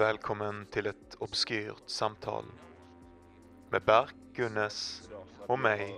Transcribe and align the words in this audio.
Välkommen 0.00 0.66
till 0.66 0.86
ett 0.86 1.14
obskyrt 1.18 1.82
samtal 1.86 2.44
med 3.70 3.82
Berk 3.82 4.14
Gunnes 4.34 5.02
och 5.46 5.58
mig, 5.58 5.96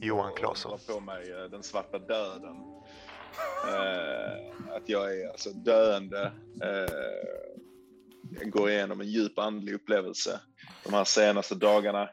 Johan 0.00 0.32
Claesson. 0.34 0.78
på 0.88 1.00
mig 1.00 1.26
den 1.50 1.62
svarta 1.62 1.98
döden. 1.98 2.56
Eh, 3.68 4.74
att 4.76 4.88
jag 4.88 5.20
är 5.20 5.28
alltså 5.28 5.50
döende. 5.50 6.32
Eh, 6.62 6.94
jag 8.40 8.50
går 8.50 8.70
igenom 8.70 9.00
en 9.00 9.08
djup 9.08 9.38
andlig 9.38 9.74
upplevelse 9.74 10.40
de 10.84 10.94
här 10.94 11.04
senaste 11.04 11.54
dagarna. 11.54 12.08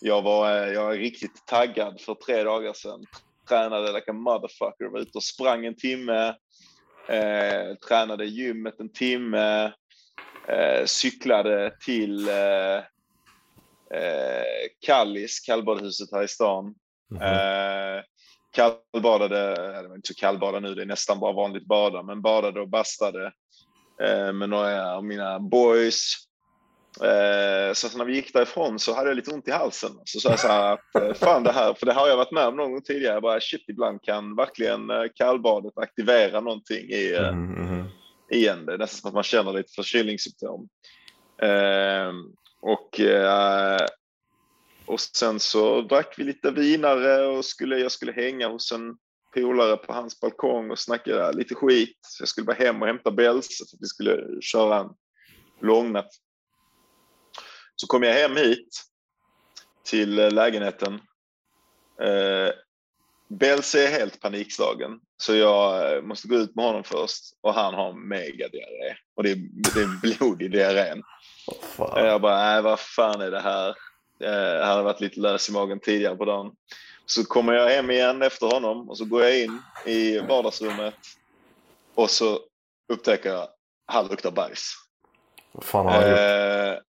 Jag 0.00 0.22
var, 0.22 0.50
eh, 0.50 0.72
jag 0.72 0.94
är 0.94 0.98
riktigt 0.98 1.46
taggad 1.46 2.00
för 2.00 2.14
tre 2.14 2.42
dagar 2.44 2.72
sedan. 2.72 3.04
Tränade 3.48 3.92
like 3.92 4.10
a 4.10 4.14
motherfucker, 4.14 4.92
var 4.92 5.00
ute 5.00 5.18
och 5.18 5.24
sprang 5.24 5.66
en 5.66 5.76
timme. 5.76 6.34
Eh, 7.08 7.74
tränade 7.88 8.24
i 8.24 8.28
gymmet 8.28 8.80
en 8.80 8.92
timme. 8.92 9.72
Eh, 10.48 10.84
cyklade 10.86 11.72
till 11.84 12.28
eh, 12.28 12.76
eh, 13.98 14.66
Kallis, 14.86 15.40
kallbadhuset 15.40 16.08
här 16.12 16.22
i 16.22 16.28
stan. 16.28 16.74
Eh, 17.20 18.02
kallbadade, 18.52 19.54
det 19.82 19.88
var 19.88 19.96
inte 19.96 20.08
så 20.08 20.14
kallbada 20.14 20.60
nu, 20.60 20.74
det 20.74 20.82
är 20.82 20.86
nästan 20.86 21.20
bara 21.20 21.32
vanligt 21.32 21.66
bada, 21.66 22.02
men 22.02 22.22
badade 22.22 22.60
och 22.60 22.68
bastade 22.68 23.32
eh, 24.02 24.32
med 24.32 24.48
några 24.48 24.94
av 24.94 25.04
mina 25.04 25.40
boys. 25.40 26.14
Eh, 27.00 27.72
så 27.74 27.98
när 27.98 28.04
vi 28.04 28.14
gick 28.14 28.32
därifrån 28.32 28.78
så 28.78 28.94
hade 28.94 29.10
jag 29.10 29.16
lite 29.16 29.30
ont 29.30 29.48
i 29.48 29.50
halsen. 29.50 29.90
Så 30.04 30.20
sa 30.20 30.30
jag 30.30 30.38
så 30.38 30.48
här 30.48 30.72
att 30.72 30.94
eh, 30.94 31.14
fan 31.14 31.42
det 31.42 31.52
här, 31.52 31.74
för 31.74 31.86
det 31.86 31.92
har 31.92 32.08
jag 32.08 32.16
varit 32.16 32.32
med 32.32 32.46
om 32.46 32.56
någon 32.56 32.72
gång 32.72 32.82
tidigare, 32.82 33.14
jag 33.14 33.22
bara 33.22 33.40
shit 33.40 33.64
ibland 33.68 34.02
kan 34.02 34.36
verkligen 34.36 34.90
kallbadet 35.14 35.78
aktivera 35.78 36.40
någonting 36.40 36.90
i, 36.90 37.16
Mm, 37.16 37.52
mhm 37.52 37.84
igen. 38.34 38.66
Det 38.66 38.74
är 38.74 38.78
nästan 38.78 39.00
som 39.00 39.08
att 39.08 39.14
man 39.14 39.22
känner 39.22 39.52
lite 39.52 39.72
förkylningssymptom. 39.72 40.68
Eh, 41.42 42.12
och, 42.60 43.00
eh, 43.00 43.86
och 44.86 45.00
sen 45.00 45.40
så 45.40 45.80
drack 45.80 46.14
vi 46.18 46.24
lite 46.24 46.50
vinare 46.50 47.26
och 47.26 47.44
skulle, 47.44 47.78
jag 47.78 47.92
skulle 47.92 48.12
hänga 48.12 48.48
hos 48.48 48.72
en 48.72 48.96
polare 49.34 49.76
på 49.76 49.92
hans 49.92 50.20
balkong 50.20 50.70
och 50.70 50.78
snacka 50.78 51.30
lite 51.30 51.54
skit. 51.54 51.98
Jag 52.18 52.28
skulle 52.28 52.44
bara 52.44 52.56
hem 52.56 52.82
och 52.82 52.88
hämta 52.88 53.10
Belse 53.10 53.48
för 53.56 53.76
att 53.76 53.82
vi 53.82 53.86
skulle 53.86 54.40
köra 54.40 54.78
en 54.78 54.90
långnatt. 55.60 56.10
Så 57.76 57.86
kom 57.86 58.02
jag 58.02 58.14
hem 58.14 58.36
hit 58.36 58.82
till 59.84 60.18
eh, 60.18 60.30
lägenheten. 60.30 60.94
Eh, 62.02 62.50
Belse 63.30 63.86
är 63.86 63.90
helt 63.90 64.20
panikslagen, 64.20 64.90
så 65.16 65.34
jag 65.34 65.96
eh, 65.96 66.02
måste 66.02 66.28
gå 66.28 66.36
ut 66.36 66.54
med 66.54 66.64
honom 66.64 66.84
först 66.84 67.24
och 67.40 67.54
han 67.54 67.74
har 67.74 67.92
megadiarré. 67.92 68.96
Och 69.16 69.22
det 69.22 69.30
är, 69.30 69.36
det 69.74 69.80
är 69.80 70.00
blod 70.00 70.42
i 70.42 70.48
diarrén. 70.48 71.02
Fan. 71.62 72.04
Jag 72.06 72.20
bara, 72.20 72.36
nej 72.36 72.62
vad 72.62 72.80
fan 72.80 73.20
är 73.20 73.30
det 73.30 73.40
här? 73.40 73.68
Eh, 74.24 74.58
Jag 74.58 74.66
hade 74.66 74.82
varit 74.82 75.00
lite 75.00 75.20
lös 75.20 75.48
i 75.48 75.52
magen 75.52 75.80
tidigare 75.80 76.16
på 76.16 76.24
dagen. 76.24 76.52
Så 77.06 77.24
kommer 77.24 77.52
jag 77.52 77.68
hem 77.70 77.90
igen 77.90 78.22
efter 78.22 78.46
honom 78.46 78.90
och 78.90 78.98
så 78.98 79.04
går 79.04 79.22
jag 79.22 79.38
in 79.38 79.62
i 79.86 80.18
vardagsrummet 80.18 80.94
och 81.94 82.10
så 82.10 82.38
upptäcker 82.92 83.30
jag, 83.30 83.48
han 83.86 84.06
luktar 84.06 84.30
bajs. 84.30 84.74
Vad 85.52 85.64
fan 85.64 85.86
har 85.86 85.92
han 85.92 86.10
gjort? 86.10 86.18
Eh, 86.18 86.82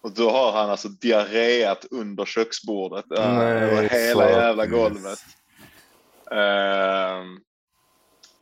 och 0.00 0.14
då 0.14 0.30
har 0.30 0.52
han 0.52 0.70
alltså 0.70 0.88
diarréat 0.88 1.86
under 1.90 2.24
köksbordet, 2.24 3.04
eh, 3.18 3.36
Nej, 3.38 3.46
över 3.46 3.88
hela 3.88 4.30
jävla 4.30 4.66
golvet. 4.66 5.18
Ehm, 6.32 7.38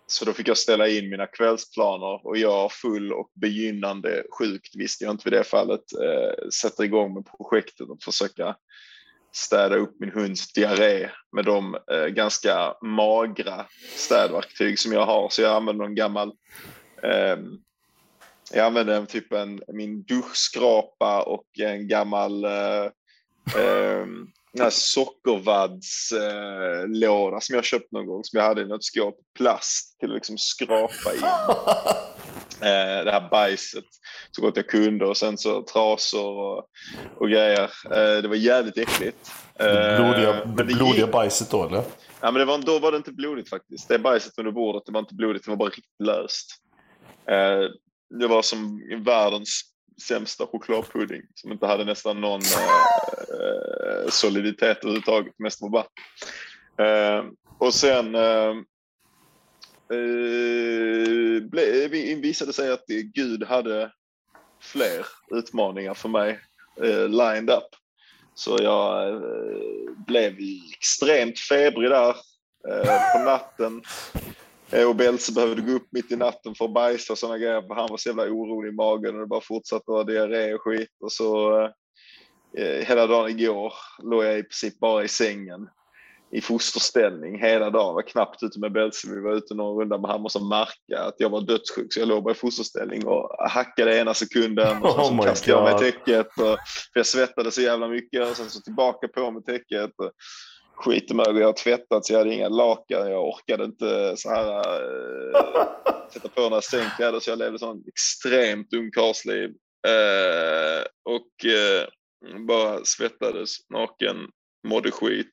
så 0.06 0.24
då 0.24 0.32
fick 0.32 0.48
jag 0.48 0.58
ställa 0.58 0.88
in 0.88 1.10
mina 1.10 1.26
kvällsplaner 1.26 2.26
och 2.26 2.36
jag 2.36 2.72
full 2.72 3.12
och 3.12 3.30
begynnande 3.34 4.22
sjukt 4.38 4.76
visste 4.76 5.04
jag 5.04 5.14
inte 5.14 5.30
vid 5.30 5.38
det 5.38 5.44
fallet 5.44 5.80
eh, 6.02 6.48
sätter 6.48 6.84
igång 6.84 7.14
med 7.14 7.26
projektet 7.38 7.88
och 7.88 8.02
försöka 8.02 8.56
städa 9.32 9.76
upp 9.76 10.00
min 10.00 10.10
hunds 10.10 10.52
diarré 10.52 11.10
med 11.32 11.44
de 11.44 11.76
eh, 11.92 12.06
ganska 12.06 12.74
magra 12.82 13.66
städverktyg 13.96 14.78
som 14.78 14.92
jag 14.92 15.06
har. 15.06 15.28
Så 15.28 15.42
jag 15.42 15.56
använder 15.56 15.84
en 15.84 15.94
gammal 15.94 16.32
ehm, 17.02 17.58
jag 18.52 18.66
använder 18.66 18.96
en 18.96 19.06
typ 19.06 19.32
en, 19.32 19.60
min 19.68 20.02
duschskrapa 20.02 21.22
och 21.22 21.46
en 21.58 21.88
gammal 21.88 22.44
eh, 22.44 22.90
ehm, 23.56 24.26
den 24.56 24.64
här 24.64 24.70
sockervaddslåda 24.70 27.40
som 27.40 27.54
jag 27.54 27.64
köpt 27.64 27.92
någon 27.92 28.06
gång 28.06 28.24
som 28.24 28.38
jag 28.38 28.46
hade 28.46 28.62
i 28.62 28.66
något 28.66 28.84
skåp. 28.84 29.14
Plast 29.38 29.98
till 29.98 30.08
att 30.10 30.14
liksom 30.14 30.38
skrapa 30.38 31.14
in 31.14 31.22
eh, 32.68 33.04
det 33.04 33.12
här 33.12 33.28
bajset 33.30 33.84
så 34.30 34.42
gott 34.42 34.56
jag 34.56 34.68
kunde 34.68 35.06
och 35.06 35.16
sen 35.16 35.38
så 35.38 35.62
trasor 35.62 36.36
och, 36.38 36.64
och 37.16 37.28
grejer. 37.28 37.62
Eh, 37.84 38.22
det 38.22 38.28
var 38.28 38.36
jävligt 38.36 38.78
äckligt. 38.78 39.30
Det 39.58 39.64
Eh, 39.64 39.96
blodiga, 40.02 40.44
det 40.44 40.62
gick- 40.72 40.78
blodiga 40.78 41.06
bajset 41.06 41.50
då 41.50 41.64
eller? 41.66 41.82
Ja, 42.20 42.30
men 42.30 42.34
det 42.34 42.44
var, 42.44 42.58
då 42.58 42.78
var 42.78 42.90
det 42.92 42.96
inte 42.96 43.12
blodigt 43.12 43.50
faktiskt. 43.50 43.88
Det 43.88 43.98
bajset 43.98 44.38
under 44.38 44.52
bordet, 44.52 44.82
det 44.86 44.92
var 44.92 45.00
inte 45.00 45.14
blodigt, 45.14 45.44
det 45.44 45.50
var 45.50 45.56
bara 45.56 45.68
riktigt 45.68 45.84
löst. 46.04 46.46
Eh, 47.30 47.60
det 48.20 48.26
var 48.26 48.42
som 48.42 48.80
världens 49.04 49.60
sämsta 50.02 50.46
chokladpudding 50.46 51.22
som 51.34 51.52
inte 51.52 51.66
hade 51.66 51.84
nästan 51.84 52.20
någon 52.20 52.40
eh, 52.40 53.40
eh, 53.40 54.08
soliditet 54.08 54.78
överhuvudtaget, 54.78 55.34
mest 55.38 55.62
var 55.62 55.70
vatten. 55.70 56.02
Eh, 56.78 57.24
och 57.58 57.74
sen 57.74 58.14
eh, 58.14 58.54
eh, 59.90 61.42
ble, 61.42 61.88
visade 62.16 62.52
sig 62.52 62.72
att 62.72 62.84
Gud 63.14 63.44
hade 63.44 63.92
fler 64.60 65.06
utmaningar 65.30 65.94
för 65.94 66.08
mig 66.08 66.40
eh, 66.82 67.08
lined 67.08 67.50
up. 67.50 67.68
Så 68.34 68.58
jag 68.62 69.08
eh, 69.08 69.20
blev 70.06 70.36
extremt 70.72 71.38
febrig 71.38 71.90
där 71.90 72.16
eh, 72.68 73.12
på 73.12 73.18
natten. 73.24 73.82
Eh, 74.70 74.88
och 74.88 74.96
Belse 74.96 75.32
behövde 75.32 75.62
gå 75.62 75.72
upp 75.72 75.88
mitt 75.90 76.12
i 76.12 76.16
natten 76.16 76.54
för 76.54 76.64
att 76.64 76.74
bajsa 76.74 77.12
och 77.12 77.18
sådana 77.18 77.38
grejer. 77.38 77.62
För 77.62 77.74
han 77.74 77.88
var 77.90 77.96
så 77.96 78.08
jävla 78.08 78.24
orolig 78.24 78.72
i 78.72 78.76
magen 78.76 79.14
och 79.14 79.20
det 79.20 79.26
bara 79.26 79.40
fortsatte 79.40 79.90
vara 79.90 80.04
diarré 80.04 80.54
och 80.54 80.62
skit. 80.62 80.96
Och 81.00 81.12
så 81.12 81.60
eh, 82.58 82.86
hela 82.86 83.06
dagen 83.06 83.30
igår 83.30 83.72
låg 84.02 84.24
jag 84.24 84.38
i 84.38 84.42
princip 84.42 84.78
bara 84.78 85.04
i 85.04 85.08
sängen 85.08 85.68
i 86.30 86.40
fosterställning 86.40 87.40
hela 87.40 87.70
dagen. 87.70 87.94
var 87.94 88.02
knappt 88.02 88.42
ute 88.42 88.60
med 88.60 88.72
Belse. 88.72 89.08
Vi 89.10 89.20
var 89.20 89.32
ute 89.32 89.54
någon 89.54 89.80
runda 89.80 89.98
men 89.98 90.10
han 90.10 90.22
måste 90.22 90.40
märka 90.40 91.02
att 91.02 91.14
jag 91.18 91.30
var 91.30 91.40
dödssjuk 91.40 91.92
så 91.92 92.00
jag 92.00 92.08
låg 92.08 92.24
bara 92.24 92.34
i 92.34 92.36
fosterställning 92.36 93.06
och 93.06 93.50
hackade 93.50 93.98
ena 93.98 94.14
sekunden 94.14 94.82
och 94.82 94.90
sen 94.90 95.00
Oh 95.00 95.08
så 95.08 95.14
my 95.14 95.22
kastade 95.22 95.52
jag 95.52 95.64
mig 95.64 95.72
God. 95.72 95.80
täcket. 95.80 96.26
Och, 96.26 96.58
för 96.92 97.00
jag 97.00 97.06
svettades 97.06 97.54
så 97.54 97.60
jävla 97.60 97.88
mycket 97.88 98.30
och 98.30 98.36
sen 98.36 98.50
så 98.50 98.60
tillbaka 98.60 99.08
på 99.08 99.30
med 99.30 99.44
täcket. 99.44 99.90
Och, 99.96 100.10
skitemög 100.76 101.28
och 101.28 101.40
jag 101.40 101.46
har 101.46 101.52
tvättat 101.52 102.06
så 102.06 102.12
jag 102.12 102.18
hade 102.18 102.34
inga 102.34 102.48
lakan. 102.48 103.10
Jag 103.10 103.28
orkade 103.28 103.64
inte 103.64 104.16
så 104.16 104.30
här 104.30 104.56
äh, 104.58 105.40
sätta 106.12 106.28
på 106.28 106.40
några 106.40 106.62
sängkläder 106.62 107.20
så 107.20 107.30
jag 107.30 107.38
levde 107.38 107.58
sån 107.58 107.84
extremt 107.86 108.72
ungkarlsliv. 108.74 109.50
Äh, 109.86 110.84
och 111.04 111.44
äh, 111.44 111.88
bara 112.46 112.84
svettades 112.84 113.70
naken, 113.70 114.16
mådde 114.68 114.90
skit. 114.90 115.30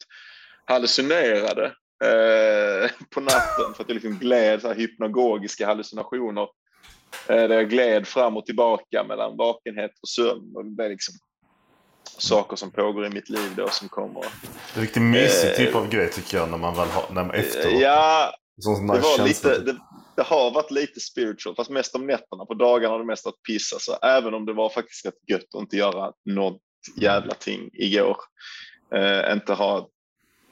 Hallucinerade 0.65 1.65
äh, 2.03 2.91
på 3.09 3.21
natten 3.21 3.73
för 3.75 3.83
att 3.83 3.89
jag 3.89 3.93
liksom 3.93 4.19
gled 4.19 4.61
så 4.61 4.67
här 4.67 4.75
hypnagogiska 4.75 5.65
hallucinationer. 5.65 6.47
Där 7.27 7.49
jag 7.49 7.69
gled 7.69 8.07
fram 8.07 8.37
och 8.37 8.45
tillbaka 8.45 9.03
mellan 9.03 9.37
vakenhet 9.37 9.91
och 10.01 10.09
sömn. 10.09 10.55
Och 10.55 10.65
blev 10.65 10.89
liksom 10.89 11.13
saker 12.17 12.55
som 12.55 12.71
pågår 12.71 13.05
i 13.05 13.09
mitt 13.09 13.29
liv 13.29 13.53
då 13.57 13.69
som 13.69 13.89
kommer. 13.89 14.21
Det 14.73 14.79
är 14.79 14.81
riktigt 14.81 15.03
mysig 15.03 15.49
Eh, 15.49 15.55
typ 15.55 15.75
av 15.75 15.89
grej 15.89 16.11
tycker 16.11 16.37
jag 16.37 16.49
när 16.49 16.57
man 16.57 16.75
väl 16.75 16.87
har, 16.87 17.05
när 17.13 17.23
man 17.23 17.35
efteråt. 17.35 17.81
Ja, 17.81 18.33
Sån 18.61 18.87
det, 18.87 18.99
var 18.99 19.27
lite, 19.27 19.55
typ. 19.55 19.65
det, 19.65 19.77
det 20.15 20.23
har 20.23 20.51
varit 20.51 20.71
lite 20.71 20.99
spiritual, 20.99 21.55
fast 21.55 21.69
mest 21.69 21.95
om 21.95 22.07
nätterna. 22.07 22.45
På 22.45 22.53
dagarna 22.53 22.93
har 22.93 22.99
det 22.99 23.05
mest 23.05 23.25
varit 23.25 23.43
piss. 23.47 23.73
Alltså, 23.73 23.97
även 24.01 24.33
om 24.33 24.45
det 24.45 24.53
var 24.53 24.69
faktiskt 24.69 25.05
rätt 25.05 25.29
gött 25.31 25.55
att 25.55 25.61
inte 25.61 25.77
göra 25.77 26.11
något 26.25 26.61
jävla 26.95 27.33
ting 27.33 27.69
igår. 27.73 28.17
Eh, 28.95 29.33
inte 29.33 29.53
ha 29.53 29.89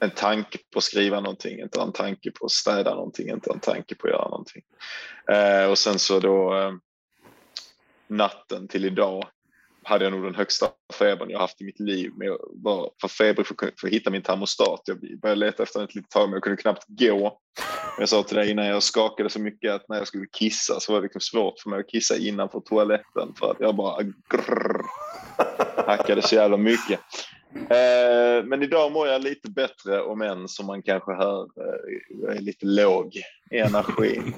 en 0.00 0.10
tanke 0.10 0.58
på 0.72 0.78
att 0.78 0.84
skriva 0.84 1.20
någonting, 1.20 1.60
inte 1.60 1.78
ha 1.78 1.86
en 1.86 1.92
tanke 1.92 2.30
på 2.30 2.46
att 2.46 2.52
städa 2.52 2.94
någonting, 2.94 3.28
inte 3.28 3.50
ha 3.50 3.54
en 3.54 3.60
tanke 3.60 3.94
på 3.94 4.06
att 4.06 4.12
göra 4.12 4.28
någonting. 4.28 4.62
Eh, 5.32 5.70
och 5.70 5.78
sen 5.78 5.98
så 5.98 6.20
då 6.20 6.58
eh, 6.58 6.72
natten 8.08 8.68
till 8.68 8.84
idag 8.84 9.24
hade 9.84 10.04
jag 10.04 10.12
nog 10.12 10.24
den 10.24 10.34
högsta 10.34 10.66
febern 10.98 11.30
jag 11.30 11.38
haft 11.38 11.60
i 11.60 11.64
mitt 11.64 11.80
liv. 11.80 12.12
Men 12.16 12.26
jag 12.26 12.38
var 12.52 12.90
för 13.00 13.08
febrig 13.08 13.46
för, 13.46 13.54
för 13.80 13.86
att 13.86 13.92
hitta 13.92 14.10
min 14.10 14.22
termostat. 14.22 14.80
Jag 14.84 15.20
började 15.20 15.40
leta 15.40 15.62
efter 15.62 15.78
den 15.78 15.88
ett 15.88 15.94
litet 15.94 16.10
tag 16.10 16.28
men 16.28 16.32
jag 16.32 16.42
kunde 16.42 16.62
knappt 16.62 16.84
gå. 16.88 17.38
Jag 17.98 18.08
sa 18.08 18.22
till 18.22 18.36
dig 18.36 18.50
innan 18.50 18.66
jag 18.66 18.82
skakade 18.82 19.30
så 19.30 19.40
mycket 19.40 19.72
att 19.72 19.88
när 19.88 19.96
jag 19.96 20.06
skulle 20.06 20.26
kissa 20.26 20.80
så 20.80 20.92
var 20.92 21.00
det 21.00 21.04
liksom 21.04 21.20
svårt 21.20 21.60
för 21.60 21.70
mig 21.70 21.80
att 21.80 21.88
kissa 21.88 22.16
innanför 22.16 22.60
toaletten 22.60 23.34
för 23.38 23.50
att 23.50 23.60
jag 23.60 23.76
bara 23.76 24.02
grrr, 24.02 24.82
hackade 25.86 26.22
så 26.22 26.34
jävla 26.34 26.56
mycket. 26.56 27.00
Eh, 27.54 28.44
men 28.44 28.62
idag 28.62 28.92
mår 28.92 29.08
jag 29.08 29.22
lite 29.22 29.50
bättre 29.50 30.02
om 30.02 30.22
än 30.22 30.48
som 30.48 30.66
man 30.66 30.82
kanske 30.82 31.12
hör 31.12 31.42
eh, 31.42 31.98
jag 32.22 32.36
är 32.36 32.40
lite 32.40 32.66
låg 32.66 33.16
i 33.50 33.58
energin. 33.58 34.34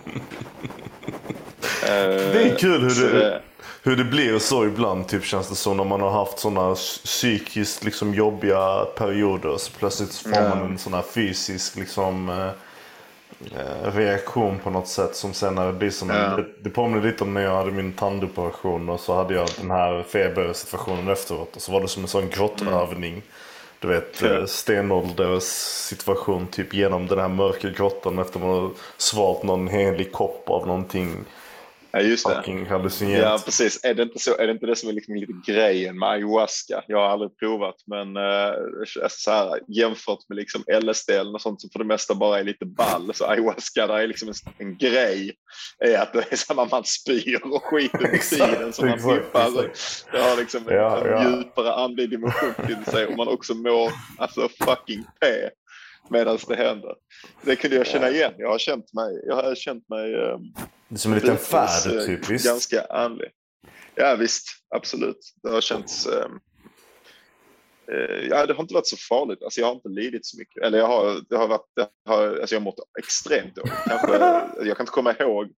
Det 1.86 2.42
är 2.50 2.56
kul 2.58 2.80
hur 2.82 3.12
det, 3.12 3.40
hur 3.82 3.96
det 3.96 4.04
blir 4.04 4.38
så 4.38 4.64
ibland 4.64 5.08
typ 5.08 5.24
känns 5.24 5.48
det 5.48 5.54
som 5.54 5.76
när 5.76 5.84
man 5.84 6.00
har 6.00 6.10
haft 6.10 6.38
sådana 6.38 6.74
psykiskt 6.74 7.84
liksom 7.84 8.14
jobbiga 8.14 8.84
perioder. 8.96 9.56
Så 9.56 9.72
plötsligt 9.78 10.14
får 10.14 10.30
man 10.48 10.62
en 10.62 10.78
sån 10.78 10.94
här 10.94 11.02
fysisk 11.02 11.76
liksom 11.76 12.28
eh, 12.28 12.46
eh, 13.60 13.92
reaktion 13.96 14.58
på 14.58 14.70
något 14.70 14.88
sätt 14.88 15.16
som 15.16 15.34
sen 15.34 15.54
när 15.54 15.66
det 15.66 15.72
blir 15.72 15.90
som 15.90 16.10
Ja. 16.10 16.14
det, 16.36 16.44
det 16.60 16.70
påminner 16.70 17.06
lite 17.06 17.24
om 17.24 17.34
när 17.34 17.40
jag 17.42 17.56
hade 17.56 17.70
min 17.72 17.92
tandoperation 17.92 18.88
och 18.88 19.00
så 19.00 19.14
hade 19.14 19.34
jag 19.34 19.48
den 19.60 19.70
här 19.70 20.02
febersituationen 20.08 21.08
efteråt 21.08 21.56
och 21.56 21.62
så 21.62 21.72
var 21.72 21.80
det 21.80 21.88
som 21.88 22.02
en 22.02 22.08
sån 22.08 22.30
grottövning. 22.30 23.22
Du 23.78 23.88
vet 23.88 24.22
Ja. 24.22 24.28
eh, 24.28 24.44
stenålders 24.46 25.42
situation 25.88 26.46
typ 26.46 26.74
genom 26.74 27.06
den 27.06 27.18
här 27.18 27.28
mörka 27.28 27.68
grottan 27.70 28.18
efter 28.18 28.40
man 28.40 28.48
har 28.48 28.70
svalt 28.96 29.42
någon 29.42 29.68
helig 29.68 30.12
kopp 30.12 30.44
av 30.50 30.66
någonting 30.66 31.16
Ja, 31.94 32.00
just 32.00 32.26
det. 32.28 32.66
hallucinerande. 32.68 33.28
Ja, 33.28 33.38
precis. 33.44 33.84
Är 33.84 33.94
det 33.94 34.02
inte, 34.02 34.18
så, 34.18 34.36
är 34.38 34.46
det, 34.46 34.52
inte 34.52 34.66
det 34.66 34.76
som 34.76 34.88
är 34.88 34.92
liksom 34.92 35.14
lite 35.14 35.52
grejen 35.52 35.98
med 35.98 36.08
ayahuasca? 36.08 36.82
Jag 36.86 36.98
har 36.98 37.08
aldrig 37.08 37.38
provat, 37.38 37.74
men 37.86 38.16
eh, 38.16 38.52
så 39.08 39.30
här, 39.30 39.60
jämfört 39.68 40.28
med 40.28 40.36
liksom 40.36 40.64
LSD 40.80 41.10
eller 41.10 41.32
något 41.32 41.42
sånt 41.42 41.60
som 41.60 41.70
för 41.70 41.78
det 41.78 41.84
mesta 41.84 42.14
bara 42.14 42.38
är 42.38 42.44
lite 42.44 42.66
ball, 42.66 43.14
så 43.14 43.24
ayahuasca 43.26 43.86
där 43.86 43.98
är 43.98 44.06
liksom 44.06 44.28
en, 44.28 44.34
en 44.58 44.78
grej. 44.78 45.32
Är 45.78 45.98
att 45.98 46.12
det 46.12 46.32
är 46.32 46.36
så 46.36 46.54
när 46.54 46.68
man 46.70 46.84
spyr 46.84 47.40
och 47.44 47.64
skit 47.64 47.94
under 47.94 48.08
Exakt, 48.14 48.52
tiden 48.52 48.72
som 48.72 48.88
man 48.88 48.98
pippar. 48.98 49.64
Exakt. 49.64 50.06
det 50.12 50.18
har 50.18 50.36
liksom 50.36 50.68
en, 50.68 50.74
Ja, 50.74 50.98
en 50.98 51.10
ja. 51.10 51.30
djupare 51.38 51.72
andlig 51.72 52.10
dimension 52.10 52.66
till 52.66 52.92
sig 52.92 53.06
och 53.06 53.16
man 53.16 53.28
också 53.28 53.54
mår 53.54 53.90
alltså 54.18 54.48
fucking 54.64 55.02
P 55.20 55.26
medan 56.10 56.38
det 56.48 56.56
händer. 56.56 56.94
Det 57.42 57.56
kunde 57.56 57.76
jag 57.76 57.86
känna 57.86 58.10
igen. 58.10 58.32
Jag 58.38 58.48
har 58.48 58.58
känt 58.58 58.92
mig, 58.92 59.22
jag 59.26 59.36
har 59.36 59.54
känt 59.54 59.88
mig 59.88 60.14
eh, 60.14 60.38
är 60.94 60.96
som 60.96 61.12
en 61.12 61.18
liten 61.18 61.38
färd 61.38 61.92
eh, 61.92 62.06
typ, 62.06 62.30
visst? 62.30 62.46
Ganska 62.46 62.84
andlig. 62.84 63.28
Ja 63.94 64.16
visst, 64.16 64.48
absolut. 64.74 65.34
Det 65.42 65.50
har 65.50 65.60
känts... 65.60 66.06
ehm, 66.06 66.38
eh, 67.92 68.26
ja, 68.30 68.46
det 68.46 68.54
har 68.54 68.62
inte 68.62 68.74
varit 68.74 68.86
så 68.86 68.96
farligt. 68.96 69.42
Alltså, 69.42 69.60
jag 69.60 69.66
har 69.66 69.74
inte 69.74 69.88
lidit 69.88 70.26
så 70.26 70.38
mycket. 70.38 70.62
Eller 70.62 70.78
jag 70.78 70.86
har, 70.86 71.20
det 71.28 71.36
har 71.36 71.48
varit, 71.48 71.66
det 71.76 71.88
har, 72.06 72.26
alltså, 72.28 72.54
jag 72.54 72.60
har 72.60 72.64
mått 72.64 72.78
extremt 72.98 73.54
dåligt. 73.54 73.72
Kanske, 73.86 74.16
jag 74.68 74.76
kan 74.76 74.84
inte 74.84 74.92
komma 74.92 75.14
ihåg 75.20 75.48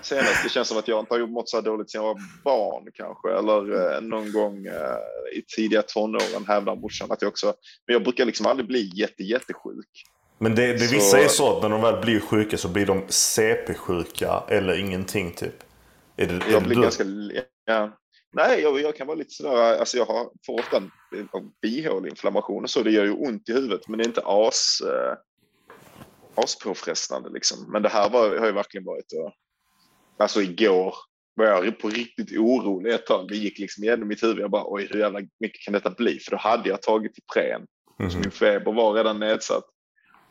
senast. 0.00 0.42
Det 0.44 0.48
känns 0.48 0.68
som 0.68 0.78
att 0.78 0.88
jag 0.88 1.00
inte 1.00 1.14
har 1.14 1.26
mått 1.26 1.48
så 1.48 1.56
här 1.56 1.62
dåligt 1.64 1.90
sedan 1.90 2.02
jag 2.04 2.08
var 2.14 2.20
barn 2.44 2.88
kanske. 2.94 3.30
Eller 3.38 3.94
eh, 3.94 4.00
någon 4.00 4.32
gång 4.32 4.66
eh, 4.66 5.38
i 5.38 5.42
tidiga 5.56 5.82
tonåren 5.82 6.44
hävdar 6.48 6.76
morsan 6.76 7.10
att 7.12 7.22
jag 7.22 7.28
också... 7.28 7.46
Men 7.86 7.92
jag 7.92 8.02
brukar 8.02 8.24
liksom 8.24 8.46
aldrig 8.46 8.66
bli 8.68 8.90
jätte, 8.94 9.22
jättesjuk. 9.22 10.04
Men 10.38 10.54
det, 10.54 10.72
det 10.72 10.78
Så- 10.78 10.94
vissa 10.94 11.18
är 11.20 11.28
så 11.28 11.56
att 11.56 11.62
när 11.62 11.68
de 11.70 11.80
väl 11.82 12.00
blir 12.04 12.20
sjuka 12.20 12.58
så 12.58 12.68
blir 12.68 12.86
de 12.86 13.02
CP-sjuka 13.08 14.42
eller 14.48 14.78
ingenting 14.78 15.32
typ. 15.32 15.54
Är 16.16 16.26
det, 16.26 16.34
är 16.34 16.52
Jag 16.52 16.62
blir 16.62 16.76
du? 16.76 16.82
ganska... 16.82 17.04
Ja. 17.64 17.96
Nej, 18.34 18.60
jag, 18.62 18.80
jag 18.80 18.96
kan 18.96 19.06
vara 19.06 19.16
lite 19.18 19.30
sådär, 19.30 19.78
alltså 19.78 19.96
jag 19.96 20.04
har, 20.04 20.26
får 20.46 20.58
ofta 20.58 20.76
en 20.76 20.90
en 21.12 21.50
bihåleinflammation 21.62 22.62
och 22.64 22.70
så, 22.70 22.82
det 22.82 22.90
gör 22.90 23.04
ju 23.04 23.12
ont 23.12 23.48
i 23.48 23.52
huvudet, 23.52 23.88
men 23.88 23.98
det 23.98 24.04
är 24.04 24.06
inte 24.08 24.22
as, 24.24 24.78
eh, 24.86 25.14
aspåfrestande 26.34 27.30
liksom. 27.30 27.72
Men 27.72 27.82
det 27.82 27.88
här 27.88 28.10
var, 28.10 28.36
har 28.38 28.46
ju 28.46 28.52
verkligen 28.52 28.84
varit, 28.84 29.12
och, 29.12 29.32
alltså 30.18 30.42
igår 30.42 30.94
var 31.34 31.46
jag 31.46 31.78
på 31.78 31.88
riktigt 31.88 32.38
orolig 32.38 32.92
ett 32.94 33.06
tag. 33.06 33.28
Det 33.28 33.36
gick 33.36 33.58
liksom 33.58 33.84
igenom 33.84 34.08
mitt 34.08 34.22
huvud, 34.22 34.38
jag 34.38 34.50
bara 34.50 34.64
oj 34.66 34.88
hur 34.90 34.98
jävla 35.00 35.20
mycket 35.40 35.60
kan 35.64 35.72
detta 35.72 35.90
bli? 35.90 36.18
För 36.18 36.30
då 36.30 36.36
hade 36.36 36.68
jag 36.68 36.82
tagit 36.82 37.18
Ipren, 37.18 37.66
så 37.96 38.02
Mhm. 38.02 38.20
min 38.20 38.30
feber 38.30 38.72
var 38.72 38.92
redan 38.94 39.18
nedsatt. 39.20 39.64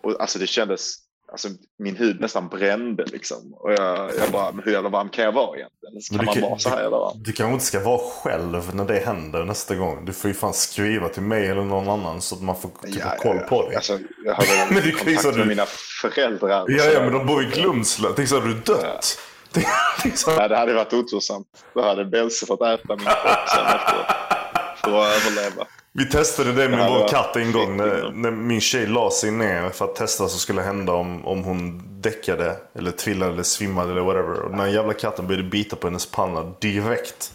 Och 0.03 0.21
alltså 0.21 0.39
det 0.39 0.47
kändes, 0.47 0.95
alltså 1.31 1.47
min 1.79 1.95
hud 1.95 2.21
nästan 2.21 2.47
brände 2.47 3.05
liksom. 3.05 3.53
Och 3.53 3.73
jag, 3.73 4.11
jag 4.19 4.31
bara, 4.31 4.51
hur 4.65 4.71
jävla 4.71 4.89
varm 4.89 5.09
kan 5.09 5.25
jag 5.25 5.31
vara 5.31 5.57
egentligen? 5.57 6.01
Kan 6.09 6.17
du 6.19 6.25
man 6.25 6.33
kan- 6.33 6.43
vara 6.43 6.59
så 6.59 6.69
här 6.69 6.81
jävla 6.81 6.97
varm? 6.99 7.23
Du 7.23 7.31
kanske 7.31 7.53
inte 7.53 7.65
ska 7.65 7.79
vara 7.79 7.97
själv 8.23 8.75
när 8.75 8.85
det 8.85 8.99
händer 9.05 9.45
nästa 9.45 9.75
gång. 9.75 10.05
Du 10.05 10.13
får 10.13 10.27
ju 10.27 10.33
fan 10.33 10.53
skriva 10.53 11.09
till 11.09 11.21
mig 11.23 11.47
eller 11.47 11.61
någon 11.61 11.89
annan 11.89 12.21
så 12.21 12.35
att 12.35 12.41
man 12.41 12.55
får 12.61 12.69
typ 12.91 13.03
ha 13.03 13.15
koll 13.17 13.37
på 13.39 13.67
dig. 13.67 13.75
Alltså, 13.75 13.99
jag 14.25 14.33
har 14.33 14.43
redan 14.53 14.67
Men 14.73 14.83
det 14.83 14.91
kontakt 14.91 15.23
med 15.25 15.33
du- 15.35 15.45
mina 15.45 15.65
föräldrar. 16.01 16.65
Ja, 16.67 16.83
ja, 16.85 16.99
men 17.03 17.13
de 17.13 17.25
bor 17.25 17.43
i 17.43 17.45
Glumsla. 17.45 18.09
Tänk 18.15 18.29
så 18.29 18.39
hade 18.39 18.53
du 18.53 18.59
dött. 18.59 19.17
Tänk 20.01 20.17
så- 20.17 20.35
Nej, 20.35 20.49
det 20.49 20.57
hade 20.57 20.73
varit 20.73 20.93
otursamt. 20.93 21.47
Då 21.73 21.81
hade 21.81 22.05
Belse 22.05 22.45
fått 22.45 22.61
äta 22.61 22.95
min 22.95 23.05
kropp 23.05 23.49
sen 23.55 23.65
efteråt. 23.65 24.05
För 24.83 25.01
att 25.01 25.07
överleva. 25.27 25.67
Vi 25.93 26.05
testade 26.05 26.53
det 26.53 26.69
med 26.69 26.79
Det 26.79 26.83
här 26.83 26.99
vår 26.99 27.07
katt 27.07 27.35
en 27.35 27.51
gång 27.51 27.77
när, 27.77 28.11
när 28.11 28.31
min 28.31 28.61
tjej 28.61 28.87
la 28.87 29.11
sig 29.11 29.31
ner 29.31 29.69
för 29.69 29.85
att 29.85 29.95
testa 29.95 30.23
vad 30.23 30.31
som 30.31 30.39
skulle 30.39 30.61
hända 30.61 30.93
om, 30.93 31.25
om 31.25 31.43
hon 31.43 31.83
däckade 32.01 32.57
eller 32.73 32.91
trillade 32.91 33.31
eller 33.31 33.43
svimmade 33.43 33.91
eller 33.91 34.01
whatever. 34.01 34.41
Och 34.41 34.49
den 34.49 34.59
här 34.59 34.67
jävla 34.67 34.93
katten 34.93 35.27
började 35.27 35.49
bita 35.49 35.75
på 35.75 35.87
hennes 35.87 36.11
panna 36.11 36.53
direkt. 36.61 37.33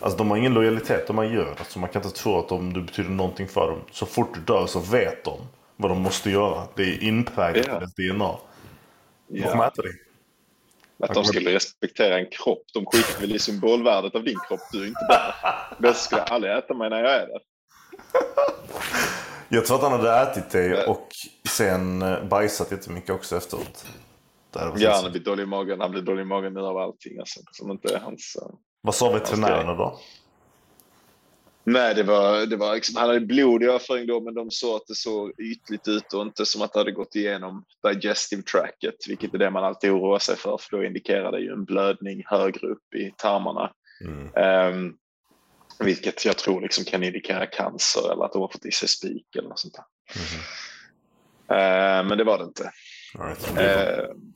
Alltså 0.00 0.18
de 0.18 0.30
har 0.30 0.36
ingen 0.36 0.54
lojalitet 0.54 1.06
de 1.06 1.16
man 1.16 1.32
gör. 1.32 1.54
Alltså 1.58 1.78
man 1.78 1.88
kan 1.88 2.02
inte 2.02 2.16
tro 2.16 2.38
att 2.38 2.48
de, 2.48 2.72
det 2.72 2.80
betyder 2.80 3.10
någonting 3.10 3.48
för 3.48 3.70
dem. 3.70 3.80
Så 3.92 4.06
fort 4.06 4.34
du 4.34 4.40
dör 4.40 4.66
så 4.66 4.78
vet 4.80 5.24
de 5.24 5.38
vad 5.76 5.90
de 5.90 6.00
måste 6.00 6.30
göra. 6.30 6.62
Det 6.74 6.82
är 6.82 7.02
inpräglat 7.02 7.66
Ja. 7.66 7.76
i 7.76 7.78
deras 7.78 7.94
DNA. 7.94 8.36
De 9.28 9.42
kommer 9.42 9.64
Ja. 9.64 9.66
äta 9.68 9.82
dig. 9.82 9.92
Att 11.02 11.14
de 11.14 11.24
skulle 11.24 11.54
respektera 11.54 12.18
en 12.18 12.26
kropp. 12.30 12.62
De 12.74 12.86
skiter 12.86 13.20
väl 13.20 13.34
i 13.34 13.38
symbolvärdet 13.38 14.14
av 14.14 14.24
din 14.24 14.38
kropp. 14.48 14.60
Du 14.72 14.82
är 14.82 14.86
inte 14.86 15.06
där. 15.08 15.34
Belse 15.82 16.00
skulle 16.00 16.22
aldrig 16.22 16.52
äta 16.52 16.74
mig 16.74 16.90
när 16.90 17.02
jag 17.04 17.12
är 17.12 17.26
där. 17.26 17.40
Jag 19.48 19.66
tror 19.66 19.76
att 19.76 19.82
han 19.82 19.92
hade 19.92 20.20
ätit 20.22 20.50
dig 20.50 20.84
och 20.86 21.08
sen 21.48 22.02
eh, 22.02 22.24
bajsat 22.24 22.70
jättemycket 22.70 23.10
också 23.10 23.36
efteråt. 23.36 23.86
Ja, 24.76 24.92
han 24.92 25.10
blivit 25.10 25.24
dålig 25.24 25.42
i 25.42 25.46
magen. 25.46 25.80
Han 25.80 25.90
blir 25.90 26.02
dålig 26.02 26.22
i 26.22 26.24
magen 26.24 26.56
av 26.56 26.78
allting. 26.78 27.18
Alltså, 27.18 27.40
som 27.52 27.70
inte 27.70 27.94
är 27.94 27.98
hans... 27.98 28.36
eh, 28.42 28.48
Vad 28.80 28.94
sa 28.94 29.10
veterinärerna 29.10 29.74
då? 29.74 29.98
Nej, 31.66 31.94
det 31.94 32.02
var, 32.02 32.46
det 32.46 32.56
var 32.56 32.74
liksom, 32.74 32.96
han 32.96 33.08
hade 33.08 33.20
blod 33.20 33.62
i 33.62 33.66
överföring 33.66 34.06
då, 34.06 34.20
men 34.20 34.34
de 34.34 34.50
sa 34.50 34.76
att 34.76 34.86
det 34.86 34.94
såg 34.94 35.40
ytligt 35.40 35.88
ut 35.88 36.12
och 36.12 36.22
inte 36.22 36.46
som 36.46 36.62
att 36.62 36.72
det 36.72 36.78
hade 36.78 36.92
gått 36.92 37.14
igenom 37.14 37.64
digestive 37.82 38.42
tracket, 38.42 38.94
vilket 39.08 39.34
är 39.34 39.38
det 39.38 39.50
man 39.50 39.64
alltid 39.64 39.90
oroar 39.90 40.18
sig 40.18 40.36
för, 40.36 40.58
för 40.60 40.76
då 40.76 40.84
indikerar 40.84 41.32
det 41.32 41.40
ju 41.40 41.52
en 41.52 41.64
blödning 41.64 42.22
högre 42.26 42.66
upp 42.66 42.94
i 42.94 43.14
tarmarna. 43.16 43.72
Mm. 44.04 44.34
Ehm, 44.34 44.94
vilket 45.78 46.24
jag 46.24 46.38
tror 46.38 46.60
liksom 46.60 46.84
kan 46.84 47.02
indikera 47.02 47.46
cancer 47.46 48.12
eller 48.12 48.24
att 48.24 48.32
de 48.32 48.42
har 48.42 48.48
fått 48.48 48.66
i 48.66 48.72
sig 48.72 48.88
spik 48.88 49.36
eller 49.36 49.48
något 49.48 49.58
sånt 49.58 49.74
där. 49.74 49.84
Mhm. 50.14 50.42
Ehm, 51.60 52.06
men 52.06 52.18
det 52.18 52.24
var 52.24 52.38
det 52.38 52.44
inte. 52.44 52.72
Right. 53.18 53.58
Ehm, 53.58 54.34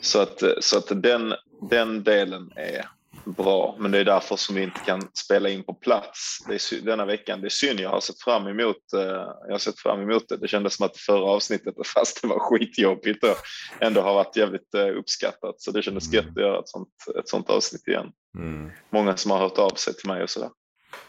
så 0.00 0.20
att, 0.20 0.42
så 0.60 0.78
att 0.78 1.02
den, 1.02 1.34
den 1.70 2.04
delen 2.04 2.52
är 2.56 2.88
bra, 3.24 3.76
men 3.78 3.90
det 3.90 3.98
är 3.98 4.04
därför 4.04 4.36
som 4.36 4.54
vi 4.54 4.62
inte 4.62 4.80
kan 4.80 5.08
spela 5.14 5.48
in 5.48 5.62
på 5.64 5.74
plats 5.74 6.38
det 6.48 6.54
är, 6.54 6.80
denna 6.84 7.04
veckan. 7.04 7.40
Det 7.40 7.46
är 7.46 7.50
synd, 7.50 7.80
jag 7.80 7.90
har 7.90 8.00
sett 8.00 8.20
fram 8.22 8.46
emot, 8.46 8.92
eh, 8.94 9.00
jag 9.46 9.50
har 9.50 9.58
sett 9.58 9.78
fram 9.78 10.00
emot 10.02 10.28
det. 10.28 10.36
Det 10.36 10.48
kändes 10.48 10.74
som 10.76 10.86
att 10.86 10.96
förra 10.96 11.24
avsnittet, 11.24 11.74
fast 11.94 12.22
det 12.22 12.28
var 12.28 12.38
skitjobbigt, 12.38 13.24
och 13.24 13.36
ändå 13.80 14.00
har 14.00 14.14
varit 14.14 14.36
jävligt 14.36 14.74
eh, 14.74 14.86
uppskattat. 14.98 15.54
Så 15.60 15.70
det 15.70 15.82
kändes 15.82 16.04
Mm. 16.12 16.14
gött 16.14 16.36
att 16.36 16.42
göra 16.42 16.58
ett 16.58 16.68
sånt, 16.68 16.88
ett 17.18 17.28
sånt 17.28 17.50
avsnitt 17.50 17.88
igen. 17.88 18.06
Mm. 18.38 18.70
Många 18.90 19.16
som 19.16 19.30
har 19.30 19.38
hört 19.38 19.58
av 19.58 19.70
sig 19.74 19.94
till 19.94 20.08
mig 20.08 20.22
och 20.22 20.30
sådär. 20.30 20.50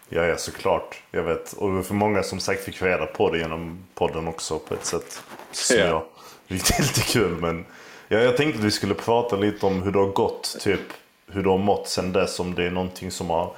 Ja, 0.10 0.26
ja, 0.26 0.38
såklart. 0.38 1.02
Jag 1.12 1.24
vet. 1.24 1.54
Och 1.54 1.86
för 1.86 1.94
många 1.94 2.24
som 2.24 2.40
säkert 2.40 2.64
fick 2.66 2.82
reda 2.82 3.06
på 3.06 3.32
det 3.32 3.38
genom 3.38 3.86
podden 3.96 4.28
också 4.28 4.60
på 4.60 4.74
ett 4.74 4.86
sätt. 4.86 5.24
Som 5.52 5.78
Ja. 5.78 5.86
jag. 5.86 6.06
Vilket 6.48 6.80
är 6.80 6.84
lite 6.84 7.02
kul. 7.02 7.32
Men 7.32 7.66
ja, 8.08 8.18
jag 8.20 8.38
tänkte 8.38 8.60
att 8.60 8.66
vi 8.66 8.72
skulle 8.72 8.94
prata 8.94 9.36
lite 9.36 9.66
om 9.66 9.84
hur 9.84 9.92
det 9.92 10.00
har 10.00 10.12
gått. 10.12 10.58
Typ 10.60 10.80
hur 11.28 11.44
du 11.44 11.50
har 11.50 11.58
mått 11.58 11.88
sen 11.88 12.12
dess. 12.14 12.40
Om 12.40 12.56
det 12.56 12.64
är 12.64 12.72
någonting 12.72 13.12
som 13.12 13.30
har, 13.30 13.56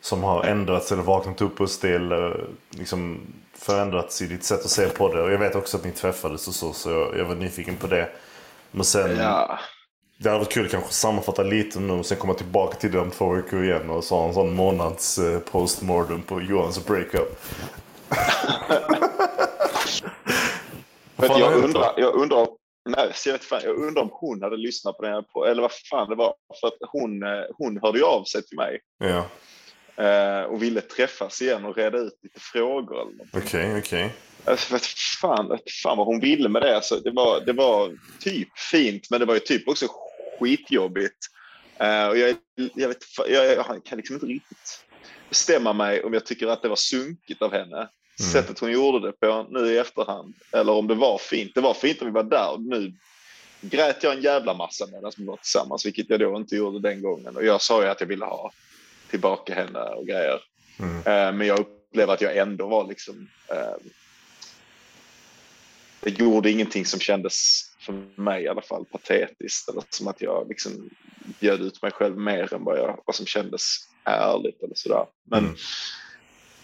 som 0.00 0.22
har 0.24 0.44
ändrats 0.44 0.92
eller 0.92 1.02
vaknat 1.02 1.40
upp 1.42 1.58
hos 1.58 1.78
dig. 1.80 1.94
Eller 1.94 2.46
liksom 2.70 3.20
förändrats 3.54 4.22
i 4.22 4.26
ditt 4.26 4.44
sätt 4.44 4.60
att 4.64 4.70
se 4.70 4.88
på 4.88 5.14
det. 5.14 5.22
Och 5.22 5.32
jag 5.32 5.38
vet 5.38 5.54
också 5.54 5.76
att 5.76 5.84
ni 5.84 5.92
träffades 5.92 6.48
och 6.48 6.54
så. 6.54 6.72
Så 6.72 6.90
jag, 6.90 7.18
jag 7.18 7.24
var 7.24 7.34
nyfiken 7.34 7.76
på 7.76 7.86
det. 7.86 8.08
Men 8.70 8.84
sen. 8.84 9.16
Ja, 9.16 9.58
Det 10.18 10.28
hade 10.28 10.38
varit 10.38 10.52
kul 10.52 10.68
kanske 10.68 10.88
att 10.88 10.94
sammanfatta 10.94 11.42
lite 11.42 11.80
nu 11.80 11.92
och 11.92 12.06
sen 12.06 12.18
komma 12.18 12.34
tillbaka 12.34 12.76
till 12.76 12.92
det 12.92 13.00
om 13.00 13.10
två 13.10 13.28
veckor 13.32 13.64
igen 13.64 13.90
och 13.90 14.04
så 14.04 14.16
en 14.18 14.34
sån 14.34 14.54
månads 14.54 15.18
eh, 15.18 15.38
postmortem 15.38 16.22
på 16.22 16.40
Johans 16.40 16.86
breakup. 16.86 17.40
Jag, 21.16 21.64
undrar, 21.64 21.94
jag 21.96 22.14
undrar, 22.14 22.46
nej, 22.84 23.12
så 23.14 23.28
jag, 23.28 23.34
vet 23.34 23.44
fan, 23.44 23.60
jag 23.64 23.76
undrar 23.76 24.02
om 24.02 24.10
hon 24.12 24.42
hade 24.42 24.56
lyssnat 24.56 24.96
på 24.96 25.02
den 25.02 25.12
här, 25.12 25.22
på, 25.22 25.46
eller 25.46 25.62
vad 25.62 25.72
fan 25.72 26.08
det 26.08 26.14
var. 26.14 26.34
För 26.60 26.66
att 26.66 26.78
hon, 26.80 27.22
eh, 27.22 27.44
hon 27.54 27.80
hörde 27.82 27.98
ju 27.98 28.04
av 28.04 28.24
sig 28.24 28.42
till 28.42 28.56
mig 28.56 28.80
Ja, 28.98 29.26
eh, 30.04 30.42
och 30.42 30.62
ville 30.62 30.80
träffas 30.80 31.42
igen 31.42 31.64
och 31.64 31.76
reda 31.76 31.98
ut 31.98 32.18
lite 32.22 32.40
frågor. 32.40 33.08
Okej, 33.32 33.78
okej. 33.78 34.14
Alltså, 34.44 34.74
vet 34.74 34.86
fan, 35.20 35.48
vet 35.48 35.70
fan 35.82 35.98
vad 35.98 36.06
hon 36.06 36.20
ville 36.20 36.48
med 36.48 36.62
det. 36.62 36.76
Alltså, 36.76 36.96
det, 36.96 37.10
var, 37.10 37.40
det 37.40 37.52
var 37.52 37.96
typ 38.20 38.58
fint, 38.58 39.10
men 39.10 39.20
det 39.20 39.26
var 39.26 39.34
ju 39.34 39.40
typ 39.40 39.68
också 39.68 39.86
skitjobbigt. 40.40 41.26
Eh, 41.78 42.08
och 42.08 42.18
jag, 42.18 42.36
jag, 42.74 42.88
vet, 42.88 43.04
jag, 43.28 43.46
jag 43.46 43.84
kan 43.84 43.98
liksom 43.98 44.14
inte 44.16 44.26
riktigt 44.26 44.84
bestämma 45.28 45.72
mig 45.72 46.04
om 46.04 46.14
jag 46.14 46.26
tycker 46.26 46.46
att 46.46 46.62
det 46.62 46.68
var 46.68 46.76
sunkigt 46.76 47.42
av 47.42 47.52
henne. 47.52 47.88
Mm. 48.20 48.32
Sättet 48.32 48.58
hon 48.58 48.72
gjorde 48.72 49.06
det 49.06 49.12
på 49.12 49.46
nu 49.50 49.66
i 49.66 49.78
efterhand. 49.78 50.34
Eller 50.52 50.72
om 50.72 50.86
det 50.86 50.94
var 50.94 51.18
fint. 51.18 51.54
Det 51.54 51.60
var 51.60 51.74
fint 51.74 52.00
om 52.00 52.06
vi 52.06 52.12
var 52.12 52.22
där. 52.22 52.56
Nu 52.58 52.92
grät 53.60 54.02
jag 54.02 54.12
en 54.16 54.22
jävla 54.22 54.54
massa 54.54 54.86
medan 54.86 55.12
vi 55.16 55.24
var 55.26 55.36
tillsammans, 55.36 55.86
vilket 55.86 56.10
jag 56.10 56.20
då 56.20 56.36
inte 56.36 56.56
gjorde 56.56 56.80
den 56.88 57.02
gången. 57.02 57.36
Och 57.36 57.44
jag 57.44 57.62
sa 57.62 57.82
ju 57.82 57.88
att 57.88 58.00
jag 58.00 58.08
ville 58.08 58.24
ha 58.24 58.52
tillbaka 59.10 59.54
henne 59.54 59.80
och 59.80 60.06
grejer. 60.06 60.40
Mm. 60.78 60.96
Eh, 60.96 61.32
men 61.38 61.46
jag 61.46 61.58
upplevde 61.60 62.12
att 62.12 62.20
jag 62.20 62.36
ändå 62.36 62.66
var 62.66 62.88
liksom... 62.88 63.28
Eh, 63.48 63.74
det 66.02 66.10
gjorde 66.18 66.50
ingenting 66.50 66.86
som 66.86 67.00
kändes, 67.00 67.62
för 67.80 67.92
mig 68.14 68.42
i 68.42 68.48
alla 68.48 68.62
fall, 68.62 68.84
patetiskt. 68.84 69.68
Eller 69.68 69.82
som 69.90 70.08
att 70.08 70.20
jag 70.20 70.48
liksom 70.48 70.90
bjöd 71.40 71.60
ut 71.60 71.82
mig 71.82 71.92
själv 71.92 72.18
mer 72.18 72.54
än 72.54 72.64
vad, 72.64 72.78
jag, 72.78 73.02
vad 73.06 73.16
som 73.16 73.26
kändes 73.26 73.76
ärligt 74.04 74.62
eller 74.62 74.74
sådär. 74.74 75.06
Men 75.24 75.56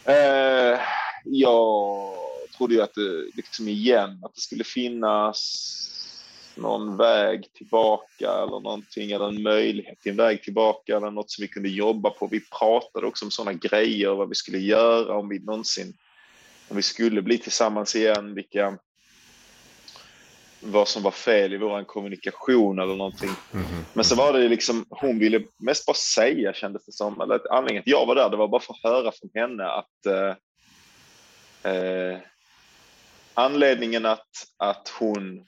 Mm. 0.05 0.73
eh, 0.75 0.81
jag 1.27 2.13
trodde 2.57 2.75
ju 2.75 2.83
att 2.83 2.95
det 2.95 3.37
liksom 3.37 3.69
igen, 3.69 4.21
att 4.23 4.35
det 4.35 4.41
skulle 4.41 4.65
finnas 4.65 5.73
någon 6.57 6.97
väg 6.97 7.53
tillbaka 7.53 8.33
eller 8.33 8.61
någonting, 8.61 9.11
eller 9.11 9.29
en 9.29 9.43
möjlighet 9.43 10.01
till 10.01 10.11
en 10.11 10.17
väg 10.17 10.43
tillbaka 10.43 10.97
eller 10.97 11.11
något 11.11 11.31
som 11.31 11.43
vi 11.43 11.49
kunde 11.49 11.69
jobba 11.69 12.11
på. 12.11 12.27
Vi 12.27 12.41
pratade 12.59 13.07
också 13.07 13.25
om 13.25 13.31
sådana 13.31 13.53
grejer, 13.53 14.11
vad 14.11 14.29
vi 14.29 14.35
skulle 14.35 14.59
göra 14.59 15.19
om 15.19 15.29
vi 15.29 15.39
någonsin, 15.39 15.95
om 16.69 16.77
vi 16.77 16.83
skulle 16.83 17.23
bli 17.23 17.39
tillsammans 17.39 17.97
igen, 17.97 18.35
vilka, 18.35 18.79
vad 20.61 20.89
som 20.89 21.03
var 21.03 21.11
fel 21.11 21.53
i 21.53 21.57
vår 21.57 21.85
kommunikation 21.85 22.79
eller 22.79 22.97
någonting. 22.97 23.31
Mhm. 23.53 23.85
Men 23.93 24.05
så 24.05 24.15
var 24.15 24.33
det 24.33 24.49
liksom, 24.49 24.85
hon 24.91 25.19
ville 25.19 25.45
mest 25.59 25.87
bara 25.87 25.95
säga 25.95 26.53
kändes 26.53 26.87
det 26.87 26.93
som, 26.93 27.21
eller 27.21 27.53
anledningen 27.53 27.81
att 27.81 27.89
jag 27.89 28.07
var 28.07 28.15
där, 28.15 28.31
det 28.31 28.37
var 28.37 28.49
bara 28.49 28.61
för 28.61 28.75
att 28.75 28.93
höra 28.93 29.13
från 29.13 29.31
henne 29.35 29.65
att 29.65 30.07
eh, 31.67 32.19
anledningen 33.35 34.07
att, 34.07 34.29
att 34.57 34.89
hon 34.99 35.47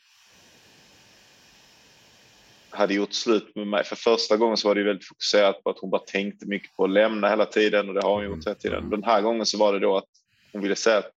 hade 2.70 2.94
gjort 2.94 3.12
slut 3.12 3.54
med 3.54 3.66
mig. 3.66 3.84
För 3.84 3.96
första 3.96 4.37
gången 4.37 4.56
så 4.56 4.68
var 4.68 4.75
det 4.75 4.80
ju 4.80 4.87
väldigt 4.87 5.08
fokuserat 5.08 5.62
på 5.64 5.70
att 5.70 5.78
hon 5.78 5.90
bara 5.90 6.02
tänkte 6.02 6.46
mycket 6.46 6.76
på 6.76 6.84
att 6.84 6.90
lämna 6.90 7.28
hela 7.28 7.46
tiden 7.46 7.88
och 7.88 7.94
det 7.94 8.02
har 8.02 8.14
hon 8.14 8.25
gjort 8.25 8.46
hela 8.46 8.54
tiden. 8.54 8.90
Den 8.90 9.04
här 9.04 9.22
gången 9.22 9.46
så 9.46 9.58
var 9.58 9.72
det 9.72 9.78
då 9.78 9.96
att 9.96 10.08
hon 10.52 10.62
ville 10.62 10.76
säga 10.76 10.98
att 10.98 11.10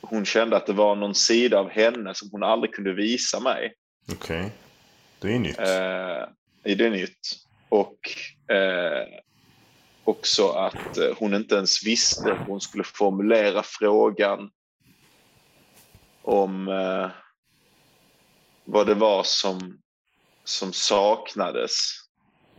hon 0.00 0.24
kände 0.24 0.56
att 0.56 0.66
det 0.66 0.72
var 0.72 0.96
någon 0.96 1.14
sida 1.14 1.58
av 1.58 1.70
henne 1.70 2.14
som 2.14 2.28
hon 2.32 2.42
aldrig 2.42 2.74
kunde 2.74 2.92
visa 2.92 3.40
mig. 3.40 3.74
Okej. 4.12 4.52
Det 5.18 5.34
är 5.34 5.38
nytt. 5.38 5.58
Eh, 5.58 6.28
det 6.62 6.86
är 6.86 6.90
nytt. 6.90 7.18
Och 7.68 7.98
eh, 8.54 9.06
också 10.10 10.48
att 10.48 10.96
eh, 10.96 11.16
hon 11.18 11.34
inte 11.34 11.54
ens 11.54 11.84
visste 11.86 12.22
hur 12.30 12.44
hon 12.46 12.60
skulle 12.60 12.84
formulera 12.84 13.62
frågan 13.62 14.50
om 16.22 16.68
eh, 16.68 17.10
vad 18.64 18.86
det 18.86 18.94
var 18.94 19.22
som, 19.22 19.78
som 20.44 20.72
saknades. 20.72 21.72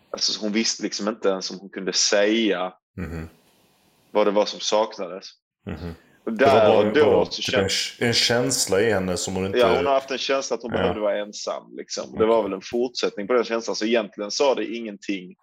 Alltså 0.10 0.41
hon 0.41 0.51
visste 0.51 0.84
liksom 0.84 1.08
inte 1.08 1.29
ens 1.29 1.51
om 1.51 1.60
hon 1.60 1.70
kunde 1.70 1.93
säga 1.93 2.74
Mhm. 2.98 3.29
vad 4.12 4.27
det 4.27 4.31
var 4.31 4.46
som 4.46 4.60
saknades. 4.60 5.25
Mhm. 5.65 5.96
Och 6.25 6.31
var 6.31 6.38
där 6.38 6.67
bara 6.70 6.77
och 6.77 6.93
då 6.93 7.25
så 7.25 7.41
typ 7.41 8.01
en 8.01 8.13
känsla 8.13 8.81
i 8.81 8.91
henne 8.91 9.17
som 9.17 9.36
hon 9.36 9.46
inte... 9.46 9.58
Ja, 9.58 9.75
hon 9.75 9.86
har 9.86 9.93
haft 9.93 10.12
en 10.12 10.17
känsla 10.17 10.55
att 10.55 10.62
hon 10.63 10.72
Ja. 10.72 10.77
behövde 10.77 11.01
vara 11.01 11.17
ensam. 11.20 11.75
Liksom. 11.77 12.15
Det 12.17 12.25
var 12.25 12.43
väl 12.43 12.53
en 12.53 12.62
fortsättning 12.62 13.27
på 13.27 13.34
den 13.34 13.43
känslan. 13.43 13.75
Så 13.75 13.86
egentligen 13.86 14.31
sa 14.31 14.55
det 14.55 14.65
ingenting 14.75 15.36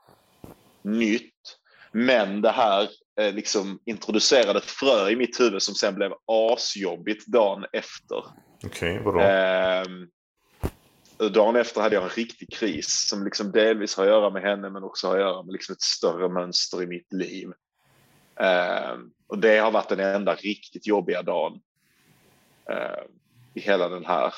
nytt. 0.83 1.58
Men 1.99 2.43
det 2.43 2.51
här 2.51 2.89
eh, 3.21 3.35
liksom 3.35 3.79
introducerade 3.85 4.59
ett 4.59 4.65
frö 4.65 5.11
i 5.11 5.17
mitt 5.17 5.41
huvud 5.41 5.63
som 5.63 5.75
sen 5.75 5.95
blev 5.95 6.13
asjobbigt 6.27 7.27
dagen 7.27 7.65
efter. 7.73 8.25
Okej, 8.65 9.01
vadå? 9.05 9.21
Ehm, 9.21 10.09
dagen 11.33 11.57
efter 11.57 11.81
hade 11.81 11.95
jag 11.95 12.05
en 12.05 12.11
riktig 12.11 12.53
kris 12.53 13.09
som 13.09 13.25
liksom 13.25 13.53
delvis 13.53 13.97
har 13.97 14.05
att 14.05 14.11
göra 14.11 14.31
med 14.31 14.43
henne 14.43 14.71
men 14.71 14.85
också 14.85 15.07
har 15.07 15.15
att 15.15 15.21
göra 15.21 15.43
med 15.43 15.53
liksom 15.53 15.73
ett 15.73 15.83
större 15.83 16.29
mönster 16.29 16.83
i 16.83 16.87
mitt 16.87 17.13
liv. 17.13 17.49
Ehm, 18.41 19.11
och 19.27 19.39
det 19.39 19.59
har 19.59 19.71
varit 19.71 19.89
den 19.89 20.01
enda 20.01 20.35
riktigt 20.35 20.87
jobbiga 20.87 21.23
dagen 21.23 21.61
ehm, 22.71 23.11
i 23.55 23.61
hela 23.61 23.89
den 23.89 24.05
här 24.05 24.35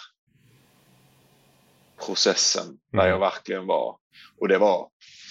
processen 2.06 2.78
där 2.92 2.98
Mm. 2.98 3.10
jag 3.10 3.18
verkligen 3.18 3.66
var. 3.66 3.96
Och 4.40 4.48
det 4.48 4.58
var 4.58 4.88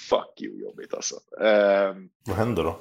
fuck 0.10 0.42
you 0.42 0.62
jobbigt 0.62 0.94
alltså. 0.94 1.16
Ehm, 1.44 2.10
Vad 2.26 2.38
hände 2.38 2.64
då? 2.64 2.80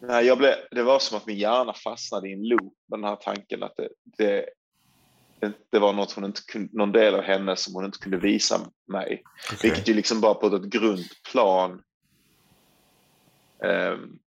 Nej, 0.00 0.26
jag 0.26 0.38
blev, 0.38 0.54
det 0.70 0.82
var 0.82 0.98
som 0.98 1.16
att 1.16 1.26
min 1.26 1.38
hjärna 1.38 1.74
fastnade 1.74 2.28
i 2.28 2.32
en 2.32 2.48
loop 2.48 2.74
med 2.88 2.98
den 2.98 3.04
här 3.04 3.16
tanken 3.16 3.62
att 3.62 3.76
det, 3.76 3.88
det, 4.04 4.46
det, 5.70 5.78
var 5.78 5.92
något 5.92 6.12
hon 6.12 6.24
inte 6.24 6.40
kunde, 6.46 6.68
någon 6.72 6.92
del 6.92 7.14
av 7.14 7.22
henne 7.22 7.56
som 7.56 7.74
hon 7.74 7.84
inte 7.84 7.98
kunde 7.98 8.18
visa 8.18 8.60
mig. 8.86 9.22
Okej. 9.52 9.58
Vilket 9.62 9.88
ju 9.88 9.94
liksom 9.94 10.20
bara 10.20 10.34
på 10.34 10.46
ett 10.46 10.62
grunt 10.62 11.22
plan 11.32 11.82
ehm, 13.64 14.18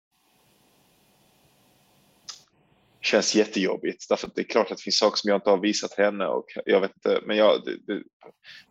känns 3.01 3.35
jättejobbigt. 3.35 4.09
Därför 4.09 4.27
att 4.27 4.35
det 4.35 4.41
är 4.41 4.45
klart 4.45 4.71
att 4.71 4.77
det 4.77 4.83
finns 4.83 4.97
saker 4.97 5.17
som 5.17 5.29
jag 5.29 5.37
inte 5.37 5.49
har 5.49 5.57
visat 5.57 5.93
henne 5.93 6.25
och 6.25 6.45
jag 6.65 6.81
vet 6.81 6.91
inte, 6.95 7.21
men 7.25 7.37
jag, 7.37 7.61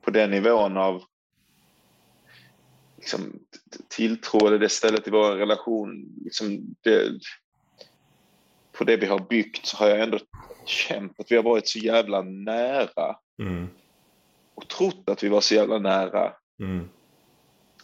på 0.02 0.10
den 0.10 0.30
nivån 0.30 0.76
av 0.76 1.02
liksom, 2.96 3.32
tilltro 3.88 4.46
eller 4.46 4.58
det 4.58 4.68
stället 4.68 5.08
i 5.08 5.10
vår 5.10 5.32
relation, 5.32 6.14
liksom 6.25 6.76
det, 6.80 7.20
på 8.72 8.84
det 8.84 8.96
vi 8.96 9.06
har 9.06 9.18
byggt 9.18 9.66
så 9.66 9.76
har 9.76 9.88
jag 9.88 10.00
ändå 10.00 10.18
känt 10.66 11.20
att 11.20 11.32
vi 11.32 11.37
har 11.37 11.42
varit 11.42 11.68
så 11.68 11.78
jävla 11.78 12.22
nära 12.22 13.16
Mm. 13.40 13.68
och 14.54 14.68
trott 14.68 15.02
att 15.06 15.22
vi 15.22 15.28
var 15.28 15.40
så 15.40 15.54
jävla 15.54 15.78
nära. 15.78 16.32
Mm. 16.62 16.88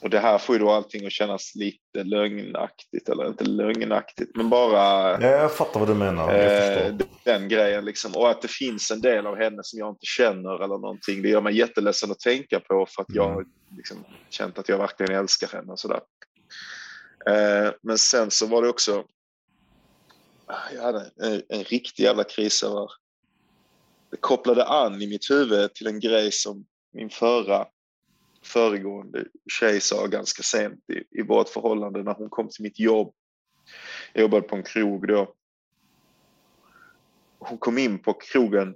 Och 0.00 0.10
det 0.10 0.18
här 0.18 0.38
får 0.38 0.54
ju 0.54 0.58
då 0.58 0.70
allting 0.70 1.06
att 1.06 1.12
kännas 1.12 1.54
lite 1.54 2.04
lögnaktigt, 2.04 3.08
eller 3.08 3.26
inte 3.26 3.44
lögnaktigt, 3.44 4.36
men 4.36 4.50
bara 4.50 5.20
Ja, 5.22 5.28
jag 5.28 5.52
fattar 5.52 5.80
vad 5.80 5.88
du 5.88 5.94
menar. 5.94 6.34
Eh, 6.34 6.94
den 7.24 7.48
grejen. 7.48 7.84
Liksom. 7.84 8.16
Och 8.16 8.30
att 8.30 8.42
det 8.42 8.50
finns 8.50 8.90
en 8.90 9.00
del 9.00 9.26
av 9.26 9.36
henne 9.36 9.58
som 9.62 9.78
jag 9.78 9.88
inte 9.88 10.06
känner 10.06 10.64
eller 10.64 10.78
någonting. 10.78 11.22
Det 11.22 11.28
gör 11.28 11.40
mig 11.40 11.56
jätteledsen 11.58 12.10
att 12.10 12.20
tänka 12.20 12.60
på 12.60 12.86
för 12.94 13.02
att 13.02 13.14
jag 13.14 13.28
har 13.28 13.44
liksom 13.76 14.04
känt 14.30 14.58
att 14.58 14.68
jag 14.68 14.78
verkligen 14.78 15.14
älskar 15.14 15.48
henne 15.48 15.72
och 15.72 15.80
sådär. 15.80 16.00
Eh, 17.26 17.72
men 17.82 17.98
sen 17.98 18.30
så 18.30 18.46
var 18.46 18.62
det 18.62 18.68
också, 18.68 19.04
jag 20.74 20.82
hade 20.82 21.10
en, 21.22 21.42
en 21.48 21.64
riktig 21.64 22.02
jävla 22.02 22.24
kris 22.24 22.62
över, 22.62 22.90
det 24.10 24.16
kopplade 24.16 24.64
an 24.64 25.02
i 25.02 25.06
mitt 25.06 25.30
huvud 25.30 25.74
till 25.74 25.86
en 25.86 26.00
grej 26.00 26.32
som 26.32 26.64
min 26.92 27.10
förra 27.10 27.66
föregående 28.46 29.24
tjej 29.52 29.80
sa 29.80 30.06
ganska 30.06 30.42
sent 30.42 30.90
i, 30.90 31.20
i 31.20 31.22
vårt 31.22 31.48
förhållande 31.48 32.02
när 32.02 32.14
hon 32.14 32.30
kom 32.30 32.48
till 32.48 32.62
mitt 32.62 32.78
jobb. 32.78 33.14
Jag 34.12 34.22
jobbade 34.22 34.42
på 34.42 34.56
en 34.56 34.62
krog 34.62 35.08
då. 35.08 35.34
Hon 37.38 37.58
kom 37.58 37.78
in 37.78 37.98
på 37.98 38.12
krogen 38.12 38.74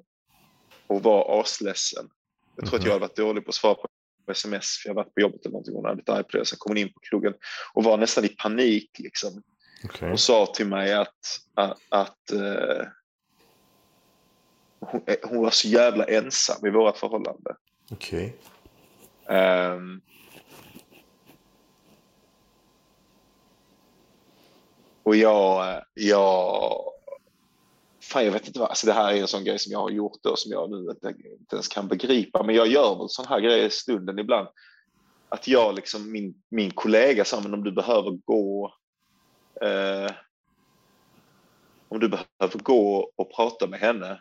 och 0.86 1.02
var 1.02 1.40
asledsen. 1.40 2.08
Jag 2.56 2.68
tror 2.68 2.78
att 2.78 2.84
jag 2.84 2.92
hade 2.92 3.00
varit 3.00 3.16
dålig 3.16 3.44
på 3.44 3.48
att 3.48 3.54
svara 3.54 3.74
på 3.74 3.88
sms 4.30 4.78
för 4.82 4.88
jag 4.88 4.94
varit 4.94 5.14
på 5.14 5.20
jobbet 5.20 5.40
eller 5.40 5.52
någonting. 5.52 5.74
Hon 5.74 5.84
hade 5.84 5.96
blivit 5.96 6.08
arg 6.08 6.24
på 6.24 6.36
det. 6.36 6.46
Sen 6.46 6.58
kom 6.58 6.70
hon 6.70 6.78
in 6.78 6.92
på 6.92 7.00
krogen 7.00 7.34
och 7.74 7.84
var 7.84 7.96
nästan 7.96 8.24
i 8.24 8.28
panik 8.28 8.90
liksom. 8.98 9.42
Okej. 9.84 10.12
Och 10.12 10.20
sa 10.20 10.46
till 10.46 10.66
mig 10.66 10.92
att, 10.92 11.40
att, 11.54 11.78
att 11.88 12.30
eh, 12.30 12.86
hon, 14.80 15.02
eh, 15.06 15.16
hon 15.22 15.42
var 15.42 15.50
så 15.50 15.68
jävla 15.68 16.04
ensam 16.04 16.66
i 16.66 16.70
vårt 16.70 16.96
förhållande. 16.96 17.56
Okej. 17.90 18.36
Um, 19.30 20.00
och 25.02 25.16
jag, 25.16 25.82
jag, 25.94 26.82
fan 28.02 28.24
jag 28.24 28.32
vet 28.32 28.46
inte 28.46 28.60
vad, 28.60 28.68
alltså 28.68 28.86
det 28.86 28.92
här 28.92 29.12
är 29.12 29.20
en 29.20 29.28
sån 29.28 29.44
grej 29.44 29.58
som 29.58 29.72
jag 29.72 29.78
har 29.78 29.90
gjort 29.90 30.26
och 30.26 30.38
som 30.38 30.52
jag 30.52 30.70
nu 30.70 30.90
inte, 30.90 31.08
inte 31.40 31.56
ens 31.56 31.68
kan 31.68 31.88
begripa, 31.88 32.42
men 32.42 32.54
jag 32.54 32.66
gör 32.66 32.98
väl 32.98 33.08
sån 33.08 33.26
här 33.26 33.40
grejer 33.40 33.66
i 33.66 33.70
stunden 33.70 34.18
ibland. 34.18 34.48
Att 35.28 35.48
jag 35.48 35.74
liksom, 35.74 36.12
min, 36.12 36.42
min 36.48 36.70
kollega 36.70 37.24
sa, 37.24 37.40
men 37.40 37.54
om 37.54 37.64
du 37.64 37.72
behöver 37.72 38.10
gå, 38.10 38.74
eh, 39.60 40.10
om 41.88 42.00
du 42.00 42.08
behöver 42.08 42.58
gå 42.58 43.12
och 43.16 43.34
prata 43.34 43.66
med 43.66 43.80
henne 43.80 44.20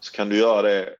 så 0.00 0.12
kan 0.12 0.28
du 0.28 0.38
göra 0.38 0.62
det 0.62 0.96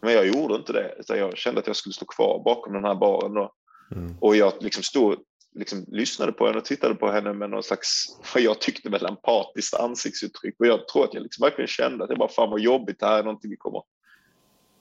men 0.00 0.12
jag 0.12 0.26
gjorde 0.26 0.54
inte 0.54 0.72
det, 0.72 0.94
utan 0.98 1.18
jag 1.18 1.36
kände 1.36 1.60
att 1.60 1.66
jag 1.66 1.76
skulle 1.76 1.92
stå 1.92 2.06
kvar 2.06 2.42
bakom 2.44 2.72
den 2.72 2.84
här 2.84 2.94
baren 2.94 3.34
då. 3.34 3.52
Mm. 3.94 4.16
Och 4.20 4.36
jag 4.36 4.52
liksom 4.60 4.82
stod, 4.82 5.16
liksom 5.54 5.84
lyssnade 5.88 6.32
på 6.32 6.46
henne 6.46 6.58
och 6.58 6.64
tittade 6.64 6.94
på 6.94 7.10
henne 7.10 7.32
med 7.32 7.50
någon 7.50 7.62
slags, 7.62 8.06
vad 8.34 8.42
jag 8.42 8.60
tyckte 8.60 8.90
väl 8.90 9.06
empatiskt 9.06 9.74
ansiktsuttryck. 9.74 10.54
Och 10.58 10.66
jag 10.66 10.88
tror 10.88 11.04
att 11.04 11.14
jag 11.14 11.22
liksom 11.22 11.42
verkligen 11.42 11.68
kände 11.68 12.04
att 12.04 12.10
det 12.10 12.16
bara 12.16 12.28
fan 12.28 12.50
vad 12.50 12.60
jobbigt, 12.60 13.00
det 13.00 13.06
här 13.06 13.18
är 13.18 13.24
någonting 13.24 13.50
vi 13.50 13.56
kommer 13.56 13.82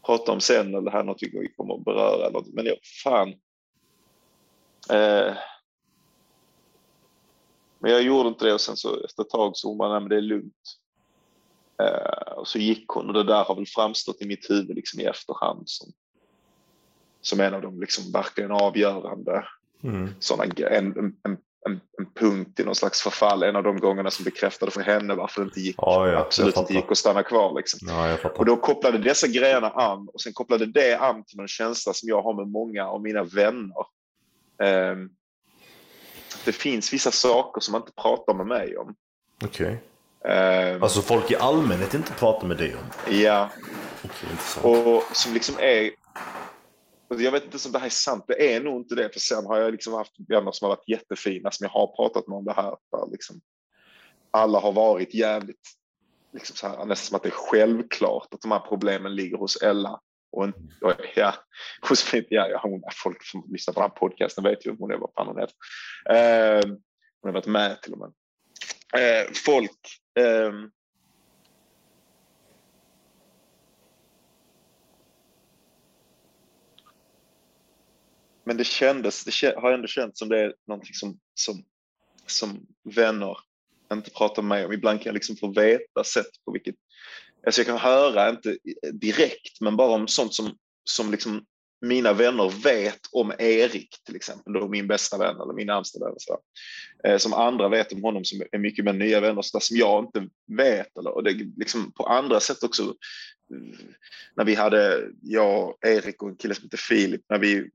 prata 0.07 0.31
om 0.31 0.41
sen 0.41 0.67
eller 0.67 0.81
det 0.81 0.91
här 0.91 0.99
är 0.99 1.03
någonting 1.03 1.29
vi 1.33 1.53
kommer 1.53 1.75
att 1.75 1.85
beröra. 1.85 2.27
Eller 2.27 2.31
något. 2.31 2.53
Men 2.53 2.65
jag, 2.65 2.77
fan. 3.03 3.29
Eh, 4.89 5.33
men 7.79 7.91
jag 7.91 8.01
gjorde 8.01 8.29
inte 8.29 8.45
det 8.45 8.53
och 8.53 8.61
sen 8.61 8.77
så 8.77 9.05
efter 9.05 9.23
ett 9.23 9.29
tag 9.29 9.57
så 9.57 9.67
hon 9.67 9.77
bara, 9.77 9.91
nej 9.91 9.99
men 9.99 10.09
det 10.09 10.15
är 10.15 10.21
lugnt. 10.21 10.53
Eh, 11.83 12.31
och 12.31 12.47
så 12.47 12.59
gick 12.59 12.87
hon 12.87 13.07
och 13.07 13.13
det 13.13 13.23
där 13.23 13.43
har 13.43 13.55
väl 13.55 13.67
framstått 13.67 14.21
i 14.21 14.27
mitt 14.27 14.49
huvud 14.49 14.75
liksom 14.75 14.99
i 14.99 15.03
efterhand 15.03 15.63
som, 15.69 15.91
som 17.21 17.39
en 17.39 17.53
av 17.53 17.61
de 17.61 17.79
liksom 17.79 18.11
verkligen 18.11 18.51
avgörande 18.51 19.43
Mm. 19.83 20.09
såna, 20.19 20.43
en, 20.43 20.97
en, 20.97 21.15
en, 21.23 21.37
en, 21.99 22.05
punkt 22.15 22.59
i 22.59 22.63
någon 22.63 22.75
slags 22.75 23.01
förfall. 23.01 23.43
En 23.43 23.55
av 23.55 23.63
de 23.63 23.79
gångerna 23.79 24.11
som 24.11 24.23
bekräftade 24.25 24.71
för 24.71 24.81
henne 24.81 25.15
varför 25.15 25.41
det 25.41 25.45
inte 25.45 25.59
gick, 25.59 25.75
Ja, 25.77 26.07
ja, 26.07 26.19
absolut 26.19 26.57
inte 26.57 26.73
gick 26.73 26.91
att 26.91 26.97
stanna 26.97 27.23
kvar. 27.23 27.55
Liksom. 27.57 27.79
Ja. 27.87 28.17
Och 28.35 28.45
då 28.45 28.57
kopplade 28.57 28.97
dessa 28.97 29.27
grejerna 29.27 29.69
an 29.69 30.09
och 30.13 30.21
sen 30.21 30.33
kopplade 30.33 30.65
det 30.65 30.97
an 30.97 31.23
till 31.23 31.39
en 31.39 31.47
känsla 31.47 31.93
som 31.93 32.09
jag 32.09 32.21
har 32.21 32.33
med 32.33 32.47
många 32.47 32.87
av 32.87 33.01
mina 33.01 33.23
vänner. 33.23 33.85
Ehm, 34.63 35.09
det 36.45 36.51
finns 36.51 36.93
vissa 36.93 37.11
saker 37.11 37.61
som 37.61 37.71
man 37.71 37.81
inte 37.81 38.01
pratar 38.01 38.33
med 38.33 38.47
mig 38.47 38.77
om. 38.77 38.95
Okej. 39.43 39.81
Ehm, 40.27 40.83
Alltså 40.83 41.01
folk 41.01 41.31
i 41.31 41.35
allmänhet 41.35 41.93
inte 41.93 42.13
pratar 42.13 42.47
med 42.47 42.57
dig 42.57 42.75
om. 42.75 43.13
ja, 43.19 43.49
intressant. 44.03 44.65
och 44.65 45.03
som 45.17 45.33
liksom 45.33 45.55
är... 45.59 45.91
Jag 47.09 47.31
vet 47.31 47.43
inte 47.43 47.57
om 47.65 47.71
det 47.71 47.79
här 47.79 47.85
är 47.85 47.89
sant, 47.89 48.25
det 48.27 48.53
är 48.55 48.61
nog 48.61 48.81
inte 48.81 48.95
det. 48.95 49.13
För 49.13 49.19
sen 49.19 49.45
har 49.45 49.57
jag 49.57 49.71
liksom 49.71 49.93
haft 49.93 50.13
vänner 50.27 50.51
som 50.51 50.65
har 50.65 50.75
varit 50.75 50.89
jättefina, 50.89 51.51
som 51.51 51.63
jag 51.63 51.69
har 51.69 51.95
pratat 51.95 52.27
med 52.27 52.37
om 52.37 52.45
det 52.45 52.53
här. 52.53 52.75
Där 52.91 53.11
liksom 53.11 53.41
alla 54.31 54.59
har 54.59 54.71
varit 54.71 55.13
jävligt, 55.13 55.61
liksom 56.33 56.55
så 56.55 56.67
här, 56.67 56.85
nästan 56.85 56.95
som 56.95 57.15
att 57.15 57.23
det 57.23 57.29
är 57.29 57.49
självklart 57.51 58.33
att 58.33 58.41
de 58.41 58.51
här 58.51 58.59
problemen 58.59 59.15
ligger 59.15 59.37
hos 59.37 59.55
Ella. 59.61 59.99
Och 60.31 60.43
en, 60.43 60.53
och, 60.81 60.93
ja, 61.15 61.33
hos 61.89 62.13
ja, 62.13 62.47
ja, 62.47 62.59
hon, 62.63 62.83
folk 63.03 63.23
som 63.23 63.43
lyssnar 63.47 63.73
på 63.73 63.79
den 63.79 63.89
här 63.89 63.97
podcasten 63.97 64.43
vet 64.43 64.65
ju 64.65 64.75
hon 64.79 64.91
är, 64.91 64.97
vad 64.97 65.11
fan 65.15 65.27
hon 65.27 65.39
heter. 65.39 65.55
Eh, 66.09 66.65
hon 67.21 67.29
har 67.29 67.31
varit 67.31 67.45
med 67.45 67.81
till 67.81 67.93
och 67.93 67.99
med. 67.99 68.11
Eh, 68.93 69.27
folk... 69.45 69.79
Um, 70.17 70.71
Men 78.47 78.57
det 78.57 78.63
kändes, 78.63 79.23
det 79.23 79.55
har 79.57 79.71
ändå 79.71 79.87
känts 79.87 80.19
som 80.19 80.29
det 80.29 80.39
är 80.39 80.53
någonting 80.67 80.93
som, 80.93 81.19
som, 81.33 81.65
som 82.25 82.67
vänner 82.83 83.37
inte 83.93 84.11
pratar 84.11 84.41
med 84.41 84.49
mig 84.49 84.65
om. 84.65 84.73
Ibland 84.73 84.99
kan 84.99 85.05
jag 85.05 85.13
liksom 85.13 85.35
få 85.35 85.47
veta 85.51 86.03
sätt 86.03 86.45
på 86.45 86.51
vilket... 86.51 86.75
Alltså 87.45 87.61
jag 87.61 87.67
kan 87.67 87.77
höra, 87.77 88.29
inte 88.29 88.57
direkt, 88.93 89.61
men 89.61 89.75
bara 89.75 89.91
om 89.91 90.07
sånt 90.07 90.33
som, 90.33 90.57
som 90.83 91.11
liksom 91.11 91.45
mina 91.81 92.13
vänner 92.13 92.63
vet 92.63 92.99
om 93.11 93.33
Erik 93.39 93.95
till 94.05 94.15
exempel, 94.15 94.53
då 94.53 94.67
min 94.67 94.87
bästa 94.87 95.17
vän 95.17 95.35
eller 95.41 95.53
min 95.53 95.67
närmsta 95.67 95.99
vän. 95.99 96.13
Så 96.17 96.39
där. 97.03 97.11
Eh, 97.11 97.17
som 97.17 97.33
andra 97.33 97.69
vet 97.69 97.93
om 97.93 98.03
honom 98.03 98.25
som 98.25 98.41
är 98.51 98.59
mycket 98.59 98.85
med 98.85 98.95
nya 98.95 99.19
vänner, 99.19 99.41
så 99.41 99.57
där, 99.57 99.63
som 99.63 99.77
jag 99.77 100.03
inte 100.03 100.27
vet. 100.57 100.97
Eller, 100.97 101.11
och 101.11 101.23
det 101.23 101.31
liksom 101.57 101.91
på 101.91 102.03
andra 102.03 102.39
sätt 102.39 102.63
också. 102.63 102.93
När 104.35 104.45
vi 104.45 104.55
hade, 104.55 105.07
jag, 105.21 105.73
Erik 105.81 106.23
och 106.23 106.29
en 106.29 106.35
kille 106.35 106.55
som 106.55 106.63
heter 106.63 106.77
Filip, 106.77 107.21
när 107.29 107.39
vi 107.39 107.69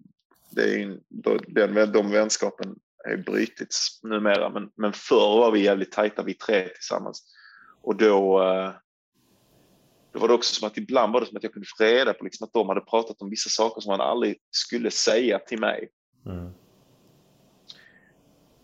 det 0.54 0.62
är 0.62 0.78
ju, 0.78 1.00
då, 1.08 1.38
den, 1.48 1.92
de 1.92 2.10
vänskapen 2.10 2.76
är 3.04 3.16
brutits 3.16 4.00
numera, 4.02 4.50
men, 4.50 4.70
men 4.76 4.92
förr 4.92 5.38
var 5.38 5.50
vi 5.50 5.64
jävligt 5.64 5.92
tajta, 5.92 6.22
vi 6.22 6.34
tre 6.34 6.68
tillsammans. 6.68 7.22
Och 7.82 7.96
då, 7.96 8.42
eh, 8.42 8.72
då 10.12 10.18
var 10.18 10.28
det 10.28 10.34
också 10.34 10.54
som 10.54 10.66
att 10.66 10.78
ibland 10.78 11.12
var 11.12 11.20
det 11.20 11.26
som 11.26 11.36
att 11.36 11.42
jag 11.42 11.52
kunde 11.52 11.68
få 11.78 11.84
reda 11.84 12.14
på 12.14 12.24
liksom 12.24 12.44
att 12.44 12.52
de 12.52 12.68
hade 12.68 12.80
pratat 12.80 13.22
om 13.22 13.30
vissa 13.30 13.50
saker 13.50 13.80
som 13.80 13.90
man 13.90 14.00
aldrig 14.00 14.36
skulle 14.50 14.90
säga 14.90 15.38
till 15.38 15.58
mig. 15.58 15.88
Mm. 16.26 16.52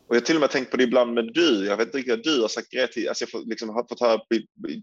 Och 0.09 0.17
jag 0.17 0.27
till 0.27 0.35
och 0.35 0.41
med 0.41 0.51
tänkt 0.51 0.71
på 0.71 0.77
det 0.77 0.85
ibland 0.85 1.15
med 1.15 1.31
du. 1.35 1.67
Jag 1.67 1.77
vet 1.77 1.87
inte 1.87 1.99
riktigt 1.99 2.15
vad 2.15 2.25
du 2.25 2.41
har 2.41 2.49
sagt 2.49 2.71
grejer 2.71 2.87
till. 2.87 3.09
Alltså 3.09 3.23
jag 3.23 3.31
får, 3.31 3.41
liksom, 3.41 3.69
har 3.69 3.87
fått 3.89 4.01
höra 4.01 4.21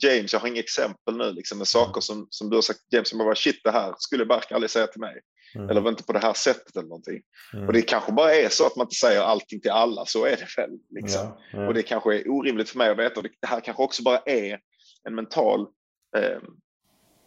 James, 0.02 0.34
jag 0.34 0.40
har 0.40 0.48
inga 0.48 0.60
exempel 0.60 1.18
nu 1.18 1.32
liksom, 1.32 1.58
med 1.58 1.68
saker 1.68 2.02
som, 2.02 2.28
som 2.30 2.50
du 2.50 2.58
har 2.58 2.62
sagt 2.62 2.80
James, 2.92 3.10
som 3.10 3.20
bara 3.20 3.36
shit 3.36 3.60
det 3.64 3.72
här 3.72 3.94
skulle 3.98 4.26
Bark 4.26 4.52
aldrig 4.52 4.70
säga 4.70 4.88
till 4.88 5.02
mig. 5.02 5.22
Mm. 5.56 5.70
Eller 5.70 5.82
var 5.82 5.90
inte 5.90 6.04
på 6.04 6.14
det 6.14 6.20
här 6.20 6.34
sättet 6.34 6.76
eller 6.76 6.88
någonting. 6.88 7.22
Mm. 7.54 7.68
Och 7.68 7.74
det 7.74 7.82
kanske 7.82 8.12
bara 8.12 8.36
är 8.36 8.50
så 8.50 8.68
att 8.68 8.76
man 8.76 8.86
inte 8.86 8.96
säger 8.96 9.22
allting 9.22 9.62
till 9.62 9.72
alla, 9.72 10.06
så 10.06 10.26
är 10.26 10.36
det 10.36 10.62
väl. 10.62 10.70
Liksom. 10.90 11.22
Ja, 11.22 11.42
ja. 11.52 11.68
Och 11.68 11.74
det 11.74 11.84
kanske 11.84 12.16
är 12.16 12.30
orimligt 12.30 12.70
för 12.70 12.78
mig 12.78 12.90
att 12.90 13.00
veta. 13.00 13.20
Och 13.20 13.28
Det 13.42 13.48
här 13.48 13.60
kanske 13.60 13.84
också 13.84 14.04
bara 14.04 14.18
är 14.18 14.60
en 15.08 15.16
mental 15.16 15.68
eh, 16.16 16.40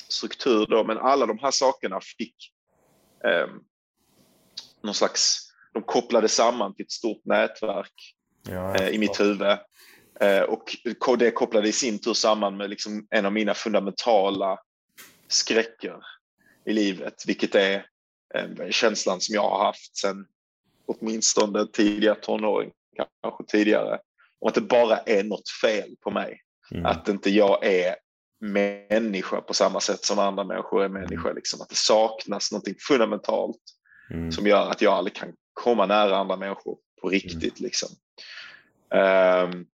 struktur 0.08 0.66
då, 0.66 0.84
men 0.84 0.98
alla 0.98 1.26
de 1.26 1.38
här 1.38 1.50
sakerna 1.50 2.00
fick 2.18 2.52
eh, 3.24 3.46
någon 4.82 4.94
slags, 4.94 5.38
de 5.74 5.82
kopplade 5.82 6.28
samman 6.28 6.74
till 6.74 6.84
ett 6.84 6.92
stort 6.92 7.24
nätverk 7.24 8.14
Ja, 8.42 8.74
eh, 8.74 8.88
i 8.88 8.98
mitt 8.98 9.20
huvud. 9.20 9.58
Eh, 10.20 10.42
och 10.42 10.76
det 11.18 11.30
kopplade 11.30 11.68
i 11.68 11.72
sin 11.72 11.98
tur 11.98 12.14
samman 12.14 12.56
med 12.56 12.70
liksom 12.70 13.06
en 13.10 13.26
av 13.26 13.32
mina 13.32 13.54
fundamentala 13.54 14.58
skräcker 15.28 15.96
i 16.64 16.72
livet, 16.72 17.14
vilket 17.26 17.54
är 17.54 17.86
eh, 18.34 18.70
känslan 18.70 19.20
som 19.20 19.34
jag 19.34 19.50
har 19.50 19.64
haft 19.64 19.96
sedan 19.96 20.26
åtminstone 20.86 21.66
tidiga 21.66 22.14
tonåring, 22.14 22.70
kanske 23.22 23.44
tidigare, 23.44 23.98
om 24.40 24.48
att 24.48 24.54
det 24.54 24.60
bara 24.60 24.98
är 24.98 25.24
något 25.24 25.50
fel 25.62 25.96
på 26.00 26.10
mig. 26.10 26.40
Mm. 26.70 26.86
Att 26.86 27.08
inte 27.08 27.30
jag 27.30 27.64
är 27.64 27.96
människa 28.40 29.40
på 29.40 29.54
samma 29.54 29.80
sätt 29.80 30.04
som 30.04 30.18
andra 30.18 30.44
människor 30.44 30.84
är 30.84 30.88
människa. 30.88 31.32
Liksom. 31.32 31.60
Att 31.60 31.68
det 31.68 31.76
saknas 31.76 32.52
någonting 32.52 32.74
fundamentalt 32.88 33.60
Mm. 34.10 34.32
som 34.32 34.46
gör 34.46 34.70
att 34.70 34.82
jag 34.82 34.92
aldrig 34.92 35.14
kan 35.16 35.32
komma 35.52 35.86
nära 35.86 36.16
andra 36.16 36.36
människor 36.36 36.76
på 37.02 37.08
riktigt. 37.08 37.60
Liksom. 37.60 37.88
Ehm, 38.94 39.66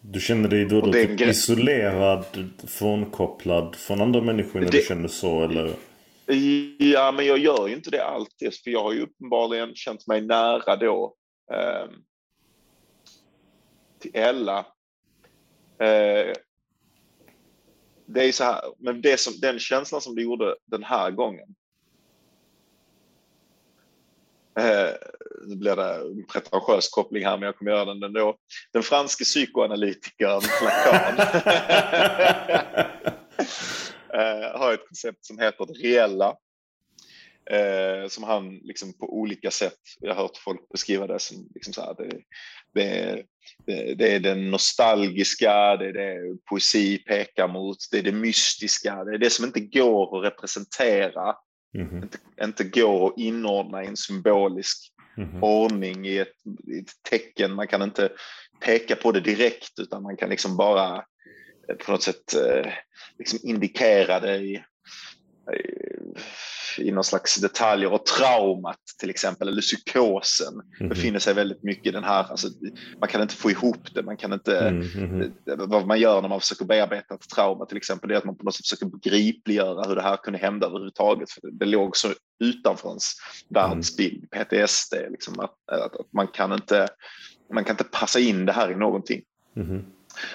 Du 0.00 0.20
känner 0.20 0.48
dig 0.48 0.64
då, 0.64 0.80
då 0.80 0.92
typ 0.92 1.20
isolerad, 1.20 2.24
frånkopplad 2.68 3.76
från 3.76 4.00
andra 4.00 4.20
människor 4.20 4.60
när 4.60 4.66
Det- 4.66 4.78
du 4.78 4.84
känner 4.84 5.08
så 5.08 5.44
eller? 5.44 5.74
Ja, 6.78 7.12
men 7.12 7.26
jag 7.26 7.38
gör 7.38 7.68
ju 7.68 7.74
inte 7.74 7.90
det 7.90 8.04
alltid, 8.04 8.54
för 8.54 8.70
jag 8.70 8.82
har 8.82 8.92
ju 8.92 9.02
uppenbarligen 9.02 9.74
känt 9.74 10.06
mig 10.06 10.20
nära 10.20 10.76
då 10.76 11.14
ehm, 11.52 11.90
till 13.98 14.10
Ella. 14.14 14.58
Eh, 15.78 16.32
det 18.06 18.24
är 18.24 18.32
så 18.32 18.44
här, 18.44 18.60
men 18.78 19.02
det 19.02 19.20
som, 19.20 19.32
den 19.40 19.58
känslan 19.58 20.00
som 20.00 20.14
du 20.14 20.22
gjorde 20.22 20.56
den 20.64 20.84
här 20.84 21.10
gången. 21.10 21.54
Eh, 24.58 24.94
nu 25.46 25.56
blir 25.56 25.76
det 25.76 25.94
en 25.94 26.26
pretentiös 26.26 26.88
koppling 26.88 27.24
här, 27.24 27.36
men 27.36 27.46
jag 27.46 27.56
kommer 27.56 27.70
göra 27.70 27.84
den 27.84 28.02
ändå. 28.02 28.36
Den 28.72 28.82
franske 28.82 29.24
psykoanalytikern 29.24 30.42
Lacan 30.62 31.18
eh, 34.14 34.58
har 34.58 34.72
ett 34.74 34.88
koncept 34.88 35.24
som 35.24 35.38
heter 35.38 35.66
det 35.66 35.72
reella. 35.72 36.36
Eh, 37.50 38.08
som 38.08 38.24
han 38.24 38.54
liksom 38.54 38.92
på 38.92 39.18
olika 39.18 39.50
sätt, 39.50 39.78
jag 40.00 40.14
har 40.14 40.22
hört 40.22 40.36
folk 40.36 40.68
beskriva 40.72 41.06
det 41.06 41.18
som 41.18 41.48
liksom 41.54 41.72
så 41.72 41.80
här, 41.80 41.94
det, 41.94 42.20
det, 42.74 43.22
det, 43.66 43.94
det 43.94 44.14
är 44.14 44.20
den 44.20 44.50
nostalgiska, 44.50 45.76
det 45.76 45.86
är 45.86 45.92
det 45.92 46.38
poesi 46.50 46.98
pekar 46.98 47.48
mot, 47.48 47.76
det 47.90 47.98
är 47.98 48.02
det 48.02 48.12
mystiska, 48.12 49.04
det 49.04 49.14
är 49.14 49.18
det 49.18 49.30
som 49.30 49.44
inte 49.44 49.60
går 49.60 50.18
att 50.18 50.32
representera, 50.32 51.34
Mhm, 51.76 52.02
inte, 52.02 52.18
inte 52.42 52.64
går 52.64 53.06
att 53.06 53.18
inordna 53.18 53.84
i 53.84 53.86
en 53.86 53.96
symbolisk 53.96 54.92
mhm. 55.16 55.44
ordning 55.44 56.06
i 56.06 56.18
ett, 56.18 56.34
i 56.66 56.78
ett 56.78 56.90
tecken. 57.10 57.54
Man 57.54 57.66
kan 57.66 57.82
inte 57.82 58.12
peka 58.60 58.96
på 58.96 59.12
det 59.12 59.20
direkt 59.20 59.78
utan 59.78 60.02
man 60.02 60.16
kan 60.16 60.30
liksom 60.30 60.56
bara 60.56 60.96
eh, 61.68 61.76
på 61.76 61.92
något 61.92 62.02
sätt 62.02 62.34
eh, 62.34 62.72
liksom 63.18 63.38
indikera 63.42 64.20
det 64.20 64.36
i, 64.36 64.64
i, 66.78 66.92
någon 66.92 67.04
slags 67.04 67.36
detaljer 67.36 67.92
och 67.92 68.06
traumat 68.06 68.80
till 68.98 69.10
exempel 69.10 69.48
eller 69.48 69.62
psykosen 69.62 70.54
Mhm. 70.80 70.88
befinner 70.88 71.18
sig 71.18 71.34
väldigt 71.34 71.62
mycket 71.62 71.86
i 71.86 71.90
den 71.90 72.04
här, 72.04 72.30
alltså, 72.30 72.48
man 73.00 73.08
kan 73.08 73.22
inte 73.22 73.34
få 73.34 73.50
ihop 73.50 73.94
det, 73.94 74.02
man 74.02 74.16
kan 74.16 74.32
inte 74.32 74.58
Mm, 74.58 75.32
vad 75.56 75.86
man 75.86 76.00
gör 76.00 76.22
när 76.22 76.28
man 76.28 76.40
försöker 76.40 76.64
bearbeta 76.64 77.14
ett 77.14 77.28
trauma 77.34 77.66
till 77.66 77.76
exempel, 77.76 78.08
det 78.08 78.14
är 78.14 78.18
att 78.18 78.24
man 78.24 78.36
på 78.36 78.44
något 78.44 78.54
sätt 78.54 78.66
försöker 78.66 78.86
begripliggöra 78.86 79.88
hur 79.88 79.94
det 79.96 80.02
här 80.02 80.16
kunde 80.16 80.38
hända 80.38 80.66
överhuvudtaget. 80.66 81.30
För 81.30 81.40
det, 81.40 81.50
det 81.52 81.64
låg 81.66 81.96
så 81.96 82.08
utanför 82.44 82.88
ens 82.88 83.12
världsbild, 83.48 84.30
PTSD, 84.30 84.94
liksom, 85.10 85.40
att, 85.40 85.54
att, 85.72 86.00
att 86.00 86.12
man, 86.12 86.26
kan 86.28 86.52
inte, 86.52 86.88
man 87.54 87.64
kan 87.64 87.72
inte 87.72 87.84
passa 87.84 88.18
in 88.20 88.46
det 88.46 88.52
här 88.52 88.72
i 88.72 88.74
någonting. 88.74 89.22
Mhm. 89.56 89.84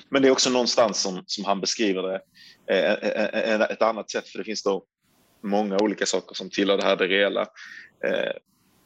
Men 0.10 0.22
det 0.22 0.28
är 0.28 0.32
också 0.32 0.50
någonstans 0.50 1.02
som, 1.02 1.24
som 1.26 1.46
han 1.46 1.62
beskriver 1.62 2.02
det, 2.02 2.22
eh, 2.76 2.94
eh, 2.94 3.54
eh, 3.54 3.62
ett 3.62 3.82
annat 3.82 4.10
sätt, 4.12 4.28
för 4.28 4.38
det 4.38 4.44
finns 4.44 4.64
då 4.64 4.86
många 5.42 5.78
olika 5.78 6.06
saker 6.06 6.36
som 6.36 6.50
tillhör 6.50 6.78
det 6.78 6.84
här 6.84 6.96
det 6.96 7.08
reella. 7.08 7.42
Eh, 8.04 8.34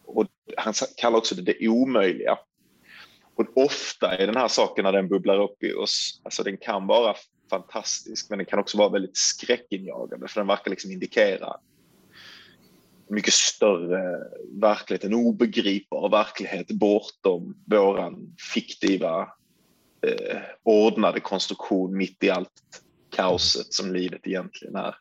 och 0.06 0.28
han 0.58 0.74
kallar 0.98 1.18
också 1.18 1.36
det 1.36 1.42
det 1.42 1.68
omöjliga. 1.68 2.38
Och 3.36 3.58
ofta 3.58 4.18
är 4.18 4.28
den 4.28 4.38
här 4.38 4.48
saken 4.48 4.84
när 4.84 4.92
den 4.92 5.08
bubblar 5.08 5.40
upp 5.40 5.64
i 5.64 5.74
oss, 5.74 6.22
alltså 6.24 6.44
den 6.44 6.58
kan 6.58 6.88
vara 6.88 7.16
fantastisk 7.50 8.30
men 8.30 8.40
den 8.40 8.46
kan 8.46 8.60
också 8.60 8.78
vara 8.78 8.90
väldigt 8.90 9.18
skräckinjagande 9.18 10.28
för 10.28 10.40
den 10.40 10.48
verkar 10.48 10.72
liksom 10.72 10.92
indikera 10.92 11.58
en 13.08 13.16
mycket 13.16 13.34
större 13.34 14.20
verklighet, 14.52 15.04
en 15.04 15.14
obegripbar 15.14 16.10
verklighet 16.10 16.68
bortom 16.68 17.56
våran 17.66 18.36
fiktiva 18.54 19.22
eh, 20.02 20.38
ordnade 20.64 21.20
konstruktion 21.20 21.98
mitt 21.98 22.24
i 22.24 22.30
allt 22.30 22.82
kaoset 23.16 23.74
som 23.74 23.94
livet 23.94 24.28
egentligen 24.28 24.76
är. 24.76 24.96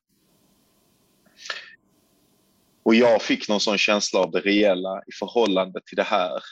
Och 2.84 2.94
jag 2.94 3.22
fick 3.22 3.48
någon 3.48 3.60
sån 3.60 3.78
känsla 3.78 4.20
av 4.20 4.30
det 4.30 4.40
reella 4.40 5.02
i 5.06 5.12
förhållande 5.12 5.80
till 5.86 5.96
det 5.96 6.02
här 6.02 6.42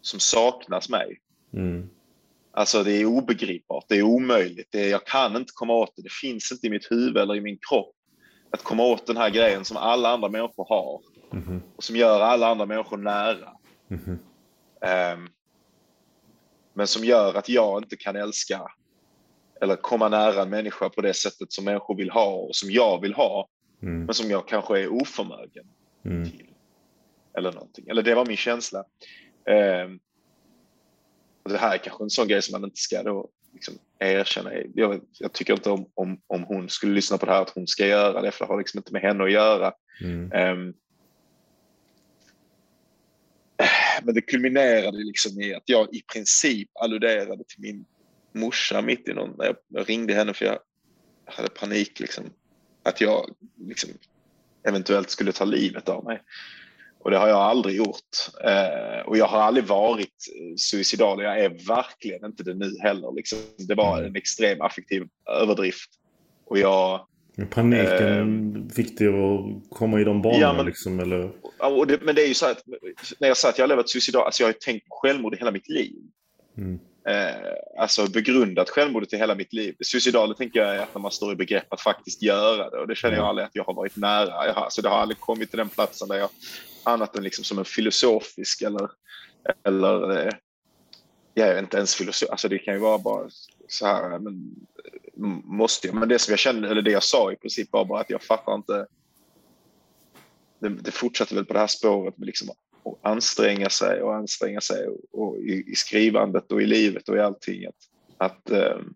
som 0.00 0.20
saknas 0.20 0.88
mig. 0.88 1.20
Mm. 1.52 1.90
Alltså 2.52 2.84
det 2.84 2.92
är 2.92 3.04
obegripbart, 3.04 3.84
det 3.88 3.98
är 3.98 4.02
omöjligt, 4.02 4.68
det 4.70 4.84
är, 4.84 4.90
jag 4.90 5.06
kan 5.06 5.36
inte 5.36 5.52
komma 5.54 5.72
åt 5.72 5.96
det, 5.96 6.02
det 6.02 6.12
finns 6.12 6.52
inte 6.52 6.66
i 6.66 6.70
mitt 6.70 6.90
huvud 6.90 7.16
eller 7.16 7.36
i 7.36 7.40
min 7.40 7.58
kropp 7.68 7.94
att 8.50 8.62
komma 8.62 8.82
åt 8.82 9.06
den 9.06 9.16
här 9.16 9.30
grejen 9.30 9.64
som 9.64 9.76
alla 9.76 10.08
andra 10.08 10.28
människor 10.28 10.66
har 10.68 11.00
Mhm. 11.32 11.62
och 11.76 11.84
som 11.84 11.96
gör 11.96 12.20
alla 12.20 12.48
andra 12.48 12.66
människor 12.66 12.96
nära. 12.96 13.52
Mhm. 13.88 14.18
Ehm, 14.80 15.28
men 16.74 16.86
som 16.86 17.04
gör 17.04 17.34
att 17.34 17.48
jag 17.48 17.82
inte 17.82 17.96
kan 17.96 18.16
älska 18.16 18.62
eller 19.60 19.76
komma 19.76 20.08
nära 20.08 20.42
en 20.42 20.50
människa 20.50 20.88
på 20.88 21.00
det 21.00 21.14
sättet 21.14 21.52
som 21.52 21.64
människor 21.64 21.96
vill 21.96 22.10
ha 22.10 22.34
och 22.34 22.56
som 22.56 22.70
jag 22.70 23.00
vill 23.00 23.14
ha, 23.14 23.48
Mm. 23.82 24.04
men 24.04 24.14
som 24.14 24.30
jag 24.30 24.48
kanske 24.48 24.80
är 24.80 24.88
oförmögen 24.88 25.66
Mm. 26.04 26.30
till. 26.30 26.46
Eller 27.38 27.52
någonting. 27.52 27.88
Eller 27.88 28.02
det 28.02 28.14
var 28.14 28.26
min 28.26 28.36
känsla. 28.36 28.84
Och 31.42 31.50
det 31.50 31.58
här 31.58 31.74
är 31.74 31.78
kanske 31.78 32.04
en 32.04 32.10
sån 32.10 32.28
grej 32.28 32.42
som 32.42 32.52
man 32.52 32.64
inte 32.64 32.80
ska 32.80 33.02
då 33.02 33.28
liksom 33.52 33.74
erkänna. 33.98 34.50
Jag, 34.74 35.00
jag 35.18 35.32
tycker 35.32 35.52
inte 35.52 35.70
om, 35.70 35.86
om, 35.94 36.20
om 36.26 36.42
hon 36.44 36.68
skulle 36.68 36.94
lyssna 36.94 37.18
på 37.18 37.26
det 37.26 37.32
här 37.32 37.42
att 37.42 37.50
hon 37.50 37.66
ska 37.66 37.86
göra 37.86 38.20
det, 38.22 38.30
för 38.30 38.44
det 38.44 38.52
har 38.52 38.58
liksom 38.58 38.78
inte 38.78 38.92
med 38.92 39.02
henne 39.02 39.24
att 39.24 39.32
göra. 39.32 39.72
Mm. 40.00 40.32
Ehm, 40.32 40.74
men 44.02 44.14
det 44.14 44.20
kulminerade 44.20 44.98
liksom 44.98 45.40
i 45.40 45.54
att 45.54 45.62
jag 45.66 45.94
i 45.94 46.02
princip 46.12 46.70
alluderade 46.74 47.44
till 47.48 47.60
min 47.60 47.84
morsa 48.32 48.82
mitt 48.82 49.08
i 49.08 49.12
någon, 49.14 49.34
när 49.38 49.54
jag 49.68 49.88
ringde 49.90 50.14
henne 50.14 50.34
för 50.34 50.44
jag 50.44 50.58
hade 51.24 51.48
panik 51.48 52.00
liksom. 52.00 52.24
Att 52.82 53.00
jag 53.00 53.30
liksom 53.60 53.90
eventuellt 54.68 55.10
skulle 55.10 55.32
ta 55.32 55.44
livet 55.44 55.88
av 55.88 56.04
mig. 56.04 56.22
Och 56.98 57.10
det 57.10 57.18
har 57.18 57.28
jag 57.28 57.38
aldrig 57.38 57.76
gjort. 57.76 58.16
Eh, 58.44 59.06
och 59.06 59.16
jag 59.16 59.26
har 59.26 59.40
aldrig 59.40 59.66
varit 59.66 60.08
eh, 60.08 60.54
suicidal. 60.56 61.22
Jag 61.22 61.40
är 61.40 61.66
verkligen 61.68 62.24
inte 62.24 62.42
det 62.42 62.54
nu 62.54 62.76
heller. 62.80 63.12
Liksom. 63.12 63.38
Det 63.58 63.74
var 63.74 64.02
en 64.02 64.16
extrem 64.16 64.60
affektiv 64.60 65.08
överdrift. 65.40 65.90
Och 66.44 66.58
jag 66.58 67.06
Men 67.34 67.46
Paniken 67.46 68.70
fick 68.74 68.98
dig 68.98 69.08
att 69.08 69.70
komma 69.70 70.00
i 70.00 70.04
de 70.04 70.22
banorna 70.22 70.40
Ja, 70.40 70.52
men- 70.52 70.66
liksom, 70.66 71.00
eller? 71.00 71.30
Och 71.58 71.86
det, 71.86 72.02
men 72.02 72.14
det 72.14 72.22
är 72.22 72.28
ju 72.28 72.34
så 72.34 72.46
att 72.46 72.62
när 73.18 73.28
jag 73.28 73.36
sa 73.36 73.48
att 73.48 73.58
jag 73.58 73.62
har 73.62 73.68
levat 73.68 73.90
suicidal, 73.90 74.24
alltså 74.24 74.42
jag 74.42 74.48
har 74.48 74.52
ju 74.52 74.58
tänkt 74.58 74.88
på 74.88 74.94
självmord 74.94 75.34
i 75.34 75.36
hela 75.36 75.50
mitt 75.50 75.68
liv. 75.68 75.94
Mm. 76.56 76.78
Eh, 77.08 77.52
alltså 77.78 78.10
begrundat 78.10 78.70
självmordet 78.70 79.12
i 79.12 79.16
hela 79.16 79.34
mitt 79.34 79.52
liv. 79.52 79.76
Suicidal 79.80 80.34
tänker 80.34 80.60
jag 80.60 80.76
är 80.76 80.78
att 80.82 80.94
när 80.94 81.02
man 81.02 81.10
står 81.10 81.32
i 81.32 81.36
begrepp 81.36 81.72
att 81.72 81.80
faktiskt 81.80 82.22
göra 82.22 82.70
det 82.70 82.78
och 82.78 82.88
det 82.88 82.94
känner 82.94 83.14
jag 83.14 83.18
Mm. 83.22 83.28
aldrig 83.28 83.44
att 83.46 83.54
jag 83.56 83.64
har 83.64 83.74
varit 83.74 83.96
nära. 83.96 84.46
Jag 84.46 84.54
har, 84.54 84.62
alltså 84.64 84.82
det 84.82 84.88
har 84.88 84.96
aldrig 84.98 85.20
kommit 85.20 85.50
till 85.50 85.58
den 85.58 85.68
platsen 85.68 86.08
där 86.08 86.16
jag 86.16 86.28
annat 86.84 87.16
än 87.16 87.24
liksom 87.24 87.44
som 87.44 87.58
en 87.58 87.64
filosofisk 87.64 88.62
eller, 88.62 88.88
eller 89.66 90.26
eh, 90.26 90.32
jag 91.34 91.48
är 91.48 91.58
inte 91.58 91.76
ens 91.76 91.94
filosof, 91.94 92.30
alltså 92.30 92.48
det 92.48 92.58
kan 92.58 92.74
ju 92.74 92.80
vara 92.80 92.98
bara 92.98 93.28
så 93.68 93.86
här, 93.86 94.18
men 94.18 94.26
m- 95.16 95.42
måste 95.44 95.86
jag? 95.86 95.96
Men 95.96 96.08
det 96.08 96.18
som 96.18 96.32
jag 96.32 96.38
kände, 96.38 96.68
eller 96.70 96.82
det 96.82 96.90
jag 96.90 97.02
sa 97.02 97.32
i 97.32 97.36
princip 97.36 97.68
var 97.72 97.84
bara 97.84 98.00
att 98.00 98.10
jag 98.10 98.22
fattar 98.22 98.54
inte 98.54 98.86
det, 100.58 100.68
det 100.68 100.90
fortsatte 100.90 101.34
väl 101.34 101.44
på 101.44 101.52
det 101.52 101.58
här 101.58 101.66
spåret 101.66 102.18
med 102.18 102.26
liksom 102.26 102.48
och 102.82 102.98
anstränga 103.02 103.68
sig 103.68 104.02
och 104.02 104.14
anstränga 104.14 104.60
sig 104.60 104.86
och, 104.86 104.98
och 105.12 105.38
i, 105.38 105.64
i 105.66 105.74
skrivandet 105.74 106.52
och 106.52 106.62
i 106.62 106.66
livet 106.66 107.08
och 107.08 107.16
i 107.16 107.20
allting. 107.20 107.66
Att, 107.66 107.88
att, 108.16 108.50
ehm, 108.50 108.94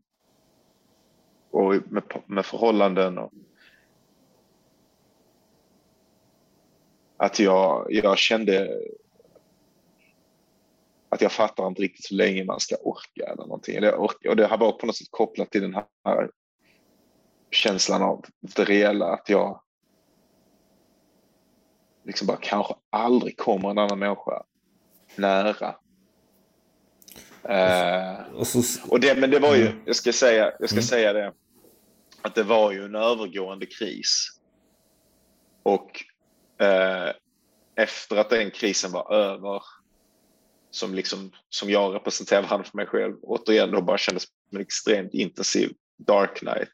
och 1.51 1.75
med, 1.92 2.03
med 2.27 2.46
förhållanden 2.46 3.18
och 3.18 3.33
att 7.16 7.38
jag, 7.38 7.87
jag 7.90 8.18
kände 8.18 8.81
att 11.09 11.20
jag 11.20 11.33
fattar 11.33 11.66
inte 11.66 11.83
riktigt 11.83 12.11
hur 12.11 12.16
länge 12.16 12.44
man 12.44 12.61
ska 12.61 12.77
orka 12.77 13.25
eller 13.27 13.46
någonting. 13.46 13.79
Och 14.29 14.37
det 14.37 14.46
har 14.46 14.59
varit 14.59 14.79
på 14.79 14.87
något 14.87 14.96
sätt 14.96 15.09
kopplat 15.11 15.51
till 15.51 15.62
den 15.62 15.75
här 16.05 16.31
känslan 17.51 18.03
av 18.03 18.25
det 18.40 18.64
reella, 18.64 19.07
att 19.07 19.29
jag 19.29 19.61
liksom 22.07 22.27
bara 22.27 22.38
kanske 22.40 22.75
aldrig 22.90 23.37
kommer 23.37 23.71
en 23.71 23.79
annan 23.79 23.99
människa 23.99 24.42
nära. 25.16 25.75
Eh, 27.49 28.35
Och 28.35 28.47
så, 28.47 28.62
och 28.88 29.01
det, 29.01 29.19
men 29.21 29.31
det 29.31 29.38
var 29.38 29.55
ju, 29.55 29.66
Mm. 29.66 29.79
jag 29.87 29.97
ska 29.97 30.12
säga, 30.12 30.53
jag 30.61 30.69
ska 30.69 30.77
Mm. 30.77 30.83
säga 30.85 31.12
det, 31.12 31.33
att 32.23 32.35
det 32.35 32.42
var 32.42 32.73
ju 32.73 32.85
en 32.85 32.95
övergående 32.95 33.66
kris. 33.66 34.29
Och 35.62 36.05
eh, 36.66 37.11
efter 37.75 38.16
att 38.16 38.31
den 38.31 38.51
krisen 38.51 38.92
var 38.92 39.12
över, 39.14 39.62
som, 40.71 40.95
liksom, 40.95 41.33
som 41.49 41.71
jag 41.71 41.95
representerar 41.95 42.42
framför 42.42 42.77
mig 42.77 42.87
själv, 42.87 43.14
återigen 43.23 43.71
då 43.71 43.83
bara 43.83 43.99
kändes 43.99 44.23
som 44.23 44.57
en 44.59 44.62
extremt 44.62 45.14
intensiv 45.14 45.73
dark 45.99 46.42
night, 46.42 46.69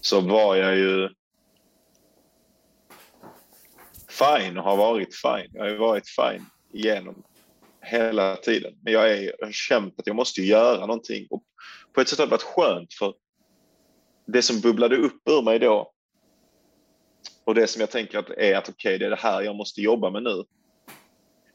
så 0.00 0.20
var 0.20 0.56
jag 0.56 0.76
ju 0.76 1.08
fine 4.18 4.58
och 4.58 4.64
har 4.64 4.76
varit 4.76 5.14
fine. 5.14 5.50
Jag 5.52 5.64
har 5.64 5.76
varit 5.76 6.08
fine 6.08 6.46
genom 6.72 7.22
hela 7.80 8.36
tiden. 8.36 8.74
Men 8.82 8.92
jag, 8.92 9.12
är, 9.12 9.32
jag 9.38 9.46
har 9.46 9.52
känt 9.52 9.94
att 9.98 10.06
jag 10.06 10.16
måste 10.16 10.42
göra 10.42 10.80
någonting. 10.80 11.26
Och 11.30 11.42
på 11.92 12.00
ett 12.00 12.08
sätt 12.08 12.18
har 12.18 12.26
det 12.26 12.30
varit 12.30 12.42
skönt 12.42 12.94
för 12.94 13.14
det 14.26 14.42
som 14.42 14.60
bubblade 14.60 14.96
upp 14.96 15.28
ur 15.28 15.42
mig 15.42 15.58
då 15.58 15.92
och 17.44 17.54
det 17.54 17.66
som 17.66 17.80
jag 17.80 17.90
tänker 17.90 18.18
att 18.18 18.30
är 18.30 18.56
att 18.56 18.68
okej, 18.68 18.88
okay, 18.88 18.98
det 18.98 19.06
är 19.06 19.10
det 19.10 19.16
här 19.16 19.42
jag 19.42 19.56
måste 19.56 19.80
jobba 19.80 20.10
med 20.10 20.22
nu. 20.22 20.44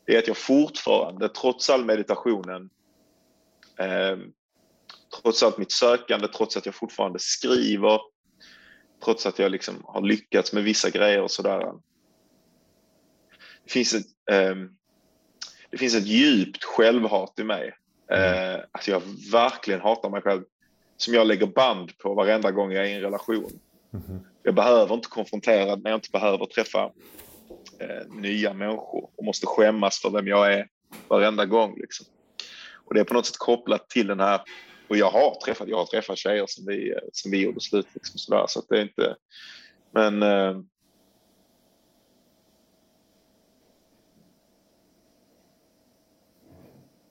Det 0.06 0.16
är 0.16 0.20
att 0.20 0.28
jag 0.28 0.38
fortfarande, 0.38 1.30
trots 1.30 1.70
all 1.70 1.86
meditationen, 1.86 2.70
eh, 3.80 4.18
trots 5.22 5.44
allt 5.44 5.58
mitt 5.58 5.72
sökande, 5.72 6.28
trots 6.28 6.58
att 6.58 6.66
jag 6.66 6.76
fortfarande 6.76 7.20
skriver, 7.20 8.00
trots 9.04 9.26
att 9.26 9.40
jag 9.40 9.52
liksom 9.52 9.84
har 9.84 10.02
lyckats 10.02 10.54
med 10.54 10.64
vissa 10.64 10.90
grejer 10.90 11.22
och 11.22 11.32
sådär. 11.32 11.72
Det 13.64 13.72
finns 13.72 13.94
ett, 13.94 14.06
eh, 14.32 14.56
det 15.70 15.78
finns 15.78 15.96
ett 15.96 16.08
djupt 16.08 16.64
självhat 16.64 17.40
i 17.40 17.44
mig. 17.44 17.74
Eh, 18.12 18.60
att 18.72 18.88
jag 18.88 19.02
verkligen 19.32 19.82
hatar 19.82 20.10
mig 20.10 20.22
själv. 20.22 20.44
Som 20.98 21.14
jag 21.14 21.28
lägger 21.28 21.48
band 21.48 21.98
på 21.98 22.14
varenda 22.14 22.52
gång 22.52 22.72
jag 22.72 22.86
är 22.86 22.90
i 22.90 22.94
en 22.94 23.02
relation. 23.02 23.60
Mhm. 23.90 24.20
Jag 24.44 24.56
behöver 24.56 24.96
inte 24.96 25.08
konfrontera 25.08 25.76
när 25.76 25.90
jag 25.90 25.98
inte 25.98 26.12
behöver 26.12 26.46
träffa 26.46 26.92
eh, 27.80 28.08
nya 28.10 28.54
människor 28.54 29.10
och 29.16 29.26
måste 29.26 29.46
skämmas 29.46 30.00
för 30.00 30.10
vem 30.10 30.28
jag 30.28 30.54
är 30.54 30.68
varenda 31.08 31.46
gång. 31.46 31.80
Liksom. 31.80 32.06
Och 32.86 32.94
det 32.94 33.00
är 33.00 33.04
på 33.04 33.14
något 33.14 33.26
sätt 33.26 33.38
kopplat 33.38 33.90
till 33.90 34.08
den 34.08 34.20
här, 34.20 34.42
och 34.88 34.98
jag 34.98 35.12
har 35.12 35.40
träffat, 35.46 35.68
jag 35.68 35.78
har 35.78 35.86
träffat 35.86 36.18
tjejer 36.18 36.46
som 36.48 36.66
vi, 36.66 36.94
som 37.14 37.32
vi 37.32 37.38
gjorde 37.42 37.60
slut. 37.60 37.88
Liksom, 37.94 38.18
sådär, 38.18 38.46
så 38.48 38.62
det 38.70 38.78
är 38.78 38.82
inte, 38.82 39.16
men 39.92 40.24
eh, 40.24 40.60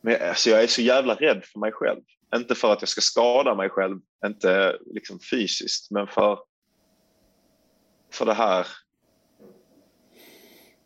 Men 0.01 0.29
alltså, 0.29 0.51
jag 0.51 0.63
är 0.63 0.67
så 0.67 0.83
jävla 0.83 1.15
rädd 1.15 1.45
för 1.45 1.59
mig 1.59 1.73
själv. 1.73 2.01
Inte 2.35 2.55
för 2.55 2.73
att 2.73 2.83
jag 2.83 2.89
ska 2.89 3.01
skada 3.01 3.55
mig 3.55 3.71
själv, 3.71 3.99
inte 4.27 4.79
liksom 4.87 5.19
fysiskt, 5.31 5.91
men 5.91 6.07
för, 6.07 6.39
för 8.13 8.27
det 8.27 8.35
här. 8.35 8.67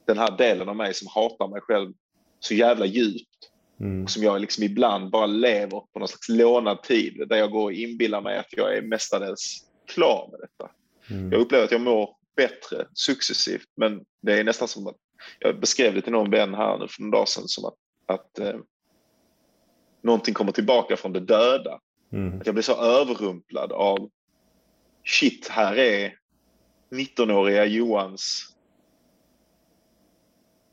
Den 0.06 0.18
här 0.18 0.38
delen 0.38 0.68
av 0.68 0.76
mig 0.76 0.94
som 0.94 1.08
hatar 1.08 1.48
mig 1.48 1.60
själv 1.60 1.92
så 2.40 2.54
jävla 2.54 2.86
djupt. 2.86 3.50
Mm. 3.80 4.08
Som 4.08 4.22
jag 4.22 4.40
liksom 4.40 4.64
ibland 4.64 5.10
bara 5.10 5.26
lever 5.26 5.80
på 5.92 5.98
någon 5.98 6.08
slags 6.08 6.28
lånad 6.28 6.82
tid 6.82 7.28
där 7.28 7.36
jag 7.36 7.50
går 7.50 7.64
och 7.64 7.72
inbillar 7.72 8.20
mig 8.20 8.38
att 8.38 8.52
jag 8.52 8.76
är 8.76 8.82
mestadels 8.82 9.66
klar 9.86 10.28
med 10.32 10.40
detta. 10.40 10.70
Mm. 11.10 11.32
Jag 11.32 11.40
upplever 11.40 11.64
att 11.64 11.70
jag 11.70 11.80
mår 11.80 12.16
bättre 12.36 12.86
successivt, 12.94 13.68
men 13.76 14.04
det 14.22 14.32
är 14.32 14.44
nästan 14.44 14.68
som 14.68 14.86
att 14.86 14.96
jag 15.38 15.60
beskrev 15.60 15.94
det 15.94 16.02
till 16.02 16.12
någon 16.12 16.30
vän 16.30 16.54
här 16.54 16.78
nu 16.78 16.88
för 16.88 17.02
en 17.02 17.10
dag 17.10 17.28
sedan 17.28 17.48
som 17.48 17.64
att, 17.64 17.74
att 18.06 18.38
eh, 18.38 18.56
någonting 20.04 20.34
kommer 20.34 20.52
tillbaka 20.52 20.96
från 20.96 21.12
det 21.12 21.20
döda. 21.20 21.80
Mm. 22.12 22.40
Att 22.40 22.46
jag 22.46 22.54
blir 22.54 22.62
så 22.62 22.82
överrumplad 22.82 23.72
av 23.72 24.10
shit, 25.04 25.48
här 25.48 25.76
är 25.76 26.18
19-åriga 26.90 27.64
Johans 27.64 28.54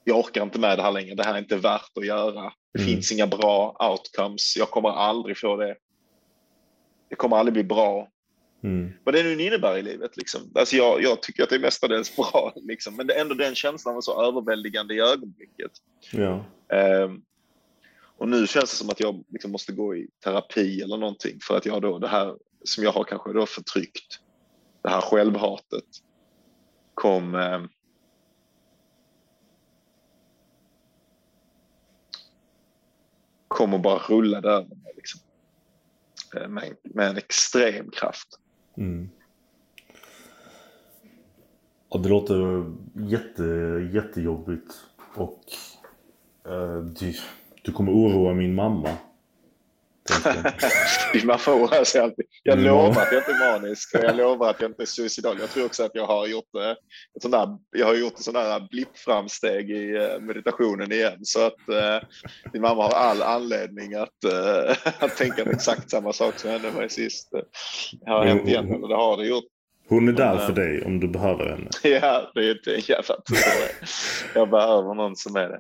jag 0.04 0.20
orkar 0.20 0.44
inte 0.44 0.60
med 0.60 0.78
det 0.78 0.82
här 0.82 0.92
längre, 0.92 1.16
det 1.16 1.24
här 1.24 1.34
är 1.34 1.40
inte 1.40 1.56
värt 1.56 1.98
att 1.98 2.06
göra. 2.06 2.54
Det 2.74 2.80
Mm. 2.80 2.94
finns 2.94 3.12
inga 3.12 3.28
bra 3.28 3.76
outcomes, 3.92 4.58
jag 4.58 4.70
kommer 4.70 4.90
aldrig 4.90 5.38
få 5.38 5.56
det. 5.56 5.76
Det 7.10 7.16
kommer 7.16 7.38
aldrig 7.38 7.54
bli 7.54 7.64
bra. 7.64 8.08
Mm. 8.64 8.94
Vad 9.04 9.16
det 9.16 9.24
nu 9.24 9.44
innebär 9.44 9.78
i 9.78 9.82
livet. 9.82 10.18
Liksom. 10.18 10.42
Alltså 10.56 10.76
jag, 10.76 11.04
jag 11.04 11.22
tycker 11.22 11.44
att 11.44 11.50
det 11.50 11.56
är 11.56 11.60
mestadels 11.60 12.16
bra, 12.16 12.54
liksom. 12.56 12.96
men 12.96 13.08
det 13.08 13.14
är 13.14 13.22
ändå 13.22 13.36
den 13.36 13.56
känslan 13.56 13.96
var 13.96 14.02
så 14.02 14.28
överväldigande 14.28 14.94
i 14.94 15.00
ögonblicket. 15.00 15.72
Ja. 16.12 16.46
Ehm, 16.74 17.22
och 18.22 18.30
nu 18.30 18.48
känns 18.48 18.72
det 18.72 18.78
som 18.78 18.90
att 18.90 19.00
jag 19.00 19.24
liksom 19.30 19.52
måste 19.52 19.72
gå 19.72 19.96
i 19.96 20.08
terapi 20.24 20.82
eller 20.82 20.98
någonting 20.98 21.40
för 21.42 21.58
att 21.58 21.66
jag 21.66 21.82
då 21.82 22.00
det 22.00 22.08
här 22.08 22.38
som 22.64 22.84
jag 22.84 22.92
har 22.92 23.04
kanske 23.04 23.34
då 23.34 23.46
förtryckt, 23.46 24.20
det 24.82 24.90
här 24.90 25.02
självhatet, 25.02 25.84
kom 26.94 27.36
eh, 27.36 27.62
kom 33.48 33.74
och 33.74 33.82
bara 33.82 33.98
rullade 33.98 34.50
över 34.50 34.76
mig. 34.76 34.94
Liksom. 34.96 35.22
Eh, 36.36 36.48
med, 36.48 36.76
med 36.84 37.10
en 37.10 37.18
extrem 37.18 37.92
kraft. 37.92 38.40
Mm. 38.78 39.10
Ja, 41.90 42.00
det 42.00 42.10
låter 42.10 42.72
jätte, 42.96 43.44
jättejobbigt. 43.94 44.74
Och 45.16 45.44
eh, 46.46 46.78
du, 46.78 47.14
du 47.62 47.72
kommer 47.72 47.92
oroa 47.92 48.34
min 48.34 48.56
mamma. 48.56 48.90
Din 51.14 51.28
mamma 51.28 51.40
oroar 51.48 51.84
sig 51.84 52.02
alltid. 52.02 52.26
Jag 52.44 52.54
mm. 52.54 52.66
lovar 52.66 53.02
att 53.02 53.12
jag 53.12 53.22
inte 53.22 53.32
är 53.32 53.54
manisk 53.54 53.96
och 53.96 54.04
jag 54.04 54.18
lovar 54.18 54.50
att 54.50 54.62
jag 54.62 54.70
inte 54.72 54.84
är 54.84 54.86
suicidal. 54.86 55.38
Jag 55.40 55.50
tror 55.50 55.66
också 55.66 55.84
att 55.84 55.92
jag 55.94 56.06
har 56.06 56.28
gjort, 56.28 56.56
eh, 56.56 56.72
ett 57.16 57.22
sånt 57.22 57.32
där, 57.32 57.58
jag 57.72 57.86
har 57.86 57.96
gjort 57.96 58.14
ett 58.14 58.24
sånt 58.24 58.38
där 58.38 58.68
blippframsteg 58.72 59.72
i 59.72 59.96
eh, 59.96 60.20
meditationen 60.22 60.92
igen. 60.92 61.20
Så 61.22 61.46
att 61.46 61.70
eh, 61.70 62.08
din 62.54 62.62
mamma 62.62 62.84
har 62.84 62.92
all 62.92 63.22
anledning 63.22 63.94
att, 63.94 64.24
eh, 64.24 64.76
att 65.04 65.18
tänka 65.18 65.44
exakt 65.44 65.90
samma 65.90 66.14
sak 66.14 66.40
som 66.40 66.50
hände 66.50 66.72
mig 66.72 66.90
sist. 66.90 67.32
Det 68.02 68.12
har 68.12 68.26
hänt 68.26 68.48
igen, 68.48 68.84
och 68.84 68.90
det 68.90 68.96
har 68.96 69.18
det 69.18 69.26
gjort. 69.26 69.46
Hon 69.90 70.08
är 70.08 70.14
där 70.14 70.38
för 70.38 70.54
dig 70.54 70.86
om 70.86 71.00
du 71.00 71.08
behöver 71.08 71.50
henne. 71.50 71.70
Ja, 72.02 72.32
det 72.34 72.40
är 72.40 72.52
inte 72.52 72.76
en 72.76 72.82
jävla 72.82 73.16
tur. 73.16 73.38
Jag 74.36 74.50
behöver 74.50 74.94
någon 74.94 75.16
som 75.16 75.36
är 75.36 75.50
det. 75.50 75.60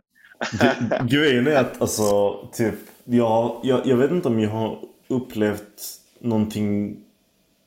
Grejen 1.10 1.48
är 1.48 1.56
att 1.56 1.82
alltså, 1.82 2.38
typ, 2.54 2.76
jag, 3.06 3.60
jag, 3.64 3.88
jag 3.88 3.98
vet 3.98 4.12
inte 4.12 4.28
om 4.28 4.40
jag 4.40 4.50
har 4.50 4.80
upplevt 5.08 6.00
någonting 6.20 6.98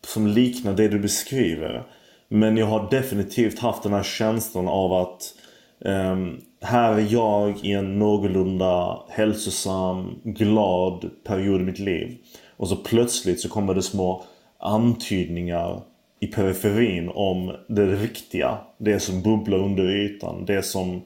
som 0.07 0.27
liknar 0.27 0.75
det 0.75 0.89
du 0.89 0.99
beskriver. 0.99 1.83
Men 2.29 2.57
jag 2.57 2.67
har 2.67 2.91
definitivt 2.91 3.59
haft 3.59 3.83
den 3.83 3.93
här 3.93 4.03
känslan 4.03 4.69
av 4.69 4.93
att 4.93 5.35
um, 5.79 6.41
här 6.61 6.93
är 6.93 7.13
jag 7.13 7.65
i 7.65 7.73
en 7.73 7.99
någorlunda 7.99 9.03
hälsosam, 9.09 10.21
glad 10.25 11.11
period 11.25 11.61
i 11.61 11.65
mitt 11.65 11.79
liv. 11.79 12.17
Och 12.57 12.69
så 12.69 12.77
plötsligt 12.77 13.41
så 13.41 13.49
kommer 13.49 13.75
det 13.75 13.83
små 13.83 14.25
antydningar 14.59 15.83
i 16.21 16.27
periferin 16.27 17.11
om 17.15 17.57
det 17.69 17.87
riktiga. 17.87 18.59
Det 18.79 19.01
som 19.01 19.23
bubblar 19.23 19.59
under 19.59 19.91
ytan. 19.91 20.45
Det 20.45 20.63
som 20.63 21.03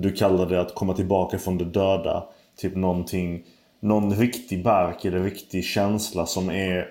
du 0.00 0.12
kallade 0.12 0.60
att 0.60 0.74
komma 0.74 0.94
tillbaka 0.94 1.38
från 1.38 1.58
det 1.58 1.64
döda. 1.64 2.24
Typ 2.56 2.76
någonting, 2.76 3.44
någon 3.80 4.14
riktig 4.14 4.64
bark 4.64 5.04
eller 5.04 5.22
riktig 5.22 5.64
känsla 5.64 6.26
som 6.26 6.50
är 6.50 6.88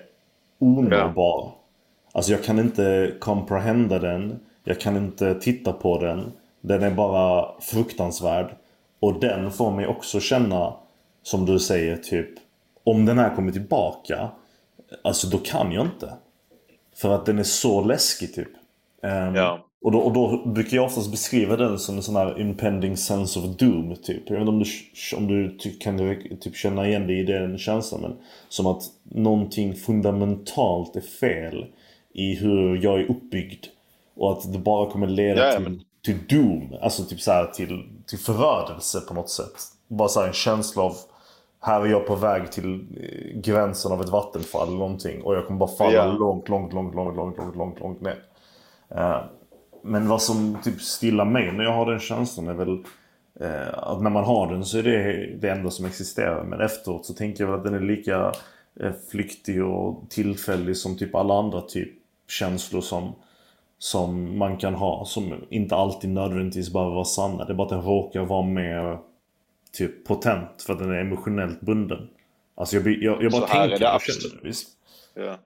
onåbar. 0.58 1.12
Ja. 1.14 1.54
Alltså 2.12 2.32
jag 2.32 2.44
kan 2.44 2.58
inte 2.58 3.14
comprehenda 3.20 3.98
den. 3.98 4.40
Jag 4.64 4.80
kan 4.80 4.96
inte 4.96 5.34
titta 5.34 5.72
på 5.72 5.98
den. 5.98 6.32
Den 6.60 6.82
är 6.82 6.90
bara 6.90 7.60
fruktansvärd. 7.60 8.56
Och 9.00 9.20
den 9.20 9.50
får 9.50 9.70
mig 9.70 9.86
också 9.86 10.20
känna, 10.20 10.74
som 11.22 11.46
du 11.46 11.58
säger, 11.58 11.96
typ 11.96 12.28
om 12.90 13.04
den 13.04 13.18
här 13.18 13.34
kommer 13.34 13.52
tillbaka, 13.52 14.30
alltså 15.04 15.26
då 15.26 15.38
kan 15.38 15.72
jag 15.72 15.86
inte. 15.86 16.12
För 16.96 17.14
att 17.14 17.26
den 17.26 17.38
är 17.38 17.42
så 17.42 17.84
läskig 17.84 18.34
typ. 18.34 18.48
Um, 19.02 19.34
ja. 19.34 19.67
Och 19.82 19.92
då, 19.92 19.98
och 19.98 20.12
då 20.12 20.42
brukar 20.46 20.76
jag 20.76 20.86
oftast 20.86 21.10
beskriva 21.10 21.56
den 21.56 21.78
som 21.78 21.96
en 21.96 22.02
sån 22.02 22.16
här 22.16 22.40
impending 22.40 22.96
sense 22.96 23.38
of 23.38 23.44
doom. 23.44 23.96
Typ. 24.02 24.22
Jag 24.26 24.32
vet 24.32 24.48
inte 24.48 24.50
om 24.50 24.58
du, 24.58 25.16
om 25.16 25.26
du 25.26 25.58
kan 25.80 25.98
typ 26.40 26.56
känna 26.56 26.88
igen 26.88 27.06
dig 27.06 27.20
i 27.20 27.24
den 27.24 27.58
känslan. 27.58 28.00
Men 28.00 28.16
som 28.48 28.66
att 28.66 28.82
någonting 29.02 29.74
fundamentalt 29.74 30.96
är 30.96 31.00
fel 31.00 31.66
i 32.14 32.34
hur 32.34 32.84
jag 32.84 33.00
är 33.00 33.10
uppbyggd. 33.10 33.64
Och 34.16 34.32
att 34.32 34.52
det 34.52 34.58
bara 34.58 34.90
kommer 34.90 35.06
leda 35.06 35.46
ja, 35.46 35.52
till, 35.52 35.62
men... 35.62 35.80
till 36.04 36.18
doom. 36.28 36.74
Alltså 36.80 37.04
typ 37.04 37.20
så 37.20 37.32
här, 37.32 37.46
till, 37.46 37.88
till 38.06 38.18
förödelse 38.18 39.00
på 39.00 39.14
något 39.14 39.30
sätt. 39.30 39.54
Bara 39.88 40.08
så 40.08 40.20
här, 40.20 40.26
en 40.26 40.32
känsla 40.32 40.82
av 40.82 40.96
här 41.60 41.80
är 41.80 41.86
jag 41.86 42.06
på 42.06 42.14
väg 42.14 42.52
till 42.52 42.74
eh, 42.74 43.40
gränsen 43.40 43.92
av 43.92 44.00
ett 44.00 44.08
vattenfall 44.08 44.68
eller 44.68 44.78
någonting. 44.78 45.22
Och 45.22 45.34
jag 45.34 45.46
kommer 45.46 45.58
bara 45.58 45.70
falla 45.70 45.92
ja. 45.92 46.12
långt, 46.12 46.48
långt, 46.48 46.72
långt, 46.72 46.94
långt, 46.94 47.16
långt, 47.16 47.36
långt, 47.38 47.56
långt, 47.56 47.80
långt 47.80 48.00
ner. 48.00 48.22
Uh, 48.94 49.24
men 49.88 50.08
vad 50.08 50.22
som 50.22 50.58
typ 50.64 50.80
stillar 50.80 51.24
mig 51.24 51.52
när 51.52 51.64
jag 51.64 51.72
har 51.72 51.90
den 51.90 52.00
känslan 52.00 52.48
är 52.48 52.54
väl 52.54 52.84
uh, 53.40 53.74
att 53.74 54.02
när 54.02 54.10
man 54.10 54.24
har 54.24 54.52
den 54.52 54.64
så 54.64 54.78
är 54.78 54.82
det 54.82 55.26
det 55.40 55.50
enda 55.50 55.70
som 55.70 55.86
existerar. 55.86 56.44
Men 56.44 56.60
efteråt 56.60 57.06
så 57.06 57.14
tänker 57.14 57.44
jag 57.44 57.50
väl 57.50 57.58
att 57.58 57.64
den 57.64 57.74
är 57.74 57.80
lika 57.80 58.32
uh, 58.82 58.92
flyktig 59.10 59.64
och 59.64 60.10
tillfällig 60.10 60.76
som 60.76 60.98
typ 60.98 61.14
alla 61.14 61.38
andra 61.38 61.60
typ 61.60 61.90
känslor 62.28 62.80
som, 62.80 63.14
som 63.78 64.38
man 64.38 64.56
kan 64.56 64.74
ha. 64.74 65.04
Som 65.04 65.34
inte 65.50 65.76
alltid 65.76 66.10
nödvändigtvis 66.10 66.72
behöver 66.72 66.94
vara 66.94 67.04
sanna. 67.04 67.44
Det 67.44 67.52
är 67.52 67.54
bara 67.54 67.64
att 67.64 67.68
den 67.68 67.82
råkar 67.82 68.24
vara 68.24 68.46
mer 68.46 68.98
typ 69.72 70.06
potent 70.06 70.62
för 70.62 70.72
att 70.72 70.78
den 70.78 70.90
är 70.90 71.00
emotionellt 71.00 71.60
bunden. 71.60 72.08
Alltså 72.54 72.76
jag, 72.76 72.86
jag, 72.86 73.22
jag 73.22 73.32
bara 73.32 73.40
så 73.40 73.46
tänker 73.46 73.58
här 73.58 73.94
är 73.94 73.98
det 73.98 74.12
känner, 74.12 74.42
visst? 74.42 74.68
Ja. 75.14 75.38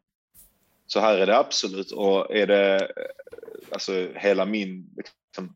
Så 0.87 1.01
här 1.01 1.19
är 1.19 1.27
det 1.27 1.39
absolut 1.39 1.91
och 1.91 2.37
är 2.37 2.47
det 2.47 2.93
alltså 3.73 4.13
hela 4.15 4.45
min 4.45 4.87
liksom, 4.97 5.55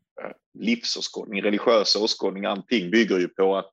livsåskådning, 0.59 1.41
religiösa 1.41 1.99
åskådning, 1.99 2.45
allting 2.45 2.91
bygger 2.91 3.19
ju 3.19 3.27
på 3.27 3.57
att 3.57 3.71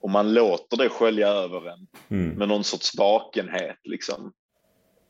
om 0.00 0.12
man 0.12 0.34
låter 0.34 0.76
det 0.76 0.88
skölja 0.88 1.28
över 1.28 1.72
en 1.72 1.86
mm. 2.08 2.38
med 2.38 2.48
någon 2.48 2.64
sorts 2.64 2.98
vakenhet 2.98 3.78
liksom. 3.84 4.32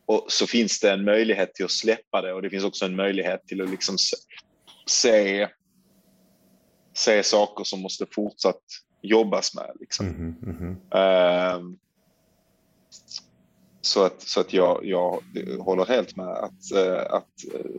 Och 0.07 0.25
så 0.29 0.47
finns 0.47 0.81
det 0.81 0.91
en 0.91 1.05
möjlighet 1.05 1.55
till 1.55 1.65
att 1.65 1.71
släppa 1.71 2.23
det 2.23 2.33
och 2.33 2.43
det 2.43 2.51
finns 2.51 2.65
också 2.65 2.85
en 2.85 2.97
möjlighet 2.97 3.47
till 3.47 3.63
att 3.63 3.71
liksom 3.71 3.97
se, 4.87 5.49
se, 6.95 7.23
saker 7.23 7.65
som 7.65 7.81
måste 7.81 8.07
fortsatt 8.11 8.63
jobbas 9.03 9.55
med. 9.55 9.71
Liksom. 9.81 10.07
Mm, 10.07 10.35
mm, 10.43 10.71
uh, 10.73 11.77
så 13.83 14.05
att, 14.05 14.23
så 14.23 14.41
att 14.41 14.53
jag, 14.53 14.81
jag 14.85 15.23
håller 15.61 15.85
helt 15.85 16.17
med 16.17 16.29
att, 16.29 16.73
eh, 16.75 17.15
att 17.15 17.55
eh, 17.55 17.71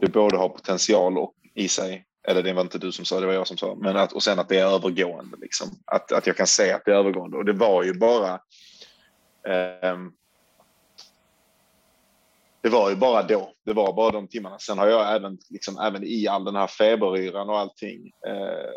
det 0.00 0.08
både 0.08 0.36
har 0.36 0.48
potential 0.48 1.18
och, 1.18 1.34
i 1.54 1.68
sig, 1.68 2.06
eller 2.28 2.42
det 2.42 2.52
var 2.52 2.62
inte 2.62 2.78
du 2.78 2.92
som 2.92 3.04
sa, 3.04 3.20
det 3.20 3.26
var 3.26 3.32
jag 3.32 3.46
som 3.46 3.56
sa, 3.56 3.74
men 3.74 3.96
att, 3.96 4.12
och 4.12 4.22
sen 4.22 4.38
att 4.38 4.48
det 4.48 4.58
är 4.58 4.66
övergående. 4.66 5.36
Liksom. 5.40 5.68
Att, 5.84 6.12
att 6.12 6.26
jag 6.26 6.36
kan 6.36 6.46
se 6.46 6.72
att 6.72 6.84
det 6.84 6.90
är 6.90 6.96
övergående 6.96 7.36
och 7.36 7.44
det 7.44 7.52
var 7.52 7.82
ju 7.82 7.94
bara 7.94 8.40
um, 9.92 10.12
det 12.62 12.68
var 12.68 12.90
ju 12.90 12.96
bara 12.96 13.22
då, 13.22 13.52
det 13.64 13.72
var 13.72 13.92
bara 13.92 14.10
de 14.10 14.28
timmarna. 14.28 14.58
Sen 14.58 14.78
har 14.78 14.86
jag 14.86 15.16
även, 15.16 15.38
liksom, 15.50 15.78
även 15.78 16.04
i 16.04 16.28
all 16.28 16.44
den 16.44 16.56
här 16.56 16.66
feberyran 16.66 17.48
och 17.48 17.58
allting 17.58 18.12
eh, 18.26 18.70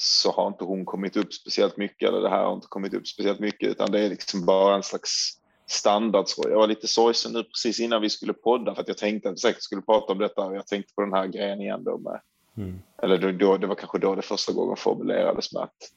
så 0.00 0.32
har 0.32 0.48
inte 0.48 0.64
hon 0.64 0.84
kommit 0.84 1.16
upp 1.16 1.32
speciellt 1.34 1.76
mycket 1.76 2.08
eller 2.08 2.20
det 2.20 2.28
här 2.28 2.44
har 2.44 2.54
inte 2.54 2.66
kommit 2.66 2.94
upp 2.94 3.08
speciellt 3.08 3.40
mycket 3.40 3.68
utan 3.68 3.90
det 3.90 4.00
är 4.00 4.08
liksom 4.08 4.46
bara 4.46 4.76
en 4.76 4.82
slags 4.82 5.38
standardsorg. 5.66 6.50
Jag 6.50 6.58
var 6.58 6.66
lite 6.66 6.88
sorgsen 6.88 7.32
nu 7.32 7.44
precis 7.44 7.80
innan 7.80 8.02
vi 8.02 8.10
skulle 8.10 8.32
podda 8.32 8.74
för 8.74 8.82
att 8.82 8.88
jag 8.88 8.98
tänkte 8.98 9.28
att 9.28 9.34
vi 9.34 9.38
säkert 9.38 9.62
skulle 9.62 9.82
prata 9.82 10.12
om 10.12 10.18
detta 10.18 10.44
och 10.44 10.56
jag 10.56 10.66
tänkte 10.66 10.94
på 10.94 11.02
den 11.02 11.12
här 11.12 11.26
grejen 11.26 11.60
igen 11.60 11.84
då 11.84 11.98
med 11.98 12.20
mm. 12.56 12.82
eller 13.02 13.18
då, 13.18 13.32
då, 13.32 13.56
det 13.56 13.66
var 13.66 13.74
kanske 13.74 13.98
då 13.98 14.14
det 14.14 14.22
första 14.22 14.52
gången 14.52 14.76
formulerades 14.76 15.52
med 15.52 15.62
att 15.62 15.92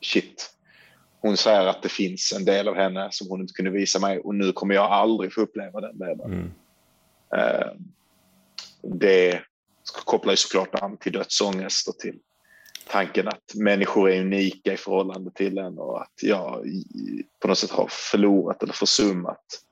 shit, 0.00 0.50
hon 1.20 1.36
säger 1.36 1.66
att 1.66 1.82
det 1.82 1.88
finns 1.88 2.32
en 2.36 2.44
del 2.44 2.68
av 2.68 2.74
henne 2.74 3.08
som 3.10 3.28
hon 3.28 3.40
inte 3.40 3.52
kunde 3.52 3.70
visa 3.70 3.98
mig 3.98 4.18
och 4.18 4.34
nu 4.34 4.52
kommer 4.52 4.74
jag 4.74 4.90
aldrig 4.90 5.32
få 5.32 5.40
uppleva 5.40 5.80
den 5.80 5.98
delen. 5.98 6.32
Mm. 6.32 6.52
Uh, 7.34 7.72
det 8.82 9.40
kopplar 10.04 10.32
ju 10.32 10.36
såklart 10.36 10.74
an 10.74 10.96
till 10.96 11.12
dödsångest 11.12 11.88
och 11.88 11.98
till 11.98 12.18
tanken 12.88 13.28
att 13.28 13.54
människor 13.54 14.10
är 14.10 14.20
unika 14.20 14.72
i 14.72 14.76
förhållande 14.76 15.30
till 15.30 15.58
en 15.58 15.78
och 15.78 16.02
att 16.02 16.22
jag 16.22 16.64
på 17.40 17.48
något 17.48 17.58
sätt 17.58 17.70
har 17.70 17.86
förlorat 17.90 18.62
eller 18.62 18.72
försummat 18.72 19.62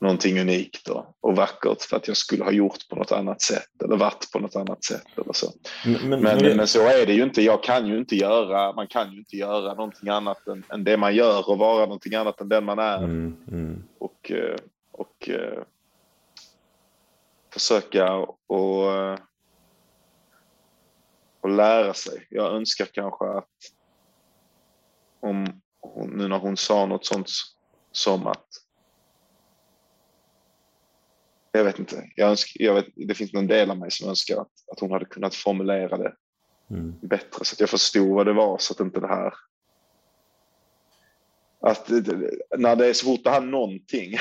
någonting 0.00 0.40
unikt 0.40 0.88
och, 0.88 1.16
och 1.20 1.36
vackert 1.36 1.82
för 1.82 1.96
att 1.96 2.08
jag 2.08 2.16
skulle 2.16 2.44
ha 2.44 2.50
gjort 2.50 2.88
på 2.88 2.96
något 2.96 3.12
annat 3.12 3.42
sätt 3.42 3.82
eller 3.84 3.96
varit 3.96 4.32
på 4.32 4.38
något 4.38 4.56
annat 4.56 4.84
sätt 4.84 5.06
eller 5.16 5.32
så. 5.32 5.52
Men, 5.84 6.08
men, 6.08 6.22
men, 6.22 6.56
men 6.56 6.66
så 6.66 6.80
är 6.80 7.06
det 7.06 7.12
ju 7.12 7.22
inte. 7.22 7.42
Jag 7.42 7.62
kan 7.62 7.86
ju 7.86 7.98
inte 7.98 8.16
göra, 8.16 8.72
man 8.72 8.86
kan 8.86 9.12
ju 9.12 9.18
inte 9.18 9.36
göra 9.36 9.74
någonting 9.74 10.08
annat 10.08 10.46
än, 10.48 10.64
än 10.72 10.84
det 10.84 10.96
man 10.96 11.14
gör 11.14 11.50
och 11.50 11.58
vara 11.58 11.80
någonting 11.80 12.14
annat 12.14 12.40
än 12.40 12.48
den 12.48 12.64
man 12.64 12.78
är. 12.78 12.98
Mm, 12.98 13.36
mm. 13.50 13.82
Och, 13.98 14.30
eh, 14.30 14.56
och 14.92 15.28
uh, 15.28 15.62
försöka 17.52 18.12
och 18.46 18.84
och 21.40 21.50
lära 21.50 21.94
sig. 21.94 22.26
Jag 22.30 22.54
önskar 22.54 22.86
kanske 22.86 23.24
att 23.24 23.48
om 25.20 25.46
hon, 25.80 26.10
nu 26.10 26.28
när 26.28 26.38
hon 26.38 26.56
sa 26.56 26.86
något 26.86 27.06
sånt 27.06 27.28
som 27.92 28.26
att 28.26 28.46
jag 31.52 31.64
vet 31.64 31.78
inte, 31.78 32.10
jag 32.16 32.30
önskar, 32.30 32.64
jag 32.64 32.74
vet, 32.74 32.86
det 32.94 33.14
finns 33.14 33.32
någon 33.32 33.46
del 33.46 33.70
av 33.70 33.78
mig 33.78 33.90
som 33.90 34.08
önskar 34.08 34.40
att, 34.40 34.52
att 34.72 34.80
hon 34.80 34.90
hade 34.90 35.04
kunnat 35.04 35.34
formulera 35.34 35.98
det 35.98 36.14
mm. 36.70 36.94
bättre 37.00 37.44
så 37.44 37.54
att 37.54 37.60
jag 37.60 37.70
förstod 37.70 38.08
vad 38.08 38.26
det 38.26 38.32
var 38.32 38.58
så 38.58 38.72
att 38.72 38.80
inte 38.80 39.00
det 39.00 39.08
här 39.08 39.34
att 41.60 41.88
när 42.58 42.76
det 42.76 42.86
är 42.86 42.92
så 42.92 43.06
fort 43.06 43.24
det 43.24 43.30
här 43.30 43.40
någonting, 43.40 44.10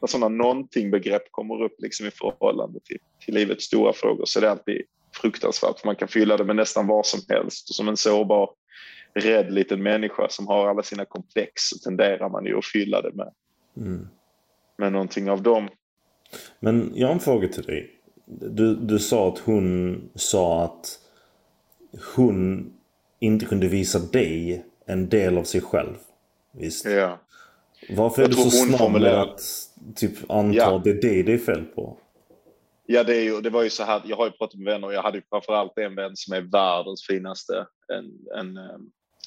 när 0.00 0.06
sådana 0.06 0.28
någonting-begrepp 0.28 1.30
kommer 1.30 1.62
upp 1.62 1.74
liksom 1.78 2.06
i 2.06 2.10
förhållande 2.10 2.80
till, 2.84 2.98
till 3.24 3.34
livets 3.34 3.64
stora 3.64 3.92
frågor 3.92 4.24
så 4.24 4.38
är 4.38 4.40
det 4.40 4.50
alltid 4.50 4.82
fruktansvärt. 5.14 5.84
Man 5.84 5.96
kan 5.96 6.08
fylla 6.08 6.36
det 6.36 6.44
med 6.44 6.56
nästan 6.56 6.86
vad 6.86 7.06
som 7.06 7.20
helst 7.28 7.68
och 7.70 7.74
som 7.74 7.88
en 7.88 7.96
sårbar, 7.96 8.50
rädd 9.14 9.52
liten 9.52 9.82
människa 9.82 10.26
som 10.28 10.46
har 10.46 10.68
alla 10.68 10.82
sina 10.82 11.04
komplex 11.04 11.52
så 11.62 11.78
tenderar 11.78 12.28
man 12.28 12.46
ju 12.46 12.58
att 12.58 12.64
fylla 12.64 13.02
det 13.02 13.12
med, 13.14 13.32
Mm. 13.76 14.08
med 14.78 14.92
någonting 14.92 15.30
av 15.30 15.42
dem. 15.42 15.68
Men 16.60 16.92
jag 16.94 17.06
har 17.06 17.14
en 17.14 17.20
fråga 17.20 17.48
till 17.48 17.62
dig. 17.62 17.90
Du, 18.26 18.74
du 18.74 18.98
sa 18.98 19.28
att 19.28 19.38
hon 19.38 20.00
sa 20.14 20.64
att 20.64 20.98
hon 22.16 22.72
inte 23.20 23.46
kunde 23.46 23.68
visa 23.68 23.98
dig 23.98 24.64
en 24.86 25.08
del 25.08 25.38
av 25.38 25.44
sig 25.44 25.60
själv. 25.60 25.94
Visst? 26.52 26.84
Ja. 26.84 27.18
Varför 27.90 28.22
är 28.22 28.26
Jag 28.26 28.30
du 28.30 28.34
tror 28.36 28.50
så 28.50 28.76
snabb 28.76 28.92
med 28.92 29.20
att 29.20 29.40
typ 29.96 30.30
anta 30.30 30.56
Ja. 30.56 30.80
det 30.84 30.90
är 30.90 30.94
dig 31.02 31.22
det 31.22 31.32
är 31.32 31.38
fel 31.38 31.64
på? 31.64 31.96
Ja, 32.86 33.04
det, 33.04 33.16
är 33.16 33.22
ju, 33.22 33.40
det 33.40 33.50
var 33.50 33.62
ju 33.62 33.70
så 33.70 33.84
här. 33.84 34.02
Jag 34.04 34.16
har 34.16 34.26
ju 34.26 34.30
pratat 34.30 34.58
med 34.60 34.72
vänner 34.72 34.86
och 34.86 34.94
jag 34.94 35.02
hade 35.02 35.18
ju 35.18 35.24
framförallt 35.30 35.78
en 35.78 35.94
vän 35.94 36.16
som 36.16 36.34
är 36.34 36.40
världens 36.40 37.06
finaste. 37.06 37.66
En, 37.92 38.04
en, 38.38 38.56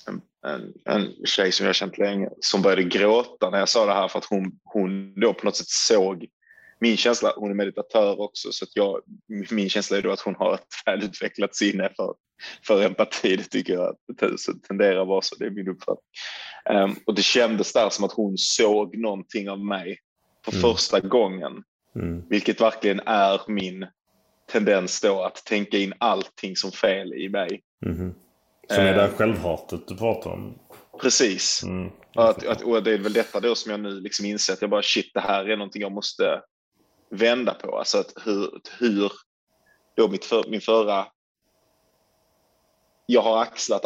en, 0.08 0.22
en, 0.46 0.74
en 0.86 1.26
tjej 1.26 1.52
som 1.52 1.66
jag 1.66 1.76
känt 1.76 1.98
länge 1.98 2.30
som 2.40 2.62
började 2.62 2.84
gråta 2.84 3.50
när 3.50 3.60
jag 3.60 3.70
sa 3.70 3.86
det 3.86 3.94
här 3.94 4.08
för 4.08 4.20
att 4.20 4.26
hon, 4.26 4.60
hon 4.64 5.20
då 5.20 5.34
på 5.34 5.46
något 5.46 5.56
sätt 5.56 5.68
såg 5.68 6.28
min 6.80 6.98
känsla. 6.98 7.34
Hon 7.36 7.52
är 7.52 7.56
meditatör 7.56 8.22
också 8.22 8.52
så 8.52 8.64
att 8.66 8.76
jag, 8.76 9.02
min 9.52 9.70
känsla 9.70 9.98
är 9.98 10.02
då 10.02 10.12
att 10.12 10.22
hon 10.22 10.36
har 10.36 10.54
ett 10.54 10.68
välutvecklat 10.86 11.56
sinne 11.56 11.90
för, 11.96 12.14
för 12.68 12.84
empati. 12.84 13.36
Det 13.36 13.44
tycker 13.44 13.74
jag 13.74 13.90
att 13.90 14.64
tenderar 14.68 15.02
att 15.02 15.08
vara 15.08 15.22
så. 15.22 15.36
Det 15.36 15.46
är 15.46 15.50
min 15.50 15.70
uppfattning. 15.70 16.04
Ehm, 16.70 16.96
och 17.06 17.16
det 17.16 17.24
kändes 17.24 17.74
där 17.74 17.90
som 17.90 18.06
att 18.06 18.12
hon 18.12 18.38
såg 18.38 18.98
någonting 18.98 19.50
av 19.50 19.60
mig 19.60 20.00
för 20.46 20.52
Mm. 20.52 20.62
första 20.62 21.00
gången. 21.00 21.64
Mm. 21.98 22.24
Vilket 22.30 22.62
verkligen 22.62 23.00
är 23.00 23.42
min 23.48 23.88
tendens 24.52 25.02
då 25.02 25.22
att 25.22 25.46
tänka 25.46 25.78
in 25.78 25.94
allting 25.98 26.56
som 26.56 26.72
fel 26.72 27.14
i 27.14 27.30
mig. 27.30 27.62
Mhm. 27.86 28.16
Som 28.70 28.84
är 28.84 28.94
det 28.94 29.02
här 29.02 29.08
Eh. 29.08 29.16
självhatet 29.16 29.88
du 29.88 29.98
pratar 29.98 30.30
om? 30.30 30.60
Precis. 31.02 31.64
Mm. 31.64 31.92
Att, 32.16 32.48
att, 32.48 32.62
och 32.62 32.84
det 32.84 32.94
är 32.94 32.98
väl 32.98 33.14
detta 33.14 33.40
då 33.40 33.56
som 33.56 33.72
jag 33.72 33.80
nu 33.80 34.00
liksom 34.00 34.26
inser 34.26 34.54
att 34.54 34.62
jag 34.62 34.70
bara 34.70 34.82
shit, 34.82 35.12
det 35.14 35.20
här 35.20 35.50
är 35.50 35.58
någonting 35.58 35.82
jag 35.82 35.92
måste 35.92 36.42
vända 37.10 37.54
på. 37.54 37.78
Alltså 37.78 37.98
att 37.98 38.14
hur, 38.26 38.62
hur 38.80 39.12
då 39.96 40.08
mitt 40.08 40.26
för, 40.26 40.50
min 40.50 40.62
förra... 40.62 41.08
Jag 43.06 43.22
har 43.22 43.42
axlat, 43.42 43.82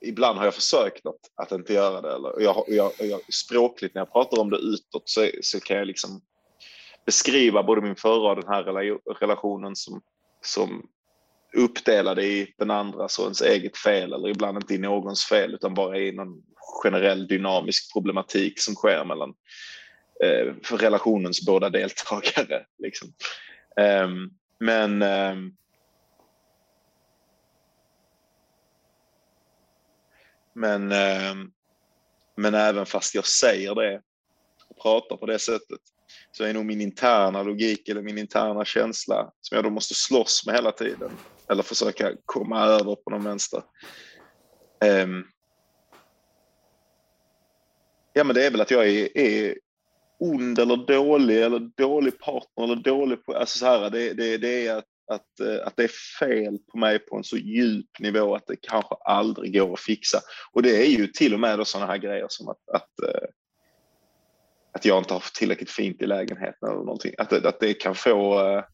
ibland 0.00 0.38
har 0.38 0.44
jag 0.44 0.54
försökt 0.54 1.06
att, 1.06 1.20
att 1.34 1.52
inte 1.52 1.72
göra 1.72 2.00
det. 2.00 2.14
Eller, 2.14 2.34
och 2.34 2.42
jag, 2.42 2.64
jag, 2.68 2.92
jag, 2.98 3.34
språkligt 3.34 3.94
när 3.94 4.00
jag 4.00 4.12
pratar 4.12 4.40
om 4.40 4.50
det 4.50 4.56
utåt 4.56 5.02
så, 5.08 5.28
så 5.42 5.60
kan 5.60 5.76
jag 5.76 5.86
liksom 5.86 6.20
beskriva 7.06 7.62
både 7.62 7.80
min 7.80 7.96
förra 7.96 8.30
och 8.30 8.36
den 8.36 8.52
här 8.52 8.98
relationen 9.20 9.76
som, 9.76 10.02
som 10.44 10.88
uppdelade 11.56 12.24
i 12.24 12.54
den 12.58 12.70
andras 12.70 13.18
och 13.18 13.24
ens 13.24 13.42
eget 13.42 13.76
fel 13.76 14.12
eller 14.12 14.28
ibland 14.28 14.56
inte 14.56 14.74
i 14.74 14.78
någons 14.78 15.24
fel 15.24 15.54
utan 15.54 15.74
bara 15.74 15.98
i 15.98 16.12
någon 16.12 16.42
generell 16.82 17.26
dynamisk 17.26 17.92
problematik 17.92 18.60
som 18.60 18.74
sker 18.74 19.04
mellan 19.04 19.34
eh, 20.24 20.54
för 20.62 20.76
relationens 20.76 21.46
båda 21.46 21.70
deltagare. 21.70 22.66
Liksom. 22.78 23.08
Ehm, 23.76 24.30
men 24.58 25.02
ehm, 25.02 25.52
men, 30.54 30.92
ehm, 30.92 31.50
men 32.36 32.54
även 32.54 32.86
fast 32.86 33.14
jag 33.14 33.26
säger 33.26 33.74
det 33.74 34.02
och 34.68 34.82
pratar 34.82 35.16
på 35.16 35.26
det 35.26 35.38
sättet 35.38 35.80
så 36.32 36.44
är 36.44 36.54
nog 36.54 36.64
min 36.64 36.80
interna 36.80 37.42
logik 37.42 37.88
eller 37.88 38.02
min 38.02 38.18
interna 38.18 38.64
känsla 38.64 39.32
som 39.40 39.56
jag 39.56 39.64
då 39.64 39.70
måste 39.70 39.94
slåss 39.94 40.46
med 40.46 40.54
hela 40.54 40.72
tiden 40.72 41.10
eller 41.48 41.62
försöka 41.62 42.12
komma 42.24 42.64
över 42.64 42.94
på 42.94 43.10
någon 43.10 43.24
vänster. 43.24 43.62
Um, 45.04 45.28
ja, 48.12 48.24
men 48.24 48.34
det 48.34 48.46
är 48.46 48.50
väl 48.50 48.60
att 48.60 48.70
jag 48.70 48.88
är, 48.88 49.18
är 49.18 49.58
ond 50.18 50.58
eller 50.58 50.76
dålig 50.76 51.42
eller 51.42 51.58
dålig 51.58 52.18
partner 52.18 52.64
eller 52.64 52.76
dålig 52.76 53.24
på, 53.24 53.36
alltså 53.36 53.58
så 53.58 53.66
här, 53.66 53.90
det, 53.90 54.12
det, 54.12 54.38
det 54.38 54.66
är 54.66 54.76
att, 54.76 54.84
att, 55.10 55.40
eh, 55.40 55.66
att 55.66 55.76
det 55.76 55.84
är 55.84 56.18
fel 56.18 56.58
på 56.72 56.78
mig 56.78 56.98
på 56.98 57.16
en 57.16 57.24
så 57.24 57.36
djup 57.36 57.98
nivå 57.98 58.34
att 58.34 58.46
det 58.46 58.56
kanske 58.56 58.94
aldrig 58.94 59.54
går 59.54 59.72
att 59.72 59.80
fixa. 59.80 60.20
Och 60.52 60.62
det 60.62 60.86
är 60.86 60.90
ju 60.90 61.06
till 61.06 61.34
och 61.34 61.40
med 61.40 61.58
då 61.58 61.64
sådana 61.64 61.92
här 61.92 61.98
grejer 61.98 62.26
som 62.28 62.48
att, 62.48 62.68
att 62.72 63.08
eh, 63.08 63.28
att 64.72 64.84
jag 64.84 64.98
inte 64.98 65.14
har 65.14 65.24
tillräckligt 65.34 65.70
fint 65.70 66.02
i 66.02 66.06
lägenheten 66.06 66.68
eller 66.68 66.78
någonting. 66.78 67.14
Att, 67.18 67.32
att 67.32 67.60
det 67.60 67.74
kan 67.74 67.94
få... 67.94 68.48
eh, 68.48 68.64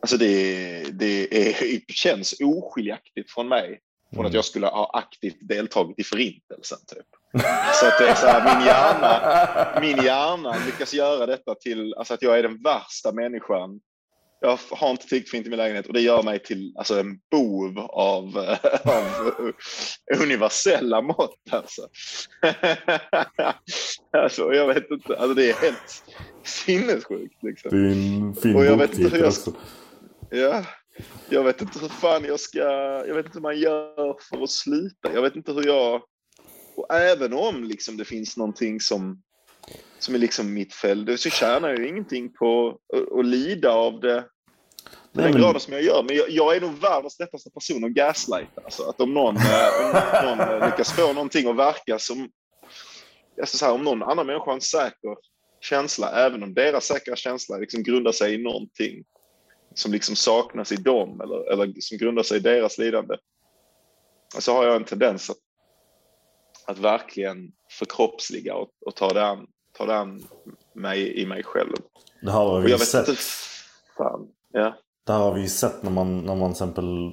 Alltså 0.00 0.16
det, 0.16 0.82
det 0.92 1.48
är, 1.50 1.80
känns 1.92 2.34
oskiljaktigt 2.40 3.30
från 3.30 3.48
mig. 3.48 3.80
Från 4.14 4.26
att 4.26 4.34
jag 4.34 4.44
skulle 4.44 4.66
ha 4.66 4.90
aktivt 4.94 5.36
deltagit 5.40 5.98
i 5.98 6.04
förintelsen. 6.04 6.78
Typ. 6.86 7.06
Så 7.74 7.86
att 7.86 7.98
det 7.98 8.08
är 8.08 8.14
så 8.14 8.26
här, 8.26 8.56
min 8.56 8.66
hjärna, 8.66 9.80
min 9.80 10.04
hjärna 10.04 10.56
lyckas 10.66 10.94
göra 10.94 11.26
detta 11.26 11.54
till 11.54 11.94
alltså 11.94 12.14
att 12.14 12.22
jag 12.22 12.38
är 12.38 12.42
den 12.42 12.62
värsta 12.62 13.12
människan. 13.12 13.80
Jag 14.40 14.58
har 14.70 14.90
inte 14.90 15.06
tillräckligt 15.06 15.30
fint 15.30 15.46
i 15.46 15.50
min 15.50 15.56
lägenhet 15.58 15.86
och 15.86 15.92
det 15.92 16.00
gör 16.00 16.22
mig 16.22 16.38
till 16.42 16.72
alltså, 16.76 17.00
en 17.00 17.18
bov 17.30 17.78
av, 17.78 18.24
eh, 18.38 18.58
av 18.84 19.52
universella 20.22 21.02
mått. 21.02 21.34
Alltså. 21.50 21.88
alltså, 24.12 24.52
jag 24.54 24.66
vet 24.66 24.90
inte, 24.90 25.16
alltså, 25.16 25.34
det 25.34 25.50
är 25.50 25.54
helt 25.54 26.04
sinnessjukt. 26.44 27.42
Liksom. 27.42 27.70
Det 27.70 27.76
är 27.76 27.90
en 27.92 28.34
fin 28.34 28.56
Och 28.56 28.64
jag 28.64 28.76
vet 28.76 28.98
inte 28.98 29.10
hur 29.16 29.18
jag- 29.22 29.28
också. 29.28 29.52
Ja, 30.30 30.64
jag 31.28 31.44
vet 31.44 31.60
inte 31.62 31.78
hur 31.78 31.88
fan 31.88 32.24
jag 32.24 32.40
ska, 32.40 32.58
jag 33.06 33.14
vet 33.14 33.26
inte 33.26 33.38
hur 33.38 33.42
man 33.42 33.58
gör 33.58 34.16
för 34.30 34.42
att 34.42 34.50
sluta. 34.50 35.12
Jag 35.14 35.22
vet 35.22 35.36
inte 35.36 35.52
hur 35.52 35.66
jag, 35.66 36.02
och 36.76 36.94
även 36.94 37.32
om 37.32 37.64
liksom 37.64 37.96
det 37.96 38.04
finns 38.04 38.36
någonting 38.36 38.80
som, 38.80 39.22
som 39.98 40.14
är 40.14 40.18
liksom 40.18 40.54
mitt 40.54 40.74
fel, 40.74 41.18
så 41.18 41.30
tjänar 41.30 41.68
jag 41.68 41.78
ju 41.78 41.88
ingenting 41.88 42.32
på 42.32 42.78
att, 42.94 43.18
att 43.18 43.26
lida 43.26 43.72
av 43.72 44.00
det 44.00 44.14
Nej, 45.12 45.24
den 45.24 45.32
men- 45.32 45.42
graden 45.42 45.60
som 45.60 45.72
jag 45.72 45.82
gör. 45.82 46.02
Men 46.02 46.16
jag, 46.16 46.30
jag 46.30 46.56
är 46.56 46.60
nog 46.60 46.80
världens 46.80 47.18
lättaste 47.18 47.50
person 47.50 47.84
att 47.84 47.90
gaslighta. 47.90 48.60
Alltså, 48.64 48.82
att 48.82 49.00
om 49.00 49.14
någon, 49.14 49.36
eh, 49.36 50.30
om 50.30 50.38
någon 50.38 50.40
eh, 50.62 50.66
lyckas 50.70 50.92
få 50.92 51.12
någonting 51.12 51.48
att 51.48 51.56
verka 51.56 51.98
som... 51.98 52.30
Alltså 53.40 53.58
så 53.58 53.64
här, 53.66 53.72
om 53.72 53.84
någon 53.84 54.02
annan 54.02 54.26
människa 54.26 54.44
har 54.44 54.52
en 54.52 54.60
säker 54.60 55.16
känsla, 55.60 56.26
även 56.26 56.42
om 56.42 56.54
deras 56.54 56.84
säkra 56.84 57.16
känsla 57.16 57.56
liksom 57.56 57.82
grundar 57.82 58.12
sig 58.12 58.34
i 58.34 58.38
någonting 58.38 59.04
som 59.74 59.92
liksom 59.92 60.16
saknas 60.16 60.72
i 60.72 60.76
dem 60.76 61.20
eller, 61.20 61.52
eller 61.52 61.74
som 61.80 61.98
grundar 61.98 62.22
sig 62.22 62.36
i 62.36 62.40
deras 62.40 62.78
lidande. 62.78 63.16
Så 64.38 64.52
har 64.52 64.64
jag 64.66 64.76
en 64.76 64.84
tendens 64.84 65.30
att, 65.30 65.36
att 66.66 66.78
verkligen 66.78 67.52
förkroppsliga 67.78 68.54
och, 68.54 68.70
och 68.86 68.96
ta 68.96 69.12
det 69.12 69.26
an, 69.26 69.46
ta 69.78 69.86
det 69.86 69.98
an 69.98 70.22
mig 70.72 71.22
i 71.22 71.26
mig 71.26 71.42
själv. 71.44 71.72
Det 72.22 72.30
här 72.30 72.38
har 72.38 72.60
vi 72.60 72.72
vet 72.72 72.80
sett. 72.88 73.08
inte... 73.08 73.20
Fan. 73.96 74.28
Ja. 74.52 74.74
Det 75.06 75.12
här 75.12 75.20
har 75.20 75.34
vi 75.34 75.40
ju 75.40 75.48
sett 75.48 75.82
när 75.82 75.90
man, 75.90 76.18
när 76.18 76.34
man 76.34 76.50
exempel 76.50 77.12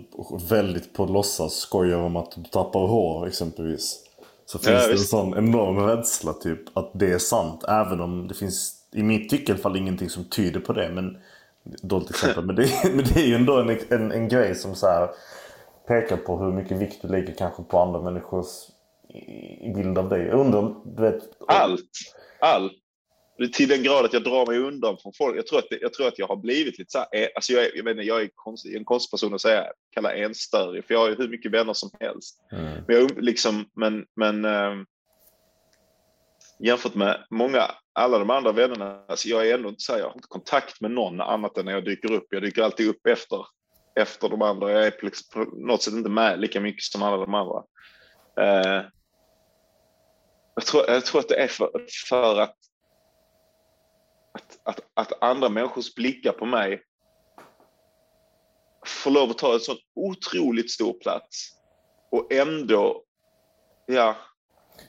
väldigt 0.49 0.93
på 0.93 1.05
låtsas 1.05 1.53
skojar 1.53 1.97
om 1.97 2.15
att 2.15 2.31
du 2.31 2.43
tappar 2.43 2.79
hår 2.87 3.27
exempelvis. 3.27 4.01
Så 4.45 4.59
finns 4.59 4.69
Ja, 4.69 4.77
det 4.79 4.85
en 4.85 4.91
visst. 4.91 5.09
sån 5.09 5.37
enorm 5.37 5.77
rädsla 5.77 6.33
typ 6.33 6.77
att 6.77 6.91
det 6.93 7.11
är 7.11 7.17
sant. 7.17 7.63
Även 7.67 8.01
om 8.01 8.27
det 8.27 8.33
finns 8.33 8.73
i 8.93 9.03
mitt 9.03 9.29
tycke 9.29 9.51
i 9.51 9.55
alla 9.55 9.61
fall 9.61 9.75
ingenting 9.77 10.09
som 10.09 10.23
tyder 10.23 10.59
på 10.59 10.73
det. 10.73 10.91
Men, 10.93 11.17
dåligt 11.81 12.09
exempel. 12.09 12.45
men, 12.45 12.55
det, 12.55 12.69
men 12.83 13.05
det 13.13 13.15
är 13.15 13.27
ju 13.27 13.35
ändå 13.35 13.57
en, 13.59 13.77
en, 13.89 14.11
en 14.11 14.27
grej 14.27 14.55
som 14.55 14.75
så 14.75 14.87
här 14.87 15.09
pekar 15.87 16.17
på 16.17 16.37
hur 16.37 16.51
mycket 16.51 16.77
vikt 16.77 17.01
du 17.01 17.07
lägger 17.07 17.33
kanske 17.33 17.63
på 17.63 17.79
andra 17.79 18.01
människors 18.01 18.47
bild 19.75 19.97
av 19.97 20.09
dig. 20.09 20.29
Undrar 20.29 20.75
du 20.85 21.01
vet... 21.01 21.29
Allt. 21.47 21.89
Allt. 22.39 22.73
Det 23.37 23.43
är 23.43 23.47
Till 23.47 23.69
den 23.69 23.83
grad 23.83 24.05
att 24.05 24.13
jag 24.13 24.23
drar 24.23 24.45
mig 24.45 24.59
undan 24.59 24.97
från 24.97 25.13
folk. 25.17 25.37
Jag 25.37 25.47
tror 25.47 25.59
att, 25.59 25.65
jag, 25.69 25.93
tror 25.93 26.07
att 26.07 26.19
jag 26.19 26.27
har 26.27 26.35
blivit 26.35 26.79
lite 26.79 26.91
så 26.91 26.97
här, 26.97 27.07
eh, 27.11 27.27
alltså 27.35 27.53
jag, 27.53 27.63
är, 27.63 27.71
jag, 27.75 27.83
vet 27.83 27.91
inte, 27.91 28.03
jag 28.03 28.21
är 28.21 28.29
konst, 28.35 28.65
en 28.65 28.85
konstig 28.85 29.11
person 29.11 29.33
att 29.33 29.41
säga, 29.41 29.65
kalla 29.91 30.15
enstörig, 30.15 30.85
för 30.85 30.93
jag 30.93 31.01
har 31.01 31.09
ju 31.09 31.15
hur 31.15 31.29
mycket 31.29 31.51
vänner 31.51 31.73
som 31.73 31.89
helst. 31.99 32.39
Mm. 32.51 32.83
Men, 32.87 32.95
jag, 32.95 33.23
liksom, 33.23 33.65
men, 33.73 34.05
men 34.15 34.45
ehm, 34.45 34.85
jämfört 36.59 36.95
med 36.95 37.25
många, 37.29 37.71
alla 37.93 38.19
de 38.19 38.29
andra 38.29 38.51
vännerna, 38.51 39.05
alltså 39.07 39.27
jag 39.27 39.49
är 39.49 39.53
ändå 39.53 39.69
inte 39.69 39.81
så 39.81 39.91
här, 39.91 39.99
jag 39.99 40.07
har 40.07 40.15
inte 40.15 40.27
kontakt 40.27 40.81
med 40.81 40.91
någon 40.91 41.21
annat 41.21 41.57
än 41.57 41.65
när 41.65 41.71
jag 41.71 41.85
dyker 41.85 42.11
upp. 42.11 42.27
Jag 42.29 42.41
dyker 42.41 42.61
alltid 42.61 42.89
upp 42.89 43.07
efter, 43.07 43.45
efter 43.95 44.29
de 44.29 44.41
andra. 44.41 44.71
Jag 44.71 44.85
är 44.85 44.93
liksom 45.01 45.45
på 45.45 45.57
något 45.57 45.83
sätt 45.83 45.93
inte 45.93 46.09
med 46.09 46.39
lika 46.39 46.61
mycket 46.61 46.83
som 46.83 47.03
alla 47.03 47.17
de 47.17 47.33
andra. 47.33 47.63
Eh, 48.39 48.83
jag, 50.55 50.65
tror, 50.65 50.89
jag 50.89 51.05
tror 51.05 51.21
att 51.21 51.27
det 51.27 51.43
är 51.43 51.47
för, 51.47 51.69
för 52.07 52.39
att, 52.41 52.55
att, 54.33 54.59
att, 54.63 54.79
att 54.93 55.23
andra 55.23 55.49
människors 55.49 55.95
blickar 55.95 56.31
på 56.31 56.45
mig 56.45 56.81
får 58.85 59.11
lov 59.11 59.29
att 59.29 59.37
ta 59.37 59.53
en 59.53 59.59
sån 59.59 59.77
otroligt 59.95 60.71
stor 60.71 60.93
plats 60.93 61.51
och 62.11 62.33
ändå 62.33 63.03
ja, 63.85 64.15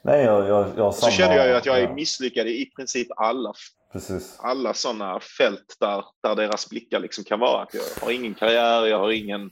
Nej, 0.03 0.25
jag, 0.25 0.49
jag, 0.49 0.69
jag 0.77 0.95
så 0.95 1.01
samma... 1.01 1.13
känner 1.13 1.37
jag 1.37 1.49
ju 1.49 1.55
att 1.55 1.67
jag 1.67 1.81
är 1.81 1.95
misslyckad 1.95 2.47
i 2.47 2.71
princip 2.77 3.09
alla 3.17 3.53
Precis. 3.93 4.37
alla 4.39 4.75
sådana 4.75 5.21
fält 5.21 5.77
där, 5.81 6.05
där 6.23 6.35
deras 6.35 6.71
blickar 6.71 7.01
liksom 7.01 7.25
kan 7.25 7.41
vara. 7.41 7.67
Jag 7.73 8.05
har 8.05 8.11
ingen 8.11 8.35
karriär, 8.35 8.87
jag 8.87 8.99
har 8.99 9.13
ingen, 9.13 9.51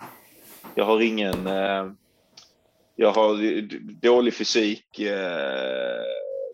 jag 0.74 0.84
har 0.84 1.00
ingen, 1.00 1.46
eh, 1.46 1.90
jag 2.96 3.12
har 3.12 3.62
dålig 4.00 4.34
fysik, 4.34 4.98
eh, 4.98 6.02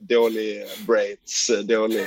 dålig 0.01 0.63
braids, 0.87 1.51
eh, 1.51 1.59
dålig, 1.59 2.07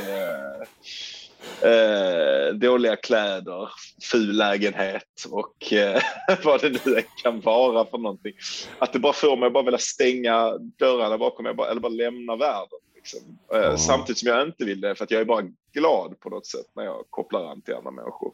eh, 1.61 2.53
dåliga 2.53 2.95
kläder, 2.95 3.69
ful 4.11 4.37
lägenhet 4.37 5.25
och 5.29 5.73
eh, 5.73 6.01
vad 6.43 6.61
det 6.61 6.85
nu 6.85 7.01
kan 7.23 7.41
vara 7.41 7.85
för 7.85 7.97
någonting. 7.97 8.33
Att 8.79 8.93
det 8.93 8.99
bara 8.99 9.13
får 9.13 9.37
mig 9.37 9.47
att 9.47 9.53
bara 9.53 9.63
vilja 9.63 9.77
stänga 9.79 10.57
dörrarna 10.57 11.17
bakom 11.17 11.43
mig 11.43 11.53
bara, 11.53 11.69
eller 11.71 11.81
bara 11.81 11.91
lämna 11.91 12.35
världen. 12.35 12.79
Liksom. 12.95 13.19
Ja. 13.49 13.77
Samtidigt 13.77 14.17
som 14.17 14.29
jag 14.29 14.47
inte 14.47 14.65
vill 14.65 14.81
det 14.81 14.95
för 14.95 15.03
att 15.03 15.11
jag 15.11 15.21
är 15.21 15.25
bara 15.25 15.43
glad 15.73 16.19
på 16.19 16.29
något 16.29 16.45
sätt 16.45 16.65
när 16.75 16.83
jag 16.83 17.05
kopplar 17.09 17.51
an 17.51 17.61
till 17.61 17.73
andra 17.73 17.91
människor. 17.91 18.31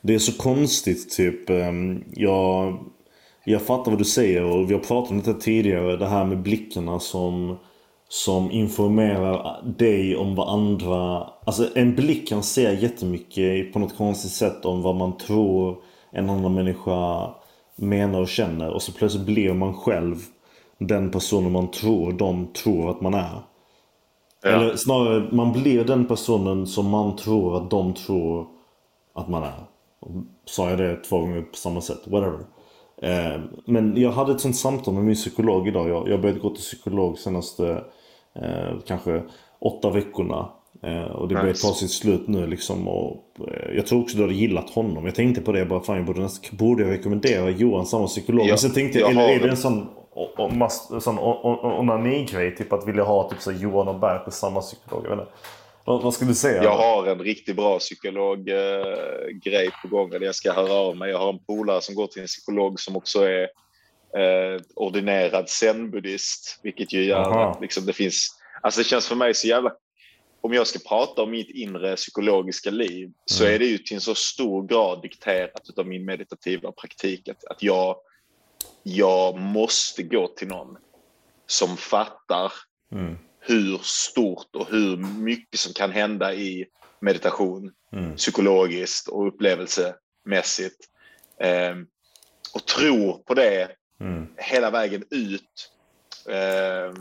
Det 0.00 0.14
är 0.14 0.18
så 0.18 0.32
konstigt 0.32 1.10
typ. 1.10 1.50
ehm, 1.50 2.04
Jag, 2.14 2.84
jag 3.50 3.62
fattar 3.62 3.90
vad 3.90 4.00
du 4.00 4.04
säger 4.04 4.44
och 4.44 4.70
vi 4.70 4.74
har 4.74 4.80
pratat 4.80 5.10
om 5.10 5.22
det 5.22 5.34
tidigare. 5.34 5.96
Det 5.96 6.06
här 6.06 6.24
med 6.24 6.42
blickarna 6.42 7.00
som, 7.00 7.58
som 8.08 8.50
informerar 8.50 9.62
dig 9.78 10.16
om 10.16 10.34
vad 10.34 10.48
andra... 10.48 11.26
Alltså 11.44 11.68
en 11.74 11.94
blick 11.94 12.28
kan 12.28 12.42
säga 12.42 12.72
jättemycket 12.72 13.72
på 13.72 13.78
något 13.78 13.96
konstigt 13.96 14.32
sätt 14.32 14.64
om 14.64 14.82
vad 14.82 14.96
man 14.96 15.16
tror 15.16 15.76
en 16.10 16.30
annan 16.30 16.54
människa 16.54 17.30
menar 17.76 18.20
och 18.20 18.28
känner. 18.28 18.70
Och 18.70 18.82
så 18.82 18.92
plötsligt 18.92 19.26
blir 19.26 19.54
man 19.54 19.74
själv 19.74 20.16
den 20.78 21.10
personen 21.10 21.52
man 21.52 21.70
tror 21.70 22.12
de 22.12 22.46
tror 22.46 22.90
att 22.90 23.00
man 23.00 23.14
är. 23.14 23.40
Ja. 24.42 24.48
Eller 24.48 24.76
snarare, 24.76 25.28
man 25.32 25.52
blir 25.52 25.84
den 25.84 26.06
personen 26.06 26.66
som 26.66 26.90
man 26.90 27.16
tror 27.16 27.56
att 27.56 27.70
de 27.70 27.94
tror 27.94 28.46
att 29.14 29.28
man 29.28 29.42
är. 29.42 29.64
Sa 30.44 30.70
jag 30.70 30.78
det 30.78 30.96
två 30.96 31.18
gånger 31.18 31.42
på 31.42 31.56
samma 31.56 31.80
sätt? 31.80 32.00
Whatever. 32.06 32.38
Eh, 33.02 33.40
men 33.66 33.96
jag 33.96 34.10
hade 34.10 34.32
ett 34.32 34.40
sånt 34.40 34.56
samtal 34.56 34.94
med 34.94 35.04
min 35.04 35.14
psykolog 35.14 35.68
idag. 35.68 35.88
Jag, 35.88 36.08
jag 36.08 36.20
började 36.20 36.40
gå 36.40 36.48
till 36.50 36.62
psykolog 36.62 37.18
senaste 37.18 37.84
eh, 38.42 38.78
kanske 38.86 39.22
åtta 39.60 39.90
veckorna. 39.90 40.48
Eh, 40.82 41.02
och 41.12 41.28
det 41.28 41.34
börjar 41.34 41.48
Nice. 41.48 41.66
ta 41.68 41.74
sitt 41.74 41.90
slut 41.90 42.28
nu 42.28 42.46
liksom. 42.46 42.88
Och, 42.88 43.16
jag 43.76 43.86
tror 43.86 44.02
också 44.02 44.16
du 44.16 44.22
hade 44.22 44.34
gillat 44.34 44.70
honom. 44.70 45.04
Jag 45.06 45.14
tänkte 45.14 45.40
på 45.42 45.52
det 45.52 45.64
bara, 45.66 45.80
fan 45.80 45.96
jag 45.96 46.06
borde, 46.06 46.28
borde 46.52 46.82
jag 46.82 46.90
rekommendera 46.92 47.50
Johan 47.50 47.86
samma 47.86 48.06
psykolog? 48.06 48.44
Ja, 48.46 48.50
Men 48.50 48.58
sen 48.58 48.72
tänkte 48.72 48.98
jag, 48.98 49.06
jag 49.06 49.10
eller 49.12 49.22
har 49.28 49.34
är 49.34 49.40
det 49.40 49.50
en- 49.50 49.56
sån 51.00 51.18
onani-grej? 51.78 52.56
Typ 52.56 52.72
att 52.72 52.88
vilja 52.88 53.04
ha 53.04 53.28
typ 53.30 53.40
så 53.40 53.52
Johan 53.52 53.88
och 53.88 54.00
Berg 54.00 54.18
på 54.24 54.30
samma 54.30 54.60
psykolog? 54.60 55.04
Jag 55.04 55.10
vet 55.10 55.20
inte. 55.20 55.32
Vad, 55.84 56.02
vad 56.02 56.14
skulle 56.14 56.30
du 56.30 56.34
säga? 56.34 56.62
Jag 56.62 56.76
har 56.76 57.06
en 57.06 57.18
riktigt 57.18 57.56
bra 57.56 57.78
psykolog-grej 57.78 59.70
på 59.82 59.88
gång. 59.88 60.14
Eller 60.14 60.26
jag 60.26 60.34
ska 60.34 60.52
höra 60.52 60.72
av 60.72 60.96
mig. 60.96 61.10
Jag 61.10 61.18
har 61.18 61.32
en 61.32 61.44
polare 61.44 61.80
som 61.80 61.94
går 61.94 62.06
till 62.06 62.22
en 62.22 62.28
psykolog 62.28 62.80
som 62.80 62.96
också 62.96 63.22
är 63.22 63.42
eh, 64.16 64.60
ordinerad 64.74 65.48
zen-buddhist. 65.48 66.60
Vilket 66.62 66.92
ju 66.92 67.04
gör 67.04 67.20
Aha. 67.20 67.50
att 67.50 67.60
liksom, 67.60 67.86
det 67.86 67.92
finns... 67.92 68.28
Alltså 68.62 68.80
det 68.80 68.84
känns 68.84 69.08
för 69.08 69.16
mig 69.16 69.34
så 69.34 69.46
jävla... 69.46 69.72
Om 70.42 70.52
jag 70.52 70.66
ska 70.66 70.78
prata 70.88 71.22
om 71.22 71.30
mitt 71.30 71.50
inre 71.50 71.96
psykologiska 71.96 72.70
liv 72.70 73.10
så 73.24 73.44
Mm. 73.44 73.54
är 73.54 73.58
det 73.58 73.64
ju 73.66 73.78
till 73.78 73.94
en 73.94 74.00
så 74.00 74.14
stor 74.14 74.66
grad 74.66 75.02
dikterat 75.02 75.78
av 75.78 75.86
min 75.86 76.04
meditativa 76.04 76.72
praktik. 76.72 77.28
Att, 77.28 77.44
att 77.44 77.62
jag, 77.62 77.96
jag 78.82 79.38
måste 79.38 80.02
gå 80.02 80.26
till 80.28 80.48
någon 80.48 80.76
som 81.46 81.76
fattar 81.76 82.52
Mm. 82.92 83.18
Hur 83.50 83.78
stort 83.82 84.56
och 84.56 84.68
hur 84.70 84.96
mycket 84.96 85.60
som 85.60 85.72
kan 85.72 85.90
hända 85.90 86.34
i 86.34 86.66
meditation 87.00 87.72
Mm. 87.92 88.16
psykologiskt 88.16 89.08
och 89.08 89.26
upplevelsemässigt. 89.28 90.76
Eh, 91.40 91.74
och 92.54 92.66
tror 92.66 93.22
på 93.22 93.34
det 93.34 93.68
Mm. 94.00 94.26
hela 94.36 94.70
vägen 94.70 95.04
ut. 95.10 95.70
Eh, 96.28 96.92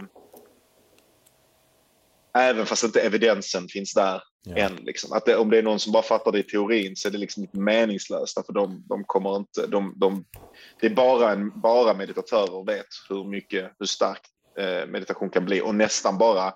även 2.38 2.66
fast 2.66 2.84
inte 2.84 3.02
evidensen 3.02 3.68
finns 3.68 3.94
där 3.94 4.22
Ja. 4.44 4.56
än. 4.58 4.76
Liksom. 4.76 5.14
Att 5.14 5.26
det, 5.26 5.36
om 5.36 5.50
det 5.50 5.58
är 5.58 5.64
någon 5.64 5.80
som 5.80 5.92
bara 5.92 6.04
fattar 6.04 6.32
det 6.32 6.40
i 6.40 6.44
teorin 6.44 6.96
så 6.96 7.08
är 7.08 7.12
det 7.12 7.18
liksom 7.18 7.44
lite 7.44 7.58
meningslöst. 7.60 8.46
För 8.46 8.54
de, 8.54 8.84
de 8.90 9.04
kommer 9.04 9.36
inte, 9.38 9.68
de, 9.68 9.94
de, 9.98 10.26
det 10.82 10.88
är 10.88 10.96
bara, 10.96 11.32
en, 11.32 11.62
bara 11.62 11.94
meditatörer 11.94 12.66
vet 12.66 12.86
hur 13.10 13.24
mycket, 13.24 13.72
hur 13.80 13.86
stark 13.86 14.22
eh, 14.22 14.39
meditation 14.88 15.30
kan 15.30 15.46
bli. 15.46 15.62
Och 15.62 15.76
nästan 15.76 16.18
bara 16.18 16.54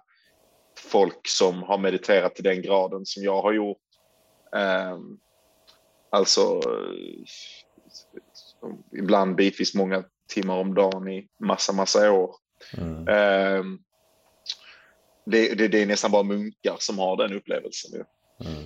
folk 0.80 1.28
som 1.28 1.64
har 1.64 1.78
mediterat 1.78 2.36
till 2.36 2.44
den 2.44 2.62
graden 2.62 3.06
som 3.06 3.24
jag 3.24 3.42
har 3.42 3.54
gjort. 3.54 3.78
Eh, 4.56 4.98
alltså 6.10 6.62
eh, 6.66 7.24
ibland 9.00 9.36
bitvis 9.36 9.76
många 9.76 10.04
timmar 10.28 10.58
om 10.58 10.74
dagen 10.74 11.08
i 11.08 11.28
massa, 11.40 11.74
massa 11.74 12.12
år. 12.12 12.36
Mm. 12.78 13.08
Eh, 13.08 13.64
det, 15.26 15.54
det, 15.54 15.68
det 15.68 15.82
är 15.82 15.86
nästan 15.86 16.12
bara 16.12 16.24
munkar 16.24 16.76
som 16.80 17.00
har 17.00 17.18
den 17.18 17.34
upplevelsen. 17.34 18.06
Mm. 18.46 18.64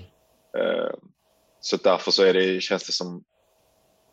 Eh, 0.58 0.94
så 1.60 1.78
därför 1.78 2.12
så 2.12 2.24
är 2.24 2.34
det, 2.34 2.62
känns 2.62 2.86
det 2.86 2.94
som 2.94 3.24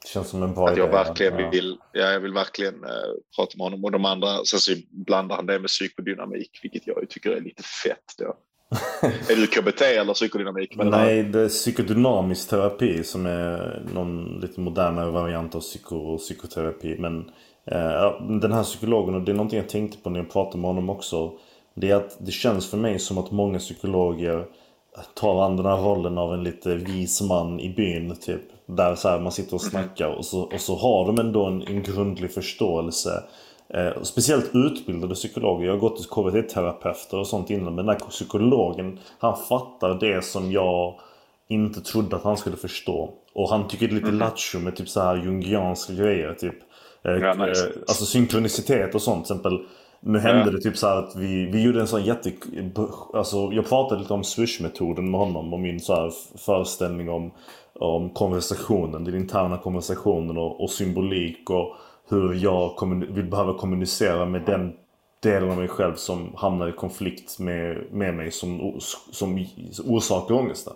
Det 0.04 0.08
känns 0.08 0.28
som 0.28 0.42
en 0.42 0.54
bra 0.54 0.68
att 0.68 0.76
jag 0.76 0.88
idé. 0.88 0.96
verkligen 0.96 1.38
ja. 1.38 1.50
vill, 1.50 1.78
ja, 1.92 2.10
jag 2.10 2.20
vill 2.20 2.32
verkligen 2.32 2.84
eh, 2.84 2.90
prata 3.36 3.52
med 3.56 3.64
honom. 3.64 3.84
Och 3.84 3.90
de 3.90 4.04
andra, 4.04 4.44
sen 4.44 4.60
så 4.60 4.72
blandar 4.90 5.36
han 5.36 5.46
det 5.46 5.58
med 5.58 5.68
psykodynamik, 5.68 6.60
vilket 6.62 6.86
jag 6.86 7.10
tycker 7.10 7.30
är 7.30 7.40
lite 7.40 7.62
fett. 7.62 8.14
Då. 8.18 8.36
är 9.02 9.36
du 9.36 9.46
KBT 9.46 9.82
eller 9.82 10.14
psykodynamik? 10.14 10.76
Men 10.76 10.90
Nej, 10.90 11.22
det 11.22 11.40
är 11.40 11.48
psykodynamisk 11.48 12.48
terapi 12.48 13.04
som 13.04 13.26
är 13.26 13.82
någon 13.94 14.40
lite 14.40 14.60
modernare 14.60 15.10
variant 15.10 15.54
av 15.54 15.60
psyko 15.60 16.18
psykoterapi. 16.18 16.96
Men 16.98 17.30
eh, 17.64 18.22
den 18.40 18.52
här 18.52 18.62
psykologen, 18.62 19.14
och 19.14 19.22
det 19.22 19.32
är 19.32 19.36
någonting 19.36 19.58
jag 19.58 19.68
tänkte 19.68 19.98
på 19.98 20.10
när 20.10 20.20
jag 20.20 20.32
pratade 20.32 20.58
med 20.58 20.68
honom 20.68 20.90
också. 20.90 21.32
Det 21.74 21.90
är 21.90 21.94
att 21.94 22.16
det 22.26 22.32
känns 22.32 22.70
för 22.70 22.76
mig 22.76 22.98
som 22.98 23.18
att 23.18 23.30
många 23.30 23.58
psykologer 23.58 24.46
tar 25.14 25.44
an 25.44 25.56
den 25.56 25.66
här 25.66 25.76
rollen 25.76 26.18
av 26.18 26.34
en 26.34 26.44
lite 26.44 26.74
vis 26.74 27.20
man 27.22 27.60
i 27.60 27.74
byn 27.74 28.16
typ. 28.16 28.42
Där 28.66 28.94
så 28.94 29.08
här, 29.08 29.20
man 29.20 29.32
sitter 29.32 29.54
och 29.54 29.62
snackar 29.62 30.08
och 30.08 30.24
så, 30.24 30.40
och 30.42 30.60
så 30.60 30.76
har 30.76 31.06
de 31.06 31.18
ändå 31.26 31.44
en, 31.46 31.62
en 31.62 31.82
grundlig 31.82 32.32
förståelse. 32.34 33.22
Eh, 33.68 34.02
speciellt 34.02 34.50
utbildade 34.54 35.14
psykologer. 35.14 35.66
Jag 35.66 35.72
har 35.72 35.80
gått 35.80 35.96
till 35.96 36.06
KBT-terapeuter 36.06 37.18
och 37.18 37.26
sånt 37.26 37.50
innan. 37.50 37.74
Men 37.74 37.86
den 37.86 37.88
här 37.88 38.08
psykologen, 38.08 38.98
han 39.18 39.36
fattar 39.36 39.94
det 40.00 40.24
som 40.24 40.52
jag 40.52 40.94
inte 41.48 41.80
trodde 41.80 42.16
att 42.16 42.22
han 42.24 42.36
skulle 42.36 42.56
förstå. 42.56 43.10
Och 43.34 43.48
han 43.50 43.68
tycker 43.68 43.88
det 43.88 43.92
är 43.92 43.94
lite 43.94 44.10
lattjo 44.12 44.58
med 44.58 44.76
typ 44.76 44.88
så 44.88 45.00
här 45.00 45.16
jungianska 45.16 45.92
grejer. 45.92 46.34
Typ. 46.34 46.54
Eh, 47.04 47.12
Ja, 47.12 47.34
nice. 47.34 47.66
eh, 47.66 47.72
alltså 47.88 48.04
synkronicitet 48.04 48.94
och 48.94 49.02
sånt. 49.02 49.26
Till 49.26 49.36
exempel, 49.36 49.58
nu 50.00 50.18
hände 50.18 50.44
Ja. 50.44 50.50
det 50.50 50.60
typ 50.60 50.76
så 50.76 50.86
att 50.86 51.16
vi, 51.16 51.46
vi 51.46 51.62
gjorde 51.62 51.80
en 51.80 51.86
sån 51.88 52.04
jätte... 52.04 52.32
Alltså 53.14 53.36
jag 53.52 53.68
pratade 53.68 54.00
lite 54.00 54.12
om 54.14 54.22
swish-metoden 54.24 55.10
med 55.10 55.20
honom 55.20 55.52
och 55.52 55.60
min 55.60 55.80
så 55.80 55.94
här 55.94 56.10
föreställning 56.38 57.08
om, 57.10 57.30
om 57.80 58.10
konversationen, 58.10 59.04
den 59.04 59.14
interna 59.14 59.58
konversationen 59.58 60.38
och, 60.38 60.62
och 60.62 60.70
symbolik 60.70 61.50
och 61.50 61.76
hur 62.08 62.34
jag 62.34 62.88
vill 63.10 63.30
behöva 63.30 63.58
kommunicera 63.58 64.26
med 64.26 64.42
den 64.46 64.72
delen 65.22 65.50
av 65.50 65.56
mig 65.56 65.68
själv 65.68 65.94
som 65.94 66.32
hamnar 66.36 66.68
i 66.68 66.72
konflikt 66.72 67.38
med, 67.38 67.84
med 67.90 68.14
mig 68.14 68.30
som, 68.30 68.80
som 69.12 69.46
orsakar 69.84 70.34
ångesten. 70.34 70.74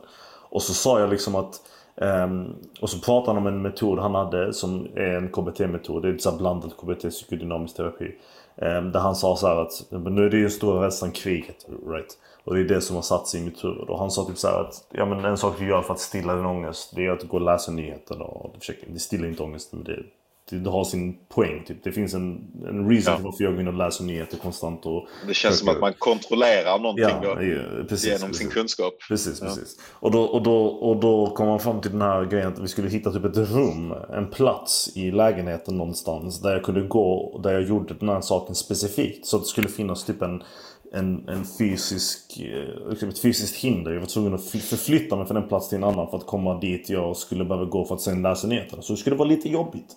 Och 0.51 0.63
så 0.63 0.75
sa 0.75 1.01
jag 1.01 1.11
liksom 1.11 1.35
att 1.35 1.61
Um, 2.01 2.57
och 2.81 2.91
så 2.91 2.99
pratade 2.99 3.31
han 3.31 3.47
om 3.47 3.55
en 3.55 3.63
metod 3.63 3.99
han 3.99 4.15
hade 4.15 4.53
som 4.53 4.89
är 4.95 5.15
en 5.15 5.29
KBT-metod. 5.29 6.03
Det 6.03 6.09
är 6.09 6.19
så 6.19 6.33
blandad 6.33 6.77
KBT 6.77 7.11
psykodynamisk 7.11 7.77
terapi. 7.77 8.15
Um, 8.57 8.93
där 8.93 9.01
han 9.01 9.15
sa 9.15 9.37
så 9.37 9.47
här 9.47 9.57
att 9.57 9.87
nu 9.91 10.27
är 10.27 10.31
det 10.31 10.37
ju 10.37 10.51
stora 10.51 10.87
rädslan 10.87 11.13
kriget. 11.13 11.67
Right? 11.87 12.19
Och 12.45 12.55
det 12.55 12.61
är 12.61 12.65
det 12.65 12.81
som 12.81 12.97
har 12.97 13.03
satt 13.03 13.29
sig 13.29 13.41
i 13.41 13.45
mitt 13.45 13.65
huvud. 13.65 13.89
Och 13.91 13.99
han 13.99 14.11
sa 14.11 14.25
typ 14.25 14.39
så 14.39 14.49
här 14.49 14.61
att 14.61 14.87
ja, 14.93 15.05
men 15.07 15.25
en 15.25 15.37
sak 15.39 15.59
du 15.59 15.69
gör 15.69 15.83
för 15.83 15.95
att 15.95 16.01
stilla 16.01 16.35
din 16.35 16.47
ångest 16.47 16.93
det 16.97 17.07
är 17.07 17.11
att 17.11 17.23
gå 17.29 17.37
och 17.37 17.43
läsa 17.43 17.73
nyheterna. 17.73 18.25
Och 18.25 18.55
försöka, 18.59 18.87
det 18.89 18.99
stillar 18.99 19.29
inte 19.29 19.43
ångesten 19.43 19.79
men 19.79 19.95
det, 19.95 20.03
det, 20.51 20.59
det 20.59 20.71
har 20.71 20.85
sin 20.85 21.19
poäng. 21.29 21.65
Typ. 21.67 21.85
Det 21.85 21.93
finns 21.93 22.15
en, 22.15 22.45
en 22.69 22.91
reason 22.91 23.13
Ja. 23.13 23.17
till 23.17 23.25
varför 23.25 23.45
jag 23.45 23.53
går 23.53 23.61
in 23.61 23.69
och 23.69 23.75
läser 23.75 24.05
nyheter 24.05 24.37
konstant. 24.37 24.87
Och, 24.87 25.07
Det 25.27 25.35
känns 25.35 25.59
som 25.59 25.69
att 25.69 25.81
man 25.81 25.93
kontrollerar 25.99 26.79
någonting 26.79 27.05
ja, 27.23 27.35
då, 27.35 27.43
ja, 27.43 27.85
precis, 27.89 28.07
genom 28.07 28.29
precis. 28.29 28.37
sin 28.39 28.51
kunskap. 28.51 28.95
Precis, 29.09 29.41
precis. 29.41 29.81
Och, 29.93 30.11
då, 30.11 30.23
och, 30.23 30.43
då, 30.43 30.67
och 30.67 30.97
då 31.01 31.27
kom 31.27 31.47
man 31.47 31.61
fram 31.61 31.81
till 31.81 31.91
den 31.91 32.03
här 32.03 32.25
grejen 32.25 32.53
att 32.53 32.59
vi 32.59 32.69
skulle 32.69 32.89
hitta 32.89 33.13
typ 33.13 33.25
ett 33.25 33.37
rum, 33.37 33.95
en 34.13 34.31
plats 34.31 34.97
i 34.97 35.11
lägenheten 35.11 35.77
någonstans 35.77 36.41
där 36.43 36.53
jag 36.53 36.63
kunde 36.65 36.81
gå 36.81 37.13
och 37.13 37.43
där 37.43 37.53
jag 37.53 37.63
gjorde 37.63 37.95
den 37.95 38.09
här 38.09 38.21
saken 38.21 38.55
specifikt. 38.55 39.27
Så 39.27 39.37
att 39.37 39.43
det 39.43 39.49
skulle 39.49 39.69
finnas 39.69 40.05
typ 40.05 40.23
en, 40.23 40.43
en, 40.93 41.29
en 41.29 41.45
fysisk, 41.59 42.41
liksom 42.91 43.09
ett 43.09 43.19
fysiskt 43.19 43.57
hinder. 43.57 43.93
Jag 43.93 44.01
var 44.01 44.07
tvungen 44.07 44.35
att 44.35 44.45
förflytta 44.45 45.17
mig 45.17 45.27
från 45.27 45.37
en 45.37 45.49
plats 45.49 45.69
till 45.69 45.79
en 45.79 45.85
annan 45.85 46.11
för 46.11 46.17
att 46.17 46.27
komma 46.27 46.61
dit 46.61 46.89
jag 46.89 47.17
skulle 47.17 47.45
behöva 47.45 47.65
gå 47.65 47.85
för 47.85 47.95
att 47.95 48.01
sen 48.01 48.23
läsa 48.23 48.47
nyheterna. 48.47 48.83
Så 48.83 48.93
det 48.93 48.97
skulle 48.97 49.17
vara 49.17 49.29
lite 49.29 49.49
jobbigt. 49.49 49.97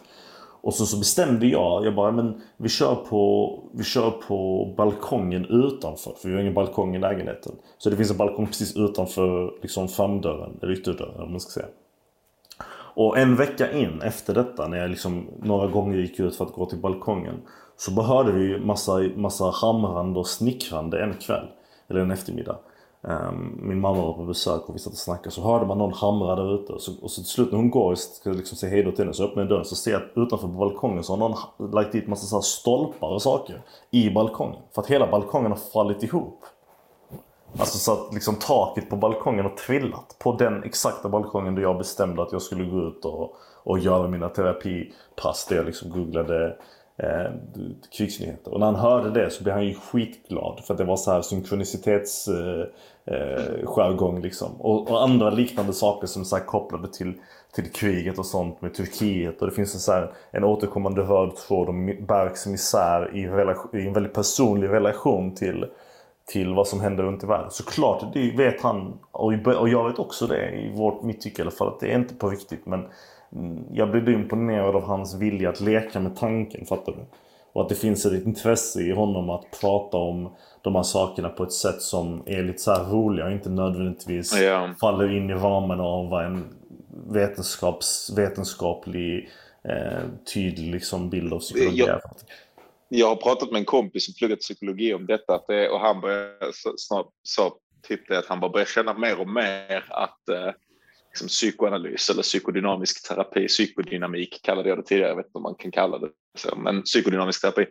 Och 0.61 0.73
så, 0.73 0.85
så 0.85 0.97
bestämde 0.97 1.47
jag, 1.47 1.85
jag 1.85 1.95
bara 1.95 2.11
men 2.11 2.41
vi 2.57 2.69
kör, 2.69 2.95
på, 2.95 3.59
vi 3.73 3.83
kör 3.83 4.11
på 4.11 4.65
balkongen 4.77 5.45
utanför. 5.45 6.13
För 6.21 6.29
vi 6.29 6.33
har 6.33 6.41
ingen 6.41 6.53
balkong 6.53 6.95
i 6.95 6.99
lägenheten. 6.99 7.51
Så 7.77 7.89
det 7.89 7.97
finns 7.97 8.11
en 8.11 8.17
balkong 8.17 8.47
precis 8.47 8.75
utanför 8.75 9.53
liksom 9.61 9.87
framdörren, 9.87 10.59
eller 10.61 10.73
ytterdörren 10.73 11.21
om 11.21 11.31
man 11.31 11.39
ska 11.39 11.61
säga. 11.61 11.71
Och 12.93 13.17
en 13.17 13.35
vecka 13.35 13.71
in 13.71 14.01
efter 14.01 14.33
detta, 14.33 14.67
när 14.67 14.77
jag 14.77 14.89
liksom 14.89 15.27
några 15.43 15.67
gånger 15.67 15.97
gick 15.97 16.19
ut 16.19 16.35
för 16.35 16.45
att 16.45 16.53
gå 16.53 16.65
till 16.65 16.77
balkongen. 16.77 17.35
Så 17.81 17.91
bara 17.91 18.05
hörde 18.05 18.31
vi 18.31 18.59
massa, 18.59 18.99
massa 19.15 19.49
hamrande 19.49 20.19
och 20.19 20.27
snickrande 20.27 21.03
en 21.03 21.13
kväll. 21.13 21.47
Eller 21.87 21.99
en 21.99 22.11
eftermiddag. 22.11 22.57
Ehm, 23.07 23.59
min 23.61 23.79
mamma 23.79 24.01
var 24.01 24.13
på 24.13 24.23
besök 24.23 24.69
och 24.69 24.75
vi 24.75 24.79
satt 24.79 24.93
och 24.93 24.99
snackade. 24.99 25.31
Så 25.31 25.41
hörde 25.41 25.65
man 25.65 25.77
någon 25.77 25.93
hamra 25.93 26.35
där 26.35 26.55
ute. 26.55 26.73
Och 26.73 26.81
så, 26.81 26.91
och 27.01 27.11
så 27.11 27.21
till 27.21 27.29
slut 27.29 27.51
när 27.51 27.57
hon 27.57 27.69
går 27.69 27.91
och 27.91 27.97
ska 27.97 28.29
liksom 28.29 28.57
säga 28.57 28.69
hejdå 28.71 28.91
till 28.91 28.99
henne 28.99 29.13
så 29.13 29.23
öppnar 29.23 29.43
jag 29.43 29.49
dörren. 29.49 29.65
Så 29.65 29.75
ser 29.75 29.91
jag 29.91 30.01
utanför 30.15 30.47
på 30.47 30.53
balkongen 30.53 31.03
så 31.03 31.13
har 31.13 31.17
någon 31.17 31.71
lagt 31.73 31.91
dit 31.91 32.07
massa 32.07 32.25
så 32.25 32.35
här 32.35 32.41
stolpar 32.41 33.07
och 33.07 33.21
saker. 33.21 33.61
I 33.91 34.09
balkongen. 34.09 34.61
För 34.75 34.81
att 34.81 34.87
hela 34.87 35.11
balkongen 35.11 35.51
har 35.51 35.59
fallit 35.73 36.03
ihop. 36.03 36.45
Alltså 37.57 37.77
så 37.77 37.93
att 37.93 38.13
liksom 38.13 38.35
taket 38.35 38.89
på 38.89 38.95
balkongen 38.95 39.45
har 39.45 39.55
trillat. 39.55 40.15
På 40.19 40.35
den 40.35 40.63
exakta 40.63 41.09
balkongen 41.09 41.55
där 41.55 41.61
jag 41.61 41.77
bestämde 41.77 42.21
att 42.21 42.31
jag 42.31 42.41
skulle 42.41 42.63
gå 42.63 42.79
ut 42.79 43.05
och, 43.05 43.35
och 43.63 43.79
göra 43.79 44.07
mina 44.07 44.29
terapipass. 44.29 45.45
Där 45.49 45.55
jag 45.55 45.65
liksom 45.65 45.89
googlade 45.89 46.57
eh, 47.03 47.31
krigsnyheter. 47.97 48.53
Och 48.53 48.59
när 48.59 48.65
han 48.65 48.75
hörde 48.75 49.09
det 49.09 49.29
så 49.29 49.43
blev 49.43 49.55
han 49.55 49.65
ju 49.65 49.73
skitglad. 49.73 50.61
För 50.63 50.73
att 50.73 50.77
det 50.77 50.83
var 50.83 50.97
så 50.97 51.11
här 51.11 51.21
synkronicitets 51.21 52.27
eh, 52.27 52.65
eh 53.05 54.21
liksom. 54.21 54.61
Och, 54.61 54.91
och, 54.91 55.03
andra 55.03 55.29
liknande 55.29 55.73
saker 55.73 56.07
som 56.07 56.25
så 56.25 56.35
här 56.35 56.43
kopplade 56.43 56.87
till, 56.87 57.13
till 57.55 57.71
kriget 57.71 58.19
och 58.19 58.25
sånt 58.25 58.61
med 58.61 58.73
Turkiet. 58.73 59.41
Och 59.41 59.47
det 59.47 59.53
finns 59.53 59.73
en, 59.73 59.79
så 59.79 59.91
här, 59.91 60.11
en 60.31 60.43
återkommande 60.43 61.01
röd 61.01 61.35
tråd 61.35 61.69
om 61.69 62.05
Berks 62.07 62.47
misär 62.47 63.15
i, 63.15 63.27
relation, 63.27 63.79
i 63.79 63.87
en 63.87 63.93
väldigt 63.93 64.13
personlig 64.13 64.69
relation 64.69 65.35
till 65.35 65.65
till 66.25 66.53
vad 66.53 66.67
som 66.67 66.81
händer 66.81 67.03
runt 67.03 67.23
i 67.23 67.27
världen. 67.27 67.51
Såklart, 67.51 68.13
det 68.13 68.31
vet 68.37 68.61
han 68.61 68.99
och 69.11 69.33
jag 69.69 69.87
vet 69.87 69.99
också 69.99 70.27
det 70.27 70.49
i 70.49 70.73
vårt, 70.75 71.03
mitt 71.03 71.21
tycke 71.21 71.41
i 71.41 71.43
alla 71.43 71.51
fall 71.51 71.67
att 71.67 71.79
det 71.79 71.91
är 71.91 71.95
inte 71.95 72.15
på 72.15 72.29
riktigt 72.29 72.65
men 72.65 72.85
jag 73.71 73.91
blev 73.91 74.09
imponerad 74.09 74.75
av 74.75 74.83
hans 74.83 75.15
vilja 75.15 75.49
att 75.49 75.61
leka 75.61 75.99
med 75.99 76.15
tanken, 76.15 76.65
fattar 76.65 76.91
du? 76.91 77.05
Och 77.53 77.61
att 77.61 77.69
det 77.69 77.75
finns 77.75 78.05
ett 78.05 78.25
intresse 78.25 78.81
i 78.81 78.91
honom 78.91 79.29
att 79.29 79.45
prata 79.61 79.97
om 79.97 80.35
de 80.61 80.75
här 80.75 80.83
sakerna 80.83 81.29
på 81.29 81.43
ett 81.43 81.53
sätt 81.53 81.81
som 81.81 82.23
är 82.25 82.43
lite 82.43 82.59
så 82.59 82.73
roliga 82.73 83.25
och 83.25 83.31
inte 83.31 83.49
nödvändigtvis 83.49 84.41
ja. 84.41 84.73
faller 84.81 85.17
in 85.17 85.29
i 85.29 85.33
ramen 85.33 85.79
av 85.79 86.09
vad 86.09 86.25
en 86.25 86.45
vetenskaps, 87.07 88.13
vetenskaplig 88.17 89.29
eh, 89.63 90.03
tydlig 90.33 90.73
liksom, 90.73 91.09
bild 91.09 91.33
av 91.33 91.39
psykologi 91.39 91.79
jag, 91.79 91.89
är 91.89 92.01
jag 92.93 93.07
har 93.07 93.15
pratat 93.15 93.51
med 93.51 93.59
en 93.59 93.65
kompis 93.65 94.05
som 94.05 94.13
pluggat 94.13 94.39
psykologi 94.39 94.93
om 94.93 95.05
detta 95.05 95.35
att 95.35 95.47
det, 95.47 95.69
och 95.69 95.79
han 95.79 96.01
började 96.01 96.35
snart 96.77 97.07
sa 97.23 97.55
typ 97.87 98.11
att 98.11 98.25
han 98.25 98.39
bara 98.39 98.51
börjar 98.51 98.65
känna 98.65 98.93
mer 98.93 99.19
och 99.19 99.29
mer 99.29 99.85
att 99.89 100.29
eh, 100.29 100.53
liksom 101.11 101.27
psykoanalys 101.27 102.09
eller 102.09 102.21
psykodynamisk 102.21 103.07
terapi, 103.07 103.47
psykodynamik 103.47 104.39
kallade 104.43 104.69
jag 104.69 104.77
det 104.77 104.83
tidigare, 104.83 105.09
jag 105.09 105.15
vet 105.15 105.25
inte 105.25 105.37
om 105.37 105.43
man 105.43 105.55
kan 105.55 105.71
kalla 105.71 105.97
det 105.99 106.09
så, 106.37 106.55
men 106.55 106.81
psykodynamisk 106.81 107.41
terapi. 107.41 107.65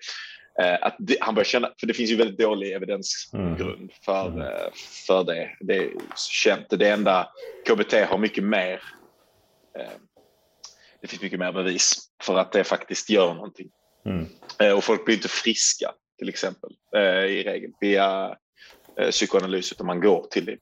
Eh, 0.61 0.78
att 0.80 0.97
det, 0.99 1.16
han 1.20 1.34
börjar 1.34 1.45
känna, 1.45 1.70
för 1.80 1.86
det 1.86 1.95
finns 1.95 2.11
ju 2.11 2.16
väldigt 2.16 2.38
dålig 2.38 2.72
evidensgrund 2.72 3.61
mm. 3.61 3.88
för, 4.05 4.26
mm. 4.26 4.41
Eh, 4.41 4.72
för 5.07 5.24
det. 5.24 5.51
Det 5.61 5.76
är 5.76 5.91
känt. 6.16 6.66
Det 6.70 6.88
enda 6.88 7.28
KBT 7.66 7.93
har 7.93 8.18
mycket 8.18 8.45
mer. 8.45 8.82
Eh, 9.78 9.91
det 11.01 11.09
finns 11.09 11.22
mycket 11.22 11.38
mer 11.38 11.53
bevis 11.53 11.99
för 12.22 12.38
att 12.38 12.53
det 12.53 12.64
faktiskt 12.64 13.11
gör 13.11 13.34
någonting. 13.34 13.68
Mm. 14.07 14.76
Och 14.76 14.84
folk 14.84 15.05
blir 15.05 15.14
inte 15.14 15.28
friska 15.28 15.93
till 16.18 16.28
exempel 16.28 16.70
i 17.28 17.43
regel 17.43 17.70
via 17.80 18.36
psykoanalys 19.11 19.72
utan 19.72 19.86
man 19.86 20.01
går 20.01 20.26
till 20.30 20.45
det 20.45 20.59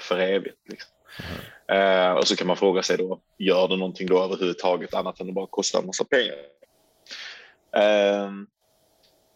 för 0.00 0.18
evigt. 0.18 0.58
Liksom. 0.68 0.90
Mm. 1.18 1.40
Eh, 1.70 2.12
och 2.12 2.28
så 2.28 2.36
kan 2.36 2.46
man 2.46 2.56
fråga 2.56 2.82
sig 2.82 2.96
då, 2.96 3.20
gör 3.38 3.68
det 3.68 3.76
någonting 3.76 4.06
då 4.06 4.22
överhuvudtaget 4.22 4.94
annat 4.94 5.20
än 5.20 5.28
att 5.28 5.34
bara 5.34 5.46
kosta 5.46 5.78
en 5.78 5.86
massa 5.86 6.04
pengar? 6.04 6.34
Eh, 7.76 8.30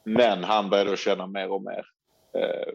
men 0.05 0.45
han 0.45 0.71
började 0.71 0.91
då 0.91 0.97
känna 0.97 1.27
mer 1.27 1.53
och 1.53 1.63
mer 1.63 1.87
eh, 2.39 2.75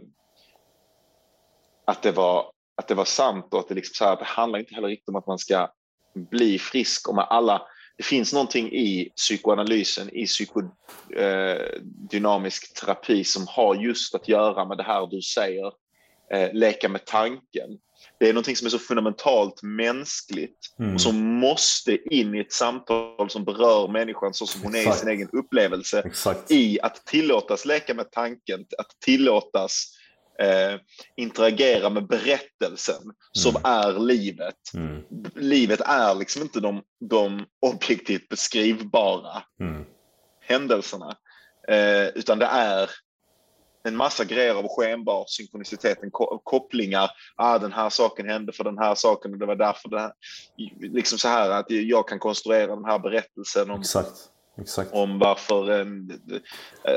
att 1.85 2.01
det 2.01 2.11
var, 2.11 2.51
att 2.75 2.87
det 2.87 2.95
var 2.95 3.05
sant 3.05 3.47
och 3.51 3.59
att 3.59 3.67
det, 3.67 3.75
liksom 3.75 3.93
så 3.93 4.05
här, 4.05 4.17
det 4.17 4.25
handlar 4.25 4.59
inte 4.59 4.75
heller 4.75 4.87
riktigt 4.87 5.09
om 5.09 5.15
att 5.15 5.27
man 5.27 5.39
ska 5.39 5.71
bli 6.13 6.59
frisk. 6.59 7.09
Om 7.09 7.19
alla, 7.19 7.61
det 7.97 8.03
finns 8.03 8.33
någonting 8.33 8.71
i 8.71 9.11
psykoanalysen, 9.15 10.09
i 10.09 10.25
psykodynamisk 10.25 12.63
eh, 12.63 12.69
terapi 12.81 13.23
som 13.23 13.47
har 13.47 13.75
just 13.75 14.15
att 14.15 14.27
göra 14.27 14.65
med 14.65 14.77
det 14.77 14.83
här 14.83 15.07
du 15.07 15.21
säger, 15.21 15.71
eh, 16.33 16.53
leka 16.53 16.89
med 16.89 17.05
tanken. 17.05 17.69
Det 18.19 18.29
är 18.29 18.33
någonting 18.33 18.55
som 18.55 18.65
är 18.65 18.69
så 18.69 18.79
fundamentalt 18.79 19.63
mänskligt 19.63 20.75
mm. 20.79 20.93
och 20.93 21.01
som 21.01 21.39
måste 21.39 22.15
in 22.15 22.35
i 22.35 22.39
ett 22.39 22.53
samtal 22.53 23.29
som 23.29 23.43
berör 23.43 23.87
människan 23.87 24.33
så 24.33 24.45
som 24.45 24.61
hon 24.61 24.75
Exakt. 24.75 24.95
är 24.95 24.97
i 24.97 24.99
sin 24.99 25.09
egen 25.09 25.29
upplevelse. 25.33 26.01
Exakt. 26.05 26.51
I 26.51 26.79
att 26.81 27.05
tillåtas 27.05 27.65
leka 27.65 27.93
med 27.93 28.11
tanken, 28.11 28.65
att 28.77 28.99
tillåtas 29.05 29.95
eh, 30.41 30.79
interagera 31.15 31.89
med 31.89 32.07
berättelsen 32.07 33.01
mm. 33.01 33.15
som 33.31 33.55
är 33.63 33.99
livet. 33.99 34.73
Mm. 34.73 35.03
Livet 35.35 35.81
är 35.81 36.15
liksom 36.15 36.41
inte 36.41 36.59
de, 36.59 36.81
de 37.09 37.45
objektivt 37.61 38.29
beskrivbara 38.29 39.43
mm. 39.59 39.85
händelserna, 40.41 41.17
eh, 41.67 42.07
utan 42.07 42.39
det 42.39 42.45
är 42.45 42.89
en 43.89 43.97
massa 43.97 44.23
grejer 44.23 44.55
av 44.55 44.67
skenbar 44.67 45.25
synkronicitet, 45.27 45.97
kopplingar. 46.43 47.11
Ah, 47.35 47.59
den 47.59 47.73
här 47.73 47.89
saken 47.89 48.29
hände 48.29 48.53
för 48.53 48.63
den 48.63 48.77
här 48.77 48.95
saken 48.95 49.33
och 49.33 49.39
det 49.39 49.45
var 49.45 49.55
därför 49.55 49.89
det 49.89 49.99
här. 49.99 50.11
Liksom 50.79 51.17
så 51.17 51.27
här 51.27 51.49
att 51.49 51.65
jag 51.69 52.07
kan 52.07 52.19
konstruera 52.19 52.75
den 52.75 52.85
här 52.85 52.99
berättelsen 52.99 53.71
om 53.71 53.79
Exakt 53.79 54.29
Exakt. 54.61 54.93
Om 54.93 55.19
varför, 55.19 55.79
eh, 55.79 55.85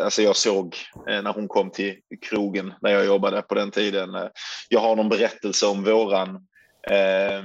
alltså 0.05 0.23
jag 0.23 0.37
såg 0.37 0.77
eh, 1.09 1.23
när 1.23 1.33
hon 1.33 1.49
kom 1.49 1.71
till 1.71 1.99
krogen 2.21 2.75
när 2.81 2.91
jag 2.91 3.07
jobbade 3.07 3.43
på 3.43 3.55
den 3.55 3.71
tiden. 3.71 4.15
Eh, 4.15 4.29
jag 4.69 4.81
har 4.81 4.97
någon 4.97 5.09
berättelse 5.09 5.67
om 5.67 5.85
våran 5.85 6.47
eh, 6.91 7.43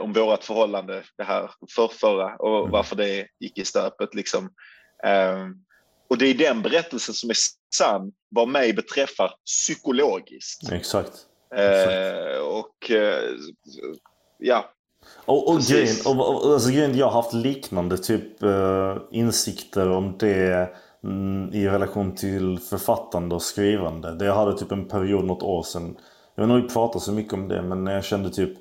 om 0.00 0.12
vårat 0.12 0.44
förhållande, 0.44 1.02
det 1.16 1.24
här 1.24 1.50
förrförra 1.74 2.36
och 2.36 2.58
mm. 2.58 2.70
varför 2.70 2.96
det 2.96 3.26
gick 3.40 3.58
i 3.58 3.64
stöpet 3.64 4.14
liksom. 4.14 4.44
Eh, 5.04 5.48
och 6.10 6.18
det 6.18 6.26
är 6.26 6.34
den 6.34 6.62
berättelsen 6.62 7.14
som 7.14 7.30
är 7.30 7.36
sann 7.76 8.12
vad 8.28 8.48
mig 8.48 8.72
beträffar 8.72 9.30
psykologiskt. 9.46 10.72
Exakt. 10.72 11.12
Exakt. 11.54 11.92
Eh, 11.92 12.38
och 12.38 12.90
ja, 14.38 14.74
och, 15.26 15.48
och, 15.48 15.60
grejen, 15.60 15.96
och, 16.06 16.44
och, 16.44 16.52
alltså, 16.52 16.70
grejen, 16.70 16.98
jag 16.98 17.06
har 17.06 17.22
haft 17.22 17.34
liknande 17.34 17.98
typ 17.98 18.42
uh, 18.42 18.96
insikter 19.10 19.90
om 19.90 20.16
det 20.18 20.70
mm, 21.04 21.50
i 21.52 21.68
relation 21.68 22.14
till 22.14 22.58
författande 22.58 23.34
och 23.34 23.42
skrivande. 23.42 24.14
Det 24.14 24.24
jag 24.24 24.34
hade 24.34 24.58
typ 24.58 24.72
en 24.72 24.88
period 24.88 25.24
något 25.24 25.42
år 25.42 25.62
sedan. 25.62 25.96
Jag 26.34 26.46
har 26.46 26.58
nog 26.58 26.72
pratat 26.72 27.02
så 27.02 27.12
mycket 27.12 27.32
om 27.32 27.48
det 27.48 27.62
men 27.62 27.86
jag 27.86 28.04
kände 28.04 28.30
typ 28.30 28.52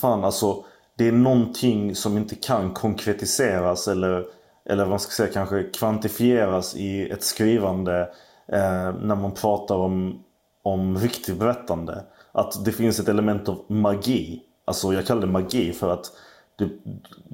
Fan 0.00 0.24
alltså 0.24 0.64
Det 0.98 1.08
är 1.08 1.12
någonting 1.12 1.94
som 1.94 2.16
inte 2.16 2.34
kan 2.34 2.74
konkretiseras 2.74 3.88
eller 3.88 4.24
Eller 4.64 4.82
vad 4.82 4.90
man 4.90 5.00
ska 5.00 5.10
säga 5.10 5.32
kanske 5.32 5.62
kvantifieras 5.62 6.76
i 6.76 7.10
ett 7.10 7.22
skrivande 7.22 8.08
eh, 8.52 8.94
När 9.00 9.14
man 9.14 9.32
pratar 9.32 9.74
om 9.74 10.24
Om 10.62 10.98
riktigt 10.98 11.38
berättande. 11.38 12.04
Att 12.32 12.64
det 12.64 12.72
finns 12.72 13.00
ett 13.00 13.08
element 13.08 13.48
av 13.48 13.58
magi 13.68 14.42
Alltså 14.64 14.92
jag 14.92 15.06
kallar 15.06 15.20
det 15.20 15.26
magi 15.26 15.72
för 15.72 15.90
att 15.90 16.12
det, 16.58 16.68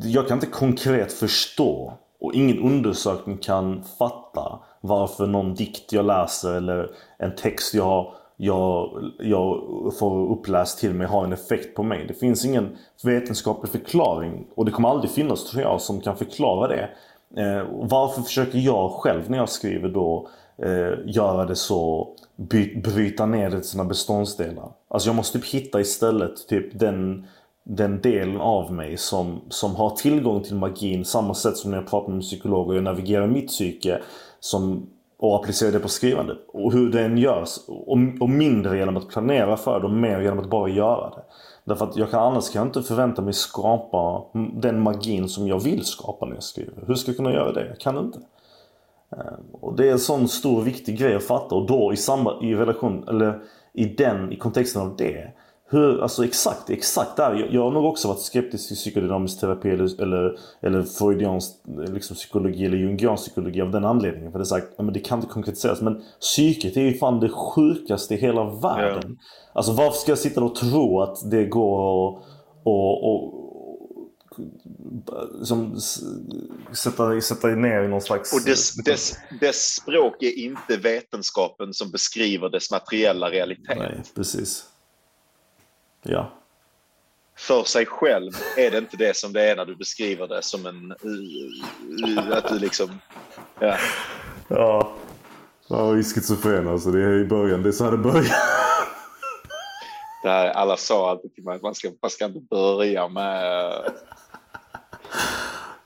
jag 0.09 0.29
kan 0.29 0.37
inte 0.37 0.47
konkret 0.47 1.13
förstå 1.13 1.93
och 2.21 2.35
ingen 2.35 2.59
undersökning 2.59 3.39
kan 3.39 3.83
fatta 3.99 4.59
varför 4.81 5.27
någon 5.27 5.55
dikt 5.55 5.93
jag 5.93 6.05
läser 6.05 6.55
eller 6.55 6.91
en 7.19 7.35
text 7.35 7.75
jag, 7.75 8.15
jag, 8.37 9.03
jag 9.19 9.63
får 9.99 10.31
uppläst 10.31 10.79
till 10.79 10.95
mig 10.95 11.07
har 11.07 11.25
en 11.25 11.33
effekt 11.33 11.77
på 11.77 11.83
mig. 11.83 12.05
Det 12.09 12.15
finns 12.15 12.45
ingen 12.45 12.77
vetenskaplig 13.05 13.73
förklaring 13.73 14.47
och 14.55 14.65
det 14.65 14.71
kommer 14.71 14.89
aldrig 14.89 15.11
finnas 15.11 15.51
tror 15.51 15.63
jag 15.63 15.81
som 15.81 16.01
kan 16.01 16.17
förklara 16.17 16.69
det. 16.69 16.89
Eh, 17.43 17.67
varför 17.71 18.23
försöker 18.23 18.59
jag 18.59 18.91
själv 18.91 19.31
när 19.31 19.39
jag 19.39 19.49
skriver 19.49 19.89
då 19.89 20.29
eh, 20.63 20.99
göra 21.07 21.45
det 21.45 21.57
så, 21.57 22.09
by, 22.37 22.81
bryta 22.81 23.27
ner 23.27 23.51
det 23.51 23.61
till 23.61 23.69
sina 23.69 23.85
beståndsdelar. 23.85 24.73
Alltså 24.89 25.09
jag 25.09 25.17
måste 25.17 25.39
typ 25.39 25.49
hitta 25.49 25.81
istället 25.81 26.49
typ 26.49 26.79
den, 26.79 27.27
den 27.65 28.01
delen 28.01 28.41
av 28.41 28.73
mig 28.73 28.97
som, 28.97 29.41
som 29.49 29.77
har 29.77 29.91
tillgång 29.91 30.43
till 30.43 30.57
magin 30.57 31.05
samma 31.05 31.35
sätt 31.35 31.57
som 31.57 31.71
när 31.71 31.79
jag 31.79 31.91
pratar 31.91 32.13
med 32.13 32.23
psykologer 32.23 32.71
och 32.71 32.77
jag 32.77 32.85
navigerar 32.85 33.27
mitt 33.27 33.49
psyke 33.49 34.03
som 34.41 34.87
och 35.23 35.37
applicera 35.37 35.71
det 35.71 35.79
på 35.79 35.89
skrivandet. 35.89 36.39
Och 36.49 36.73
hur 36.73 36.91
den 36.93 37.19
görs. 37.19 37.59
Och, 37.69 37.99
och 38.21 38.31
mindre 38.31 38.79
genom 38.79 38.97
att 38.97 39.09
planera 39.09 39.57
för 39.57 39.81
det 39.81 39.87
och 39.87 39.93
mer 39.93 40.21
genom 40.21 40.39
att 40.39 40.51
bara 40.51 40.69
göra 40.69 41.11
det. 41.11 41.23
Därför 41.65 41.85
att 41.85 41.97
jag 41.97 42.11
kan, 42.11 42.21
annars 42.21 42.51
kan 42.51 42.61
jag 42.61 42.69
inte 42.69 42.83
förvänta 42.83 43.23
mig 43.23 43.33
skapa 43.33 44.25
den 44.55 44.81
magin 44.81 45.29
som 45.29 45.49
jag 45.49 45.61
vill 45.61 45.85
skapa 45.85 46.27
när 46.27 46.35
jag 46.35 46.43
skriver. 46.43 46.85
Hur 46.87 46.95
ska 46.95 47.11
jag 47.11 47.17
kunna 47.17 47.33
göra 47.33 47.53
det? 47.53 47.67
Jag 47.67 47.79
kan 47.79 47.99
inte. 47.99 48.19
Eh, 49.13 49.61
och 49.61 49.77
det 49.77 49.89
är 49.89 49.93
en 49.93 49.99
sån 49.99 50.29
stor 50.29 50.63
viktig 50.63 50.99
grej 50.99 51.15
att 51.15 51.25
fatta 51.25 51.55
och 51.55 51.67
då 51.67 51.93
i, 51.93 51.97
samband, 51.97 52.45
i 52.45 52.55
relation, 52.55 53.09
eller 53.09 53.43
i 53.75 53.85
den, 53.85 54.33
i 54.33 54.37
kontexten 54.37 54.83
av 54.83 54.97
det 54.97 55.33
hur, 55.73 56.03
alltså 56.03 56.25
exakt, 56.25 56.71
exakt 56.71 57.17
där. 57.17 57.35
Jag, 57.35 57.55
jag 57.55 57.63
har 57.63 57.71
nog 57.71 57.85
också 57.85 58.09
varit 58.09 58.21
skeptisk 58.21 58.69
till 58.69 58.77
psykodynamisk 58.77 59.41
terapi 59.41 59.71
eller, 59.71 60.03
eller, 60.03 60.39
eller 60.61 60.83
freudiansk 60.83 61.53
liksom, 61.89 62.17
psykologi 62.17 62.67
eller 62.67 62.77
jungiansk 62.77 63.23
psykologi 63.23 63.61
av 63.61 63.71
den 63.71 63.85
anledningen. 63.85 64.33
För 64.33 64.39
det 64.39 64.43
är 64.43 64.47
sagt, 64.47 64.79
men 64.79 64.93
det 64.93 65.01
kan 65.01 65.19
inte 65.19 65.33
konkretiseras. 65.33 65.81
Men 65.81 66.03
psyket 66.21 66.77
är 66.77 66.81
ju 66.81 66.95
fan 66.95 67.21
det 67.21 67.29
sjukaste 67.29 68.15
i 68.15 68.17
hela 68.17 68.45
världen. 68.45 69.17
Ja. 69.19 69.51
Alltså 69.53 69.73
varför 69.73 69.99
ska 69.99 70.11
jag 70.11 70.19
sitta 70.19 70.45
och 70.45 70.55
tro 70.55 71.01
att 71.01 71.31
det 71.31 71.45
går 71.45 72.09
att 72.09 72.23
och, 72.65 73.05
och, 73.05 73.42
som, 75.43 75.81
sätta, 76.73 77.21
sätta 77.21 77.47
ner 77.47 77.83
i 77.83 77.89
någon 77.89 78.01
slags... 78.01 78.33
Och 78.33 78.41
dess, 78.45 78.75
dess, 78.75 79.17
dess 79.41 79.75
språk 79.75 80.23
är 80.23 80.39
inte 80.39 80.77
vetenskapen 80.77 81.75
som 81.75 81.91
beskriver 81.91 82.49
dess 82.49 82.71
materiella 82.71 83.31
realitet. 83.31 83.79
Nej, 83.79 84.03
precis. 84.15 84.65
Ja. 86.03 86.33
För 87.37 87.65
sig 87.65 87.87
själv 87.87 88.33
är 88.57 88.71
det 88.71 88.79
inte 88.79 88.97
det 88.97 89.17
som 89.17 89.33
det 89.33 89.51
är 89.51 89.57
när 89.57 89.67
du 89.67 89.77
beskriver 89.77 90.29
det 90.29 90.43
som 90.43 90.67
en... 90.67 90.93
Att 92.33 92.49
du 92.49 92.59
liksom... 92.59 92.99
Ja. 93.61 93.77
Ja. 94.49 94.93
Ja, 95.69 95.99
i 95.99 96.03
schizofren 96.03 96.69
alltså. 96.69 96.91
Det 96.91 97.03
är 97.03 97.19
i 97.19 97.25
början. 97.25 97.63
Det 97.63 97.69
är 97.69 97.73
så 97.73 97.85
här 97.85 97.91
det 97.91 97.99
börjar. 97.99 98.37
Det 100.23 100.29
här, 100.29 100.51
alla 100.51 100.77
sa 100.77 101.11
alltid 101.11 101.35
till 101.35 101.45
mig 101.45 101.57
att 101.57 101.63
man 101.63 101.75
ska, 101.75 101.91
man 102.03 102.11
ska 102.11 102.25
inte 102.25 102.41
börja 102.41 103.09
med 103.09 103.73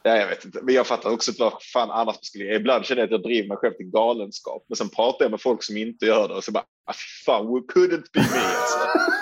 Ja, 0.06 0.16
jag 0.16 0.28
vet 0.28 0.44
inte, 0.44 0.58
men 0.62 0.74
jag 0.74 0.86
fattar 0.86 1.10
också 1.10 1.32
vad 1.38 1.52
fan 1.72 1.90
annars 1.90 2.16
skulle 2.22 2.44
jag. 2.44 2.56
Ibland 2.56 2.84
känner 2.84 3.02
jag 3.02 3.06
att 3.06 3.10
jag 3.10 3.22
driver 3.22 3.48
mig 3.48 3.56
själv 3.56 3.72
till 3.72 3.90
galenskap, 3.90 4.64
men 4.68 4.76
sen 4.76 4.88
pratar 4.88 5.24
jag 5.24 5.30
med 5.30 5.40
folk 5.40 5.62
som 5.62 5.76
inte 5.76 6.06
gör 6.06 6.28
det 6.28 6.34
och 6.34 6.44
så 6.44 6.52
bara, 6.52 6.64
ah, 6.86 6.94
fan, 7.26 7.46
couldn't 7.46 8.04
be 8.12 8.20
me 8.20 8.40
alltså. 8.60 8.78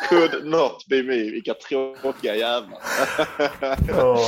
Could 0.09 0.47
not 0.47 0.87
be 0.89 1.03
me, 1.03 1.17
vilka 1.17 1.55
tråkiga 1.55 2.37
jävlar. 2.37 2.79
ja. 3.89 4.19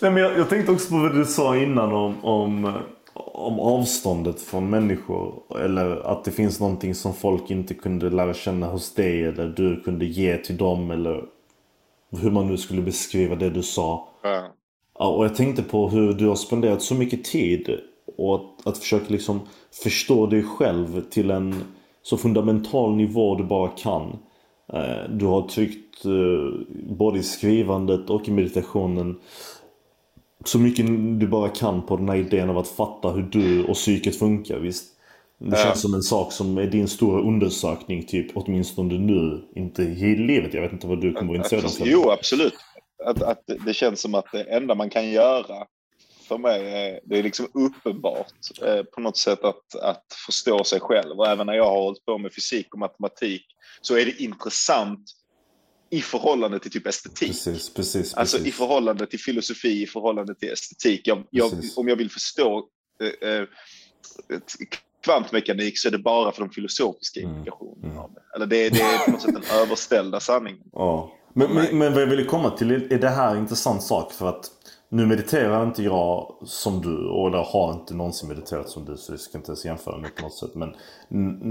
Nej, 0.00 0.10
men 0.10 0.22
jag, 0.22 0.38
jag, 0.38 0.48
tänkte 0.48 0.72
också 0.72 0.88
på 0.88 0.96
vad 0.96 1.14
du 1.14 1.24
sa 1.24 1.56
innan 1.56 1.92
om, 1.92 2.24
om, 2.24 2.82
om 3.14 3.60
avståndet 3.60 4.40
från 4.40 4.70
människor. 4.70 5.42
Eller 5.60 6.12
att 6.12 6.24
det 6.24 6.30
finns 6.30 6.60
någonting 6.60 6.94
som 6.94 7.14
folk 7.14 7.50
inte 7.50 7.74
kunde 7.74 8.10
lära 8.10 8.34
känna 8.34 8.66
hos 8.66 8.94
dig 8.94 9.24
eller 9.24 9.46
du 9.46 9.80
kunde 9.80 10.04
ge 10.04 10.36
till 10.36 10.56
dem 10.56 10.90
eller 10.90 11.24
hur 12.22 12.30
man 12.30 12.46
nu 12.46 12.58
skulle 12.58 12.82
beskriva 12.82 13.34
det 13.34 13.50
du 13.50 13.62
sa. 13.62 14.08
Ja. 14.22 14.54
Ja, 15.00 15.08
och 15.08 15.24
jag 15.24 15.34
tänkte 15.34 15.62
på 15.62 15.88
hur 15.88 16.12
du 16.12 16.26
har 16.26 16.34
spenderat 16.34 16.82
så 16.82 16.94
mycket 16.94 17.24
tid 17.24 17.78
och 18.16 18.34
att, 18.34 18.66
att 18.66 18.78
försöka 18.78 19.04
liksom 19.08 19.40
förstå 19.82 20.26
dig 20.26 20.42
själv 20.42 21.00
till 21.10 21.30
en 21.30 21.54
så 22.02 22.16
fundamental 22.16 22.96
nivå 22.96 23.34
du 23.34 23.44
bara 23.44 23.68
kan. 23.68 24.18
Eh, 24.72 25.10
du 25.10 25.26
har 25.26 25.48
tryckt 25.48 26.04
eh, 26.04 26.66
både 26.96 27.18
i 27.18 27.22
skrivandet 27.22 28.10
och 28.10 28.28
i 28.28 28.30
meditationen 28.30 29.18
så 30.44 30.58
mycket 30.58 30.86
du 31.20 31.28
bara 31.28 31.48
kan 31.48 31.82
på 31.82 31.96
den 31.96 32.08
här 32.08 32.16
idén 32.16 32.50
av 32.50 32.58
att 32.58 32.68
fatta 32.68 33.10
hur 33.10 33.22
du 33.22 33.64
och 33.64 33.74
psyket 33.74 34.16
funkar. 34.16 34.58
Visst? 34.58 34.84
Det 35.38 35.56
känns 35.56 35.64
ja. 35.64 35.74
som 35.74 35.94
en 35.94 36.02
sak 36.02 36.32
som 36.32 36.58
är 36.58 36.66
din 36.66 36.88
stora 36.88 37.22
undersökning, 37.22 38.06
typ 38.06 38.30
åtminstone 38.34 38.98
nu. 38.98 39.42
Inte 39.54 39.82
i 39.82 40.16
livet, 40.16 40.54
jag 40.54 40.62
vet 40.62 40.72
inte 40.72 40.86
vad 40.86 41.00
du 41.00 41.12
kommer 41.12 41.28
vara 41.28 41.36
intresserad 41.36 41.64
av. 41.64 41.88
Jo, 41.88 42.10
absolut 42.10 42.54
att, 43.04 43.22
att 43.22 43.42
det 43.66 43.74
känns 43.74 44.00
som 44.00 44.14
att 44.14 44.32
det 44.32 44.42
enda 44.42 44.74
man 44.74 44.90
kan 44.90 45.10
göra 45.10 45.66
för 46.28 46.38
mig 46.38 46.74
är, 46.74 47.00
det 47.04 47.18
är 47.18 47.22
liksom 47.22 47.48
uppenbart 47.54 48.62
eh, 48.62 48.82
på 48.82 49.00
något 49.00 49.16
sätt 49.16 49.44
att, 49.44 49.74
att 49.82 50.04
förstå 50.26 50.64
sig 50.64 50.80
själv. 50.80 51.18
Och 51.18 51.26
även 51.26 51.46
när 51.46 51.54
jag 51.54 51.64
har 51.64 51.82
hållit 51.82 52.04
på 52.04 52.18
med 52.18 52.34
fysik 52.34 52.74
och 52.74 52.78
matematik 52.78 53.46
så 53.80 53.96
är 53.96 54.04
det 54.04 54.22
intressant 54.22 55.00
i 55.90 56.02
förhållande 56.02 56.58
till 56.58 56.70
typ 56.70 56.86
estetik. 56.86 57.28
Precis, 57.28 57.74
precis, 57.74 58.14
alltså 58.14 58.36
precis. 58.36 58.54
i 58.54 58.56
förhållande 58.56 59.06
till 59.06 59.20
filosofi, 59.20 59.82
i 59.82 59.86
förhållande 59.86 60.34
till 60.34 60.52
estetik. 60.52 61.00
Jag, 61.04 61.24
jag, 61.30 61.52
om 61.76 61.88
jag 61.88 61.96
vill 61.96 62.10
förstå 62.10 62.68
eh, 63.22 63.30
eh, 63.30 63.46
kvantmekanik 65.04 65.78
så 65.78 65.88
är 65.88 65.92
det 65.92 65.98
bara 65.98 66.32
för 66.32 66.40
de 66.40 66.50
filosofiska 66.50 67.20
mm, 67.20 67.36
implikationerna 67.36 67.92
mm. 67.92 67.98
av 67.98 68.12
det. 68.14 68.20
Eller 68.36 68.46
det, 68.46 68.68
det 68.68 68.80
är 68.80 69.04
på 69.04 69.10
något 69.10 69.22
sätt 69.22 69.34
den 69.34 69.58
överställda 69.60 70.20
sanningen. 70.20 70.66
Ja. 70.72 71.12
Men, 71.32 71.54
men, 71.54 71.78
men, 71.78 71.92
vad 71.92 72.02
jag 72.02 72.06
ville 72.06 72.24
komma 72.24 72.50
till 72.50 72.70
är 72.70 72.98
det 72.98 73.08
här 73.08 73.34
en 73.34 73.38
intressant 73.38 73.82
sak? 73.82 74.12
För 74.12 74.28
att 74.28 74.50
nu 74.88 75.06
mediterar 75.06 75.66
inte 75.66 75.82
jag 75.82 76.34
som 76.44 76.82
du 76.82 77.08
och 77.08 77.30
jag 77.30 77.44
har 77.44 77.72
inte 77.72 77.94
någonsin 77.94 78.28
mediterat 78.28 78.68
som 78.68 78.84
du 78.84 78.96
så 78.96 79.12
det 79.12 79.18
ska 79.18 79.38
inte 79.38 79.50
ens 79.50 79.64
jämföra 79.64 79.98
med 79.98 80.14
på 80.14 80.22
något 80.22 80.34
sätt. 80.34 80.54
Men, 80.54 80.74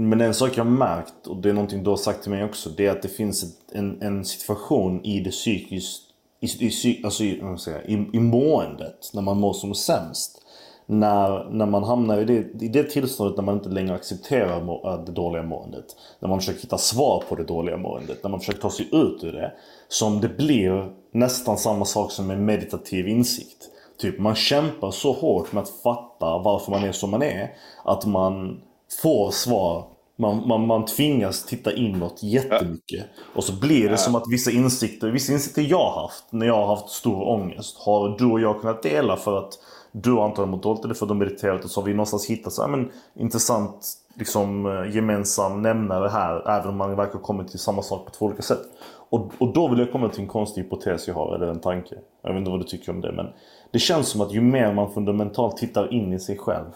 men 0.08 0.20
en 0.20 0.34
sak 0.34 0.50
jag 0.54 0.64
har 0.64 0.70
märkt 0.70 1.26
och 1.26 1.36
det 1.36 1.48
är 1.48 1.52
någonting 1.52 1.84
du 1.84 1.90
har 1.90 1.96
sagt 1.96 2.22
till 2.22 2.30
mig 2.30 2.44
också 2.44 2.70
det 2.70 2.86
är 2.86 2.90
att 2.90 3.02
det 3.02 3.08
finns 3.08 3.44
en, 3.72 4.02
en 4.02 4.24
situation 4.24 5.04
i 5.04 5.20
det 5.20 5.30
psykiskt 5.30 6.02
i, 6.40 6.66
i, 6.66 7.00
alltså 7.04 7.24
i, 7.24 7.56
säga, 7.58 7.82
i, 7.82 8.08
i 8.12 8.20
måendet 8.20 9.10
när 9.14 9.22
man 9.22 9.40
mår 9.40 9.52
som 9.52 9.74
sämst 9.74 10.42
när, 10.90 11.50
när 11.50 11.66
man 11.66 11.84
hamnar 11.84 12.18
i 12.18 12.24
det, 12.24 12.64
i 12.64 12.68
det 12.68 12.82
tillståndet 12.82 13.36
när 13.36 13.44
man 13.44 13.54
inte 13.54 13.68
längre 13.68 13.94
accepterar 13.94 14.64
må, 14.64 14.90
äh, 14.92 15.04
det 15.04 15.12
dåliga 15.12 15.42
måendet. 15.42 15.84
När 16.20 16.28
man 16.28 16.38
försöker 16.38 16.60
hitta 16.60 16.78
svar 16.78 17.22
på 17.28 17.34
det 17.34 17.44
dåliga 17.44 17.76
måendet. 17.76 18.22
När 18.22 18.30
man 18.30 18.40
försöker 18.40 18.60
ta 18.60 18.70
sig 18.70 18.88
ut 18.92 19.24
ur 19.24 19.32
det. 19.32 19.52
Som 19.88 20.20
det 20.20 20.28
blir 20.28 20.92
nästan 21.12 21.58
samma 21.58 21.84
sak 21.84 22.12
som 22.12 22.30
en 22.30 22.44
meditativ 22.44 23.08
insikt. 23.08 23.68
Typ 24.00 24.18
man 24.18 24.34
kämpar 24.34 24.90
så 24.90 25.12
hårt 25.12 25.52
med 25.52 25.62
att 25.62 25.82
fatta 25.82 26.38
varför 26.38 26.70
man 26.70 26.84
är 26.84 26.92
som 26.92 27.10
man 27.10 27.22
är. 27.22 27.50
Att 27.84 28.06
man 28.06 28.60
får 29.02 29.30
svar 29.30 29.84
man, 30.20 30.48
man, 30.48 30.66
man 30.66 30.84
tvingas 30.84 31.46
titta 31.46 31.72
inåt 31.72 32.22
jättemycket. 32.22 33.06
Och 33.34 33.44
så 33.44 33.52
blir 33.52 33.88
det 33.88 33.96
som 33.96 34.14
att 34.14 34.24
vissa 34.30 34.50
insikter, 34.50 35.10
vissa 35.10 35.32
insikter 35.32 35.62
jag 35.62 35.90
haft 35.90 36.24
när 36.30 36.46
jag 36.46 36.54
har 36.54 36.66
haft 36.66 36.88
stor 36.88 37.28
ångest 37.28 37.76
har 37.78 38.18
du 38.18 38.24
och 38.24 38.40
jag 38.40 38.60
kunnat 38.60 38.82
dela 38.82 39.16
för 39.16 39.38
att 39.38 39.58
du 39.92 40.12
har 40.12 40.24
antagligen 40.24 40.50
mått 40.50 40.62
dåligt 40.62 40.84
eller 40.84 40.94
för 40.94 41.06
att 41.06 41.08
de 41.08 41.20
har 41.42 41.64
och 41.64 41.70
så 41.70 41.80
har 41.80 41.86
vi 41.86 41.92
någonstans 41.92 42.26
hittat 42.26 42.52
så 42.52 42.62
här, 42.62 42.68
men, 42.68 42.90
intressant 43.14 43.86
liksom, 44.14 44.66
eh, 44.66 44.96
gemensam 44.96 45.62
nämnare 45.62 46.08
här. 46.08 46.58
Även 46.58 46.68
om 46.68 46.76
man 46.76 46.96
verkar 46.96 47.12
ha 47.12 47.20
kommit 47.20 47.48
till 47.48 47.58
samma 47.58 47.82
sak 47.82 48.04
på 48.04 48.10
två 48.10 48.26
olika 48.26 48.42
sätt. 48.42 48.62
Och, 49.10 49.30
och 49.38 49.52
då 49.52 49.68
vill 49.68 49.78
jag 49.78 49.92
komma 49.92 50.08
till 50.08 50.20
en 50.20 50.28
konstig 50.28 50.62
hypotes 50.62 51.08
jag 51.08 51.14
har, 51.14 51.34
eller 51.34 51.46
en 51.46 51.60
tanke. 51.60 51.94
Jag 52.22 52.30
vet 52.30 52.38
inte 52.38 52.50
vad 52.50 52.60
du 52.60 52.64
tycker 52.64 52.92
om 52.92 53.00
det 53.00 53.12
men 53.12 53.26
det 53.70 53.78
känns 53.78 54.08
som 54.08 54.20
att 54.20 54.32
ju 54.32 54.40
mer 54.40 54.72
man 54.72 54.92
fundamentalt 54.92 55.56
tittar 55.56 55.92
in 55.92 56.12
i 56.12 56.20
sig 56.20 56.38
själv 56.38 56.66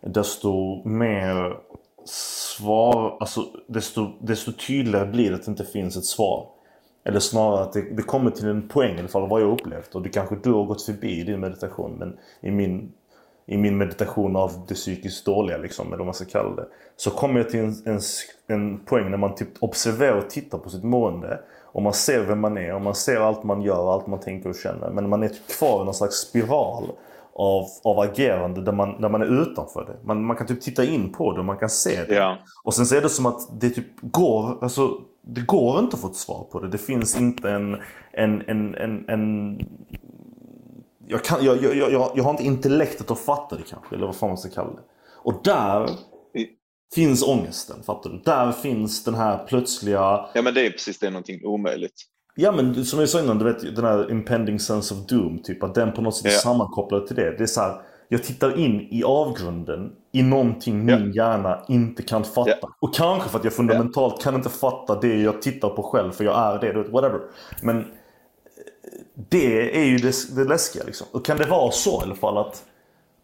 desto 0.00 0.82
mer 0.88 1.56
svar, 2.04 3.16
alltså 3.20 3.46
desto, 3.66 4.08
desto 4.20 4.52
tydligare 4.52 5.06
blir 5.06 5.30
det 5.30 5.36
att 5.36 5.44
det 5.44 5.50
inte 5.50 5.64
finns 5.64 5.96
ett 5.96 6.04
svar. 6.04 6.46
Eller 7.04 7.20
snarare 7.20 7.62
att 7.62 7.72
det, 7.72 7.80
det 7.80 8.02
kommer 8.02 8.30
till 8.30 8.48
en 8.48 8.68
poäng 8.68 8.96
i 8.96 8.98
alla 8.98 9.08
fall 9.08 9.28
vad 9.28 9.42
jag 9.42 9.52
upplevt. 9.52 9.94
Och 9.94 10.02
det 10.02 10.08
kanske 10.08 10.36
du 10.42 10.52
har 10.52 10.64
gått 10.64 10.82
förbi 10.82 11.20
i 11.20 11.24
din 11.24 11.40
meditation. 11.40 11.96
Men 11.98 12.16
i 12.40 12.50
min, 12.50 12.92
i 13.46 13.56
min 13.56 13.78
meditation 13.78 14.36
av 14.36 14.52
det 14.68 14.74
psykiskt 14.74 15.26
dåliga, 15.26 15.58
liksom, 15.58 15.86
eller 15.86 15.96
vad 15.96 16.06
man 16.06 16.14
ska 16.14 16.24
kalla 16.24 16.56
det. 16.56 16.66
Så 16.96 17.10
kommer 17.10 17.40
jag 17.40 17.50
till 17.50 17.60
en, 17.60 17.74
en, 17.84 18.00
en 18.46 18.78
poäng 18.78 19.10
när 19.10 19.18
man 19.18 19.34
typ 19.34 19.48
observerar 19.60 20.16
och 20.16 20.30
tittar 20.30 20.58
på 20.58 20.70
sitt 20.70 20.84
mående. 20.84 21.40
Och 21.72 21.82
man 21.82 21.92
ser 21.92 22.24
vem 22.24 22.40
man 22.40 22.58
är 22.58 22.74
och 22.74 22.80
man 22.80 22.94
ser 22.94 23.16
allt 23.16 23.44
man 23.44 23.62
gör, 23.62 23.92
allt 23.92 24.06
man 24.06 24.20
tänker 24.20 24.48
och 24.48 24.56
känner. 24.56 24.90
Men 24.90 25.08
man 25.08 25.22
är 25.22 25.28
typ 25.28 25.48
kvar 25.58 25.82
i 25.82 25.84
någon 25.84 25.94
slags 25.94 26.16
spiral 26.16 26.84
av, 27.34 27.66
av 27.84 27.98
agerande 27.98 28.62
där 28.62 28.72
man, 28.72 29.00
där 29.00 29.08
man 29.08 29.22
är 29.22 29.42
utanför 29.42 29.84
det. 29.84 30.06
Man, 30.06 30.24
man 30.24 30.36
kan 30.36 30.46
typ 30.46 30.60
titta 30.60 30.84
in 30.84 31.12
på 31.12 31.32
det 31.32 31.38
och 31.38 31.44
man 31.44 31.58
kan 31.58 31.70
se 31.70 32.04
det. 32.04 32.14
Ja. 32.14 32.38
Och 32.64 32.74
sen 32.74 32.86
så 32.86 32.96
är 32.96 33.00
det 33.00 33.08
som 33.08 33.26
att 33.26 33.60
det 33.60 33.70
typ 33.70 33.86
går, 34.00 34.58
alltså 34.60 34.90
det 35.22 35.40
går 35.40 35.78
inte 35.78 35.96
att 35.96 36.02
få 36.02 36.08
ett 36.08 36.16
svar 36.16 36.46
på 36.52 36.60
det. 36.60 36.68
Det 36.68 36.78
finns 36.78 37.16
inte 37.16 37.50
en... 37.50 37.76
en, 38.12 38.42
en, 38.48 38.74
en, 38.74 39.08
en 39.08 39.58
jag, 41.06 41.24
kan, 41.24 41.44
jag, 41.44 41.62
jag, 41.62 41.76
jag, 41.76 42.12
jag 42.14 42.24
har 42.24 42.30
inte 42.30 42.44
intellektet 42.44 43.10
att 43.10 43.18
fatta 43.18 43.56
det 43.56 43.62
kanske, 43.62 43.94
eller 43.94 44.06
vad 44.06 44.16
fan 44.16 44.28
man 44.28 44.38
ska 44.38 44.50
kalla 44.50 44.70
det. 44.70 44.82
Och 45.22 45.40
där 45.44 45.90
finns 46.94 47.28
ångesten, 47.28 47.82
fattar 47.82 48.10
du? 48.10 48.18
Där 48.24 48.52
finns 48.52 49.04
den 49.04 49.14
här 49.14 49.46
plötsliga... 49.46 50.26
Ja 50.34 50.42
men 50.42 50.54
det 50.54 50.66
är 50.66 50.70
precis 50.70 50.98
det, 50.98 51.10
någonting 51.10 51.44
omöjligt. 51.44 51.94
Ja 52.34 52.52
men 52.52 52.84
som 52.84 53.00
jag 53.00 53.08
sa 53.08 53.20
innan, 53.20 53.38
du 53.38 53.44
vet 53.44 53.76
den 53.76 53.84
här 53.84 54.10
impending 54.10 54.60
sense 54.60 54.94
of 54.94 55.06
doom, 55.06 55.42
typ 55.42 55.62
att 55.62 55.74
den 55.74 55.92
på 55.92 56.02
något 56.02 56.16
sätt 56.16 56.26
är 56.26 56.30
ja. 56.30 56.38
sammankopplad 56.38 57.06
till 57.06 57.16
det. 57.16 57.36
Det 57.36 57.42
är 57.42 57.46
så 57.46 57.60
här, 57.60 57.82
jag 58.12 58.24
tittar 58.24 58.58
in 58.58 58.88
i 58.90 59.04
avgrunden 59.04 59.92
i 60.12 60.22
någonting 60.22 60.84
min 60.84 60.88
yeah. 60.88 61.16
hjärna 61.16 61.64
inte 61.68 62.02
kan 62.02 62.24
fatta. 62.24 62.50
Yeah. 62.50 62.70
Och 62.80 62.94
kanske 62.94 63.28
för 63.28 63.38
att 63.38 63.44
jag 63.44 63.52
fundamentalt 63.52 64.22
kan 64.22 64.34
inte 64.34 64.48
fatta 64.48 65.00
det 65.00 65.16
jag 65.16 65.42
tittar 65.42 65.68
på 65.68 65.82
själv 65.82 66.12
för 66.12 66.24
jag 66.24 66.38
är 66.38 66.72
det, 66.72 66.88
whatever. 66.88 67.20
Men 67.62 67.78
eh, 67.78 67.84
det 69.14 69.76
är 69.80 69.84
ju 69.84 69.96
det, 69.96 70.36
det 70.36 70.44
läskiga 70.44 70.84
liksom. 70.84 71.06
Och 71.12 71.24
kan 71.24 71.36
det 71.36 71.46
vara 71.46 71.70
så 71.70 72.00
i 72.00 72.04
alla 72.04 72.14
fall 72.14 72.38
att 72.38 72.64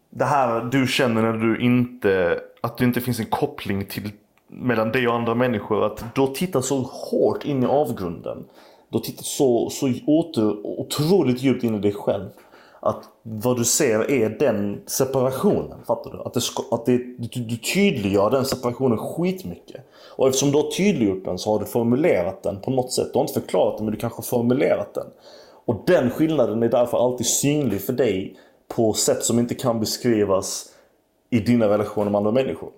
det 0.09 0.25
här 0.25 0.63
du 0.63 0.87
känner 0.87 1.21
när 1.21 1.33
du 1.33 1.59
inte, 1.59 2.39
att 2.61 2.77
det 2.77 2.85
inte 2.85 3.01
finns 3.01 3.19
en 3.19 3.25
koppling 3.25 3.85
till, 3.85 4.11
mellan 4.47 4.91
dig 4.91 5.07
och 5.07 5.15
andra 5.15 5.35
människor. 5.35 5.85
Att 5.85 6.15
du 6.15 6.21
har 6.21 6.27
tittat 6.27 6.65
så 6.65 6.81
hårt 6.81 7.45
in 7.45 7.63
i 7.63 7.65
avgrunden. 7.65 8.45
Du 8.89 8.97
har 8.97 9.03
tittat 9.03 9.25
så, 9.25 9.69
så 9.69 9.93
åter, 10.07 10.65
otroligt 10.65 11.41
djupt 11.41 11.63
in 11.63 11.75
i 11.75 11.79
dig 11.79 11.93
själv. 11.93 12.29
Att 12.87 13.03
vad 13.23 13.57
du 13.57 13.65
ser 13.65 14.11
är 14.11 14.29
den 14.29 14.81
separationen. 14.85 15.77
Fattar 15.87 16.11
du? 16.11 16.21
Att, 16.21 16.33
det, 16.33 16.41
ska- 16.41 16.75
att 16.75 16.85
det, 16.85 16.97
du, 16.97 17.41
du 17.41 17.57
tydliggör 17.57 18.29
den 18.29 18.45
separationen 18.45 18.97
skitmycket. 18.97 19.81
Och 20.15 20.27
eftersom 20.27 20.51
du 20.51 20.57
har 20.57 20.71
tydliggjort 20.71 21.25
den 21.25 21.37
så 21.37 21.51
har 21.51 21.59
du 21.59 21.65
formulerat 21.65 22.43
den 22.43 22.61
på 22.61 22.71
något 22.71 22.93
sätt. 22.93 23.07
Du 23.13 23.19
har 23.19 23.23
inte 23.23 23.39
förklarat 23.41 23.77
den 23.77 23.85
men 23.85 23.93
du 23.93 23.99
kanske 23.99 24.17
har 24.17 24.23
formulerat 24.23 24.93
den. 24.93 25.07
Och 25.65 25.83
den 25.87 26.09
skillnaden 26.09 26.63
är 26.63 26.69
därför 26.69 26.97
alltid 27.05 27.27
synlig 27.27 27.81
för 27.81 27.93
dig 27.93 28.37
på 28.75 28.93
sätt 28.93 29.23
som 29.23 29.39
inte 29.39 29.55
kan 29.55 29.79
beskrivas 29.79 30.65
i 31.29 31.39
dina 31.39 31.69
relationer 31.69 32.11
med 32.11 32.17
andra 32.19 32.31
människor. 32.31 32.69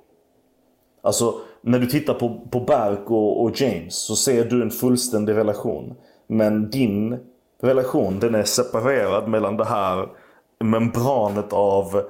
Alltså, 1.02 1.34
när 1.62 1.80
du 1.80 1.88
tittar 1.88 2.14
på, 2.14 2.42
på 2.50 2.60
Berk 2.60 3.12
och, 3.12 3.44
och 3.44 3.62
James 3.62 3.96
så 3.96 4.16
ser 4.16 4.46
du 4.46 4.62
en 4.62 4.72
fullständig 4.72 5.34
relation. 5.36 5.96
Men 6.28 6.70
din 6.70 7.18
relation, 7.62 8.20
den 8.20 8.36
är 8.36 8.44
separerad 8.44 9.28
mellan 9.28 9.58
det 9.58 9.66
här 9.66 10.08
membranet 10.64 11.54
av 11.54 12.04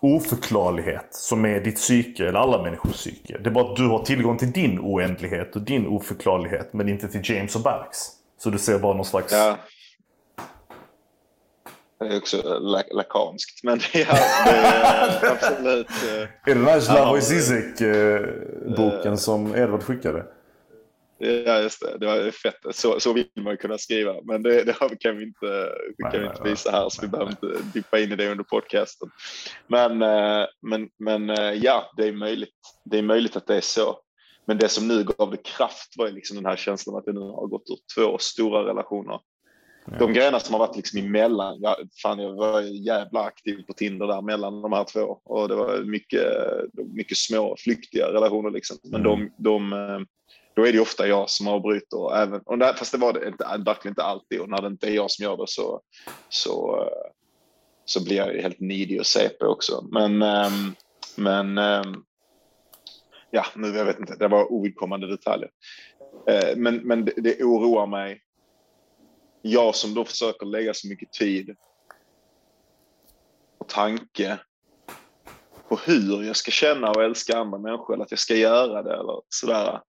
oförklarlighet 0.00 1.06
som 1.10 1.44
är 1.44 1.60
ditt 1.60 1.76
psyke, 1.76 2.28
eller 2.28 2.38
alla 2.38 2.62
människors 2.62 2.92
psyke. 2.92 3.38
Det 3.38 3.48
är 3.50 3.54
bara 3.54 3.70
att 3.70 3.76
du 3.76 3.86
har 3.86 4.04
tillgång 4.04 4.38
till 4.38 4.52
din 4.52 4.78
oändlighet 4.80 5.56
och 5.56 5.62
din 5.62 5.86
oförklarlighet, 5.86 6.72
men 6.72 6.88
inte 6.88 7.08
till 7.08 7.30
James 7.30 7.56
och 7.56 7.62
Berks. 7.62 7.98
Så 8.38 8.50
du 8.50 8.58
ser 8.58 8.78
bara 8.78 8.94
någon 8.94 9.04
slags... 9.04 9.32
Ja. 9.32 9.56
Det 12.00 12.06
är 12.06 12.16
också 12.18 12.58
la- 12.58 12.82
lakanskt, 12.92 13.64
men 13.64 13.80
ja, 13.94 14.06
det 14.44 14.50
är 15.26 15.32
absolut. 15.32 15.86
Är 16.46 16.54
det 16.74 16.80
Slavoj 16.80 17.18
eh, 17.18 17.22
Zizek-boken 17.24 19.18
som 19.18 19.54
Edvard 19.54 19.82
skickade? 19.82 20.24
Ja, 21.18 21.58
just 21.60 21.80
det. 21.80 21.98
Det 21.98 22.06
var 22.06 22.30
fett. 22.30 22.56
Så, 22.70 23.00
så 23.00 23.12
vill 23.12 23.28
man 23.40 23.52
ju 23.52 23.56
kunna 23.56 23.78
skriva, 23.78 24.14
men 24.24 24.42
det, 24.42 24.64
det 24.64 24.74
kan 25.00 25.18
vi 25.18 25.24
inte, 25.24 25.46
Nej, 25.98 26.12
kan 26.12 26.12
vi 26.12 26.18
nej, 26.18 26.26
inte 26.26 26.42
nej. 26.42 26.50
visa 26.50 26.70
här, 26.70 26.88
så 26.88 27.02
vi 27.02 27.08
behöver 27.08 27.30
inte 27.30 27.62
dippa 27.74 27.98
in 27.98 28.12
i 28.12 28.16
det 28.16 28.30
under 28.30 28.44
podcasten. 28.44 29.10
Men, 29.66 30.02
eh, 30.02 30.46
men, 30.62 30.88
men 30.98 31.30
eh, 31.30 31.52
ja, 31.52 31.92
det 31.96 32.08
är 32.08 32.12
möjligt. 32.12 32.54
Det 32.84 32.98
är 32.98 33.02
möjligt 33.02 33.36
att 33.36 33.46
det 33.46 33.56
är 33.56 33.60
så. 33.60 33.98
Men 34.46 34.58
det 34.58 34.68
som 34.68 34.88
nu 34.88 35.04
gav 35.04 35.30
det 35.30 35.42
kraft 35.42 35.94
var 35.96 36.10
liksom 36.10 36.36
den 36.36 36.46
här 36.46 36.56
känslan 36.56 36.96
att 36.96 37.04
det 37.04 37.12
nu 37.12 37.20
har 37.20 37.46
gått 37.46 37.70
ur 37.70 37.78
två 37.94 38.18
stora 38.18 38.64
relationer. 38.64 39.20
De 39.98 40.12
grejerna 40.12 40.40
som 40.40 40.54
har 40.54 40.58
varit 40.58 40.76
liksom 40.76 40.98
emellan, 40.98 41.58
ja, 41.60 41.76
fan 42.02 42.18
jag 42.18 42.34
var 42.34 42.60
jävla 42.60 43.20
aktiv 43.20 43.62
på 43.62 43.72
Tinder 43.72 44.06
där 44.06 44.22
mellan 44.22 44.62
de 44.62 44.72
här 44.72 44.84
två 44.84 45.20
och 45.24 45.48
det 45.48 45.54
var 45.54 45.84
mycket, 45.84 46.32
mycket 46.94 47.16
små 47.16 47.56
flyktiga 47.58 48.12
relationer 48.12 48.50
liksom. 48.50 48.76
Men 48.82 49.02
de, 49.02 49.32
de, 49.36 49.72
eh, 49.72 50.00
då 50.58 50.66
är 50.66 50.72
det 50.72 50.80
ofta 50.80 51.06
jag 51.06 51.30
som 51.30 51.48
avbryter, 51.48 51.98
och 51.98 52.16
även, 52.16 52.40
och 52.44 52.58
där, 52.58 52.72
fast 52.72 52.92
det 52.92 52.98
var 52.98 53.12
det 53.12 53.28
inte, 53.28 53.44
verkligen 53.66 53.92
inte 53.92 54.02
alltid 54.02 54.40
och 54.40 54.48
när 54.48 54.62
det 54.62 54.66
inte 54.66 54.88
är 54.88 54.94
jag 54.94 55.10
som 55.10 55.22
gör 55.22 55.36
det 55.36 55.48
så, 55.48 55.80
så, 56.28 56.82
eh, 56.82 57.10
så 57.84 58.04
blir 58.04 58.16
jag 58.16 58.34
ju 58.34 58.40
helt 58.40 58.60
nidig 58.60 59.00
och 59.00 59.06
CP 59.06 59.44
också. 59.44 59.84
Men, 59.90 60.22
ehm, 60.22 60.74
men 61.16 61.58
ehm, 61.58 62.04
ja, 63.30 63.46
nu 63.54 63.68
jag 63.68 63.84
vet 63.84 63.98
inte, 63.98 64.16
det 64.16 64.28
var 64.28 64.52
ovidkommande 64.52 65.06
detaljer. 65.06 65.50
Eh, 66.28 66.56
men, 66.56 66.76
men 66.76 67.04
det, 67.04 67.12
det 67.16 67.42
oroar 67.42 67.86
mig 67.86 68.22
jag 69.42 69.74
som 69.74 69.94
då 69.94 70.04
försöker 70.04 70.46
lägga 70.46 70.74
så 70.74 70.88
mycket 70.88 71.12
tid 71.12 71.56
och 73.58 73.68
tanke 73.68 74.38
på 75.68 75.76
hur 75.76 76.22
jag 76.22 76.36
ska 76.36 76.50
känna 76.50 76.90
och 76.90 77.02
älska 77.02 77.38
andra 77.38 77.58
människor 77.58 77.94
eller 77.94 78.04
att 78.04 78.10
jag 78.10 78.20
ska 78.20 78.34
göra 78.34 78.82
det 78.82 78.94
eller 78.94 79.22
sådär. 79.28 79.80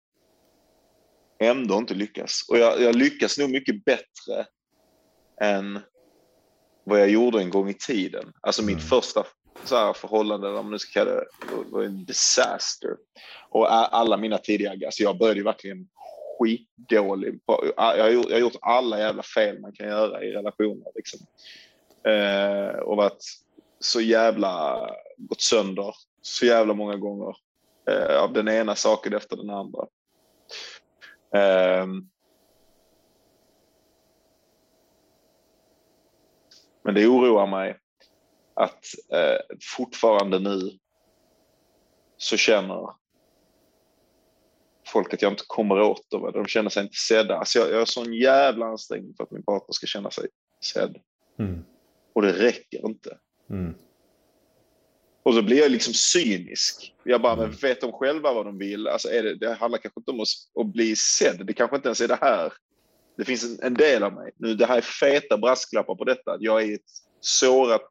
Ändå 1.39 1.77
inte 1.77 1.93
lyckas. 1.93 2.45
Och 2.49 2.57
jag, 2.57 2.81
jag 2.81 2.95
lyckas 2.95 3.37
nog 3.37 3.49
mycket 3.49 3.85
bättre 3.85 4.45
än 5.41 5.79
vad 6.83 6.99
jag 6.99 7.09
gjorde 7.09 7.39
en 7.39 7.49
gång 7.49 7.69
i 7.69 7.73
tiden. 7.73 8.33
Alltså 8.41 8.63
mitt 8.63 8.77
Mm. 8.77 8.87
första 8.87 9.25
så 9.63 9.75
här 9.75 9.93
förhållande, 9.93 10.47
om 10.47 10.55
man 10.55 10.71
nu 10.71 10.79
ska 10.79 10.99
kalla 10.99 11.11
det, 11.11 11.25
var 11.71 11.83
en 11.83 12.05
disaster. 12.05 12.97
Och 13.49 13.73
alla 13.73 14.17
mina 14.17 14.37
tidigare, 14.37 14.85
alltså 14.85 15.03
jag 15.03 15.17
började 15.17 15.39
ju 15.39 15.43
verkligen 15.43 15.87
skitdålig. 16.39 17.45
På, 17.45 17.65
jag, 17.77 18.03
har 18.03 18.09
gjort, 18.09 18.25
jag 18.29 18.35
har 18.35 18.41
gjort 18.41 18.57
alla 18.61 18.99
jävla 18.99 19.23
fel 19.23 19.59
man 19.59 19.73
kan 19.73 19.87
göra 19.87 20.23
i 20.23 20.31
relationer. 20.31 20.87
Liksom. 20.95 21.19
Eh, 22.03 22.79
och 22.79 22.97
varit 22.97 23.23
så 23.79 24.01
jävla, 24.01 24.79
gått 25.17 25.41
sönder 25.41 25.95
så 26.21 26.45
jävla 26.45 26.73
många 26.73 26.95
gånger. 26.95 27.35
Eh, 27.89 28.23
av 28.23 28.33
den 28.33 28.47
ena 28.47 28.75
saken 28.75 29.13
efter 29.13 29.37
den 29.37 29.49
andra. 29.49 29.87
Ehm. 31.33 32.09
men 36.83 36.95
det 36.95 37.07
oroar 37.07 37.47
mig 37.47 37.77
att 38.53 38.85
eh, 39.13 39.57
fortfarande 39.77 40.39
nu 40.39 40.71
så 42.17 42.37
känner 42.37 42.89
folk 44.87 45.13
att 45.13 45.21
jag 45.21 45.31
inte 45.31 45.43
kommer 45.47 45.81
åt 45.81 46.09
dem. 46.09 46.31
De 46.33 46.45
känner 46.45 46.69
sig 46.69 46.83
inte 46.83 46.95
sedda. 46.95 47.37
Alltså 47.37 47.59
jag, 47.59 47.71
jag 47.71 47.77
har 47.77 47.85
sån 47.85 48.13
jävla 48.13 48.65
ansträngning 48.65 49.13
för 49.17 49.23
att 49.23 49.31
min 49.31 49.43
partner 49.43 49.73
ska 49.73 49.87
känna 49.87 50.11
sig 50.11 50.27
sedd. 50.73 50.97
Mm. 51.39 51.65
Och 52.13 52.21
det 52.21 52.31
räcker 52.31 52.85
inte. 52.85 53.17
Mm. 53.49 53.75
Och 55.23 55.33
så 55.33 55.41
blir 55.41 55.57
jag 55.57 55.71
liksom 55.71 55.93
cynisk. 55.93 56.95
Jag 57.03 57.21
bara, 57.21 57.33
Mm. 57.33 57.45
men 57.49 57.57
vet 57.57 57.81
de 57.81 57.91
själva 57.91 58.33
vad 58.33 58.45
de 58.45 58.57
vill? 58.57 58.87
Alltså 58.87 59.09
är 59.09 59.23
det, 59.23 59.35
det 59.35 59.53
handlar 59.53 59.77
kanske 59.79 59.99
inte 59.99 60.11
om 60.11 60.19
att, 60.19 60.27
att 60.61 60.73
bli 60.73 60.95
sedd. 60.95 61.45
Det 61.45 61.53
kanske 61.53 61.75
inte 61.75 61.87
ens 61.87 62.01
är 62.01 62.07
det 62.07 62.17
här. 62.21 62.53
Det 63.17 63.25
finns 63.25 63.43
en, 63.43 63.59
en 63.63 63.73
del 63.73 64.03
av 64.03 64.13
mig. 64.13 64.31
Nu, 64.37 64.55
det 64.55 64.65
här 64.65 64.77
är 64.77 64.81
feta 64.81 65.37
brasklappar 65.37 65.95
på 65.95 66.03
detta. 66.03 66.37
Jag 66.39 66.61
är 66.61 66.65
i 66.65 66.73
ett 66.73 66.81
sårat 67.21 67.89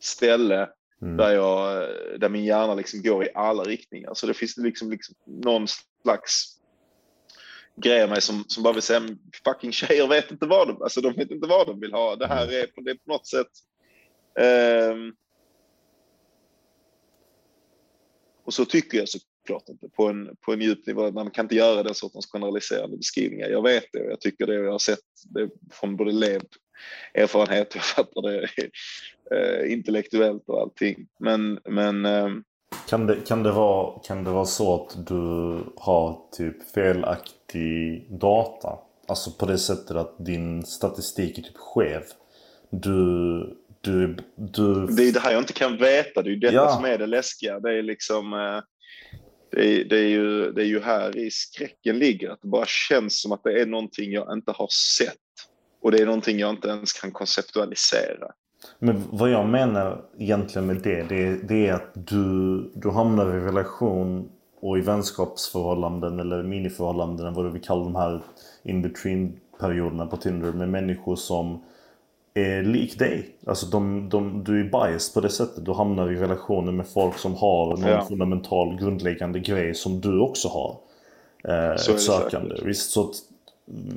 ställe 0.00 0.68
Mm. 1.02 1.16
där, 1.16 1.32
jag, 1.32 1.88
där 2.20 2.28
min 2.28 2.44
hjärna 2.44 2.74
liksom 2.74 3.02
går 3.02 3.24
i 3.24 3.28
alla 3.34 3.62
riktningar. 3.62 4.14
Så 4.14 4.26
det 4.26 4.34
finns 4.34 4.56
liksom, 4.56 4.90
liksom 4.90 5.14
någon 5.26 5.66
slags 6.02 6.56
grej 7.76 8.08
mig 8.08 8.20
som, 8.22 8.44
som 8.48 8.62
bara 8.62 8.72
vill 8.72 8.82
säga, 8.82 9.00
"Men 9.00 9.18
fucking 9.44 9.72
tjejer 9.72 10.06
vet 10.08 10.30
inte 10.30 10.46
vad 10.46 10.68
de, 10.68 10.82
alltså 10.82 11.00
de 11.00 11.12
vet 11.12 11.30
inte 11.30 11.46
vad 11.46 11.66
de 11.66 11.80
vill 11.80 11.92
ha. 11.92 12.16
Det 12.16 12.26
här 12.26 12.52
är 12.52 12.66
på, 12.66 12.80
det 12.80 12.90
är 12.90 12.94
på 12.94 13.12
något 13.12 13.26
sätt 13.26 13.46
ehm, 14.40 15.12
och 18.48 18.54
så 18.54 18.64
tycker 18.64 18.98
jag 18.98 19.08
såklart 19.08 19.68
inte 19.68 19.88
på 19.88 20.08
en, 20.08 20.36
på 20.40 20.52
en 20.52 20.60
djup 20.60 20.86
nivå. 20.86 21.10
Man 21.12 21.30
kan 21.30 21.44
inte 21.44 21.54
göra 21.54 21.82
den 21.82 21.94
sortens 21.94 22.26
generaliserande 22.26 22.96
beskrivningar. 22.96 23.48
Jag 23.48 23.62
vet 23.62 23.84
det 23.92 24.00
och 24.00 24.10
jag 24.10 24.20
tycker 24.20 24.46
det 24.46 24.58
och 24.58 24.64
jag 24.64 24.72
har 24.72 24.78
sett 24.78 24.98
det 25.24 25.50
från 25.72 25.96
både 25.96 26.12
levd 26.12 26.46
erfarenhet 27.14 27.68
och 27.68 27.76
jag 27.76 27.84
fattar 27.84 28.22
det 28.22 28.48
eh, 29.36 29.72
intellektuellt 29.72 30.42
och 30.46 30.60
allting. 30.60 31.06
Men, 31.20 31.58
men 31.64 32.04
eh, 32.04 32.28
Kan, 32.88 33.06
det, 33.06 33.16
kan, 33.26 33.42
det 33.42 33.52
vara, 33.52 33.98
kan 33.98 34.24
det 34.24 34.30
vara 34.30 34.44
så 34.44 34.74
att 34.74 35.06
du 35.06 35.60
har 35.76 36.20
typ 36.32 36.70
felaktig 36.70 38.06
data? 38.10 38.78
Alltså 39.08 39.30
på 39.30 39.46
det 39.46 39.58
sättet 39.58 39.96
att 39.96 40.24
din 40.26 40.62
statistik 40.66 41.38
är 41.38 41.42
typ 41.42 41.56
skev. 41.56 42.02
Du... 42.70 43.58
Du... 43.80 44.16
du 44.36 44.86
det 44.86 45.02
är 45.08 45.12
det 45.12 45.20
här 45.20 45.32
jag 45.32 45.42
inte 45.42 45.52
kan 45.52 45.76
veta. 45.76 46.22
Det 46.22 46.28
är 46.28 46.32
ju 46.32 46.38
detta 46.38 46.54
Ja. 46.54 46.68
som 46.68 46.84
är 46.84 46.98
det 46.98 47.06
läskiga. 47.06 47.60
Det 47.60 47.78
är 47.78 47.82
liksom 47.82 48.32
eh, 48.32 48.60
det 49.50 49.66
är, 49.66 49.84
det, 49.84 49.98
är 49.98 50.08
ju, 50.08 50.52
det 50.52 50.62
är 50.62 50.66
ju 50.66 50.80
här 50.80 51.16
i 51.16 51.30
skräcken 51.30 51.98
ligger. 51.98 52.30
Att 52.30 52.42
det 52.42 52.48
bara 52.48 52.66
känns 52.66 53.20
som 53.22 53.32
att 53.32 53.42
det 53.44 53.60
är 53.60 53.66
någonting 53.66 54.12
jag 54.12 54.32
inte 54.32 54.52
har 54.52 54.68
sett. 54.98 55.14
Och 55.82 55.90
det 55.92 55.98
är 55.98 56.06
någonting 56.06 56.38
jag 56.38 56.50
inte 56.50 56.68
ens 56.68 56.92
kan 56.92 57.10
konceptualisera. 57.12 58.28
Men 58.78 59.04
vad 59.10 59.30
jag 59.30 59.46
menar 59.48 60.04
egentligen 60.18 60.66
med 60.66 60.76
det, 60.76 61.02
det 61.08 61.26
är, 61.26 61.38
det 61.48 61.66
är 61.66 61.72
att 61.72 61.90
du, 61.94 62.60
du 62.74 62.90
hamnar 62.90 63.36
i 63.36 63.40
relation 63.40 64.28
och 64.60 64.78
i 64.78 64.80
vänskapsförhållanden 64.80 66.20
eller 66.20 66.42
miniförhållanden, 66.42 67.34
vad 67.34 67.44
du 67.44 67.50
vill 67.50 67.62
kalla 67.62 67.84
de 67.84 67.96
här 67.96 68.22
in 68.62 68.82
between 68.82 69.40
perioderna 69.60 70.06
på 70.06 70.16
Tinder 70.16 70.52
med 70.52 70.68
människor 70.68 71.16
som 71.16 71.64
är 72.44 72.62
lik 72.62 72.98
dig. 72.98 73.28
Alltså 73.46 73.66
de, 73.66 74.08
de, 74.08 74.44
du 74.44 74.60
är 74.60 74.64
biased 74.64 75.14
på 75.14 75.20
det 75.20 75.30
sättet. 75.30 75.64
Du 75.64 75.72
hamnar 75.72 76.12
i 76.12 76.16
relationer 76.16 76.72
med 76.72 76.86
folk 76.88 77.18
som 77.18 77.34
har 77.34 77.66
någon 77.66 77.80
Ja. 77.90 78.04
fundamental 78.08 78.76
grundläggande 78.80 79.38
grej 79.40 79.74
som 79.74 80.00
du 80.00 80.20
också 80.20 80.48
har. 80.48 80.76
Eh, 81.44 81.76
Så 81.76 81.92
ett 81.92 82.00
sökande. 82.00 82.50
säkert. 82.50 82.66
Visst, 82.68 82.90
så 82.90 83.00
att 83.00 83.14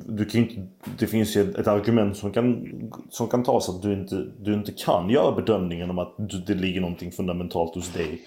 du 0.06 0.24
kan 0.24 0.40
inte, 0.40 0.66
det 0.98 1.06
finns 1.06 1.36
ju 1.36 1.50
ett, 1.50 1.68
argument 1.68 2.16
som 2.16 2.32
kan, 2.32 2.68
som 3.10 3.28
kan 3.28 3.42
tas 3.44 3.68
att 3.68 3.82
du 3.82 3.92
inte, 3.92 4.26
du 4.40 4.54
inte 4.54 4.72
kan 4.72 5.10
göra 5.10 5.32
bedömningen 5.32 5.90
om 5.90 5.98
att 5.98 6.14
du, 6.16 6.38
det 6.38 6.54
ligger 6.54 6.80
någonting 6.80 7.12
fundamentalt 7.12 7.74
hos 7.74 7.92
dig 7.92 8.20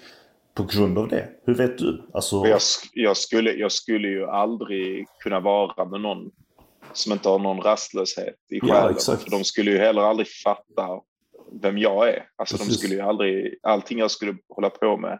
på 0.53 0.63
grund 0.63 0.97
av 0.97 1.07
det. 1.07 1.27
Hur 1.45 1.55
vet 1.55 1.77
du? 1.77 2.01
Alltså, 2.13 2.35
jag, 2.47 2.59
jag, 2.93 3.17
skulle, 3.17 3.51
jag 3.51 3.71
skulle 3.71 4.07
ju 4.07 4.25
aldrig 4.25 5.05
kunna 5.23 5.39
vara 5.39 5.85
med 5.85 6.01
någon 6.01 6.31
som 6.97 7.11
inte 7.11 7.29
har 7.29 7.39
någon 7.39 7.61
rastlöshet 7.61 8.35
i 8.51 8.59
Ja, 8.63 8.67
själen. 8.67 9.19
För 9.19 9.29
de 9.31 9.43
skulle 9.43 9.71
ju 9.71 9.77
heller 9.77 10.01
aldrig 10.01 10.27
fatta 10.27 10.89
vem 11.61 11.77
jag 11.77 12.09
är. 12.09 12.27
Alltså 12.35 12.57
de 12.57 12.63
skulle 12.63 12.95
ju 12.95 13.01
aldrig, 13.01 13.55
allting 13.63 13.99
jag 13.99 14.11
skulle 14.11 14.37
hålla 14.49 14.69
på 14.69 14.97
med, 14.97 15.19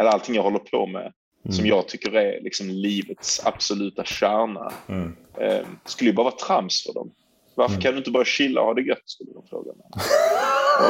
eller 0.00 0.10
allting 0.10 0.34
jag 0.34 0.42
håller 0.42 0.58
på 0.58 0.86
med, 0.86 1.12
som 1.44 1.54
Mm. 1.64 1.66
jag 1.66 1.88
tycker 1.88 2.12
är 2.16 2.40
liksom 2.40 2.68
livets 2.70 3.46
absoluta 3.46 4.04
kärna, 4.04 4.72
Mm. 4.88 5.16
eh, 5.40 5.66
skulle 5.84 6.10
ju 6.10 6.16
bara 6.16 6.24
vara 6.24 6.34
trams 6.34 6.82
för 6.86 6.94
dem. 6.94 7.10
Varför 7.58 7.72
Mm. 7.74 7.82
kan 7.82 7.92
du 7.92 7.98
inte 7.98 8.10
bara 8.10 8.24
chilla 8.24 8.60
och 8.60 8.66
ha 8.66 8.74
det 8.74 8.82
gött, 8.82 9.02
skulle 9.04 9.32
de 9.32 9.46
fråga 9.50 9.72
mig. 9.72 9.86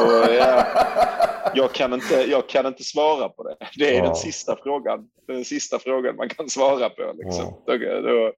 Och, 0.01 0.33
ja, 0.35 0.65
jag, 1.55 1.71
kan 1.73 1.93
inte, 1.93 2.15
jag 2.15 2.49
kan 2.49 2.65
inte 2.65 2.83
svara 2.83 3.29
på 3.29 3.43
det. 3.43 3.55
Det 3.77 3.89
är 3.95 3.97
Ja. 3.97 4.03
den 4.03 4.15
sista 4.15 4.57
frågan. 4.63 4.99
Den 5.27 5.45
sista 5.45 5.79
frågan 5.79 6.15
man 6.15 6.29
kan 6.29 6.49
svara 6.49 6.89
på. 6.89 7.13
Liksom. 7.23 7.53
Ja. 7.65 7.77
Då, 7.77 8.01
då, 8.09 8.31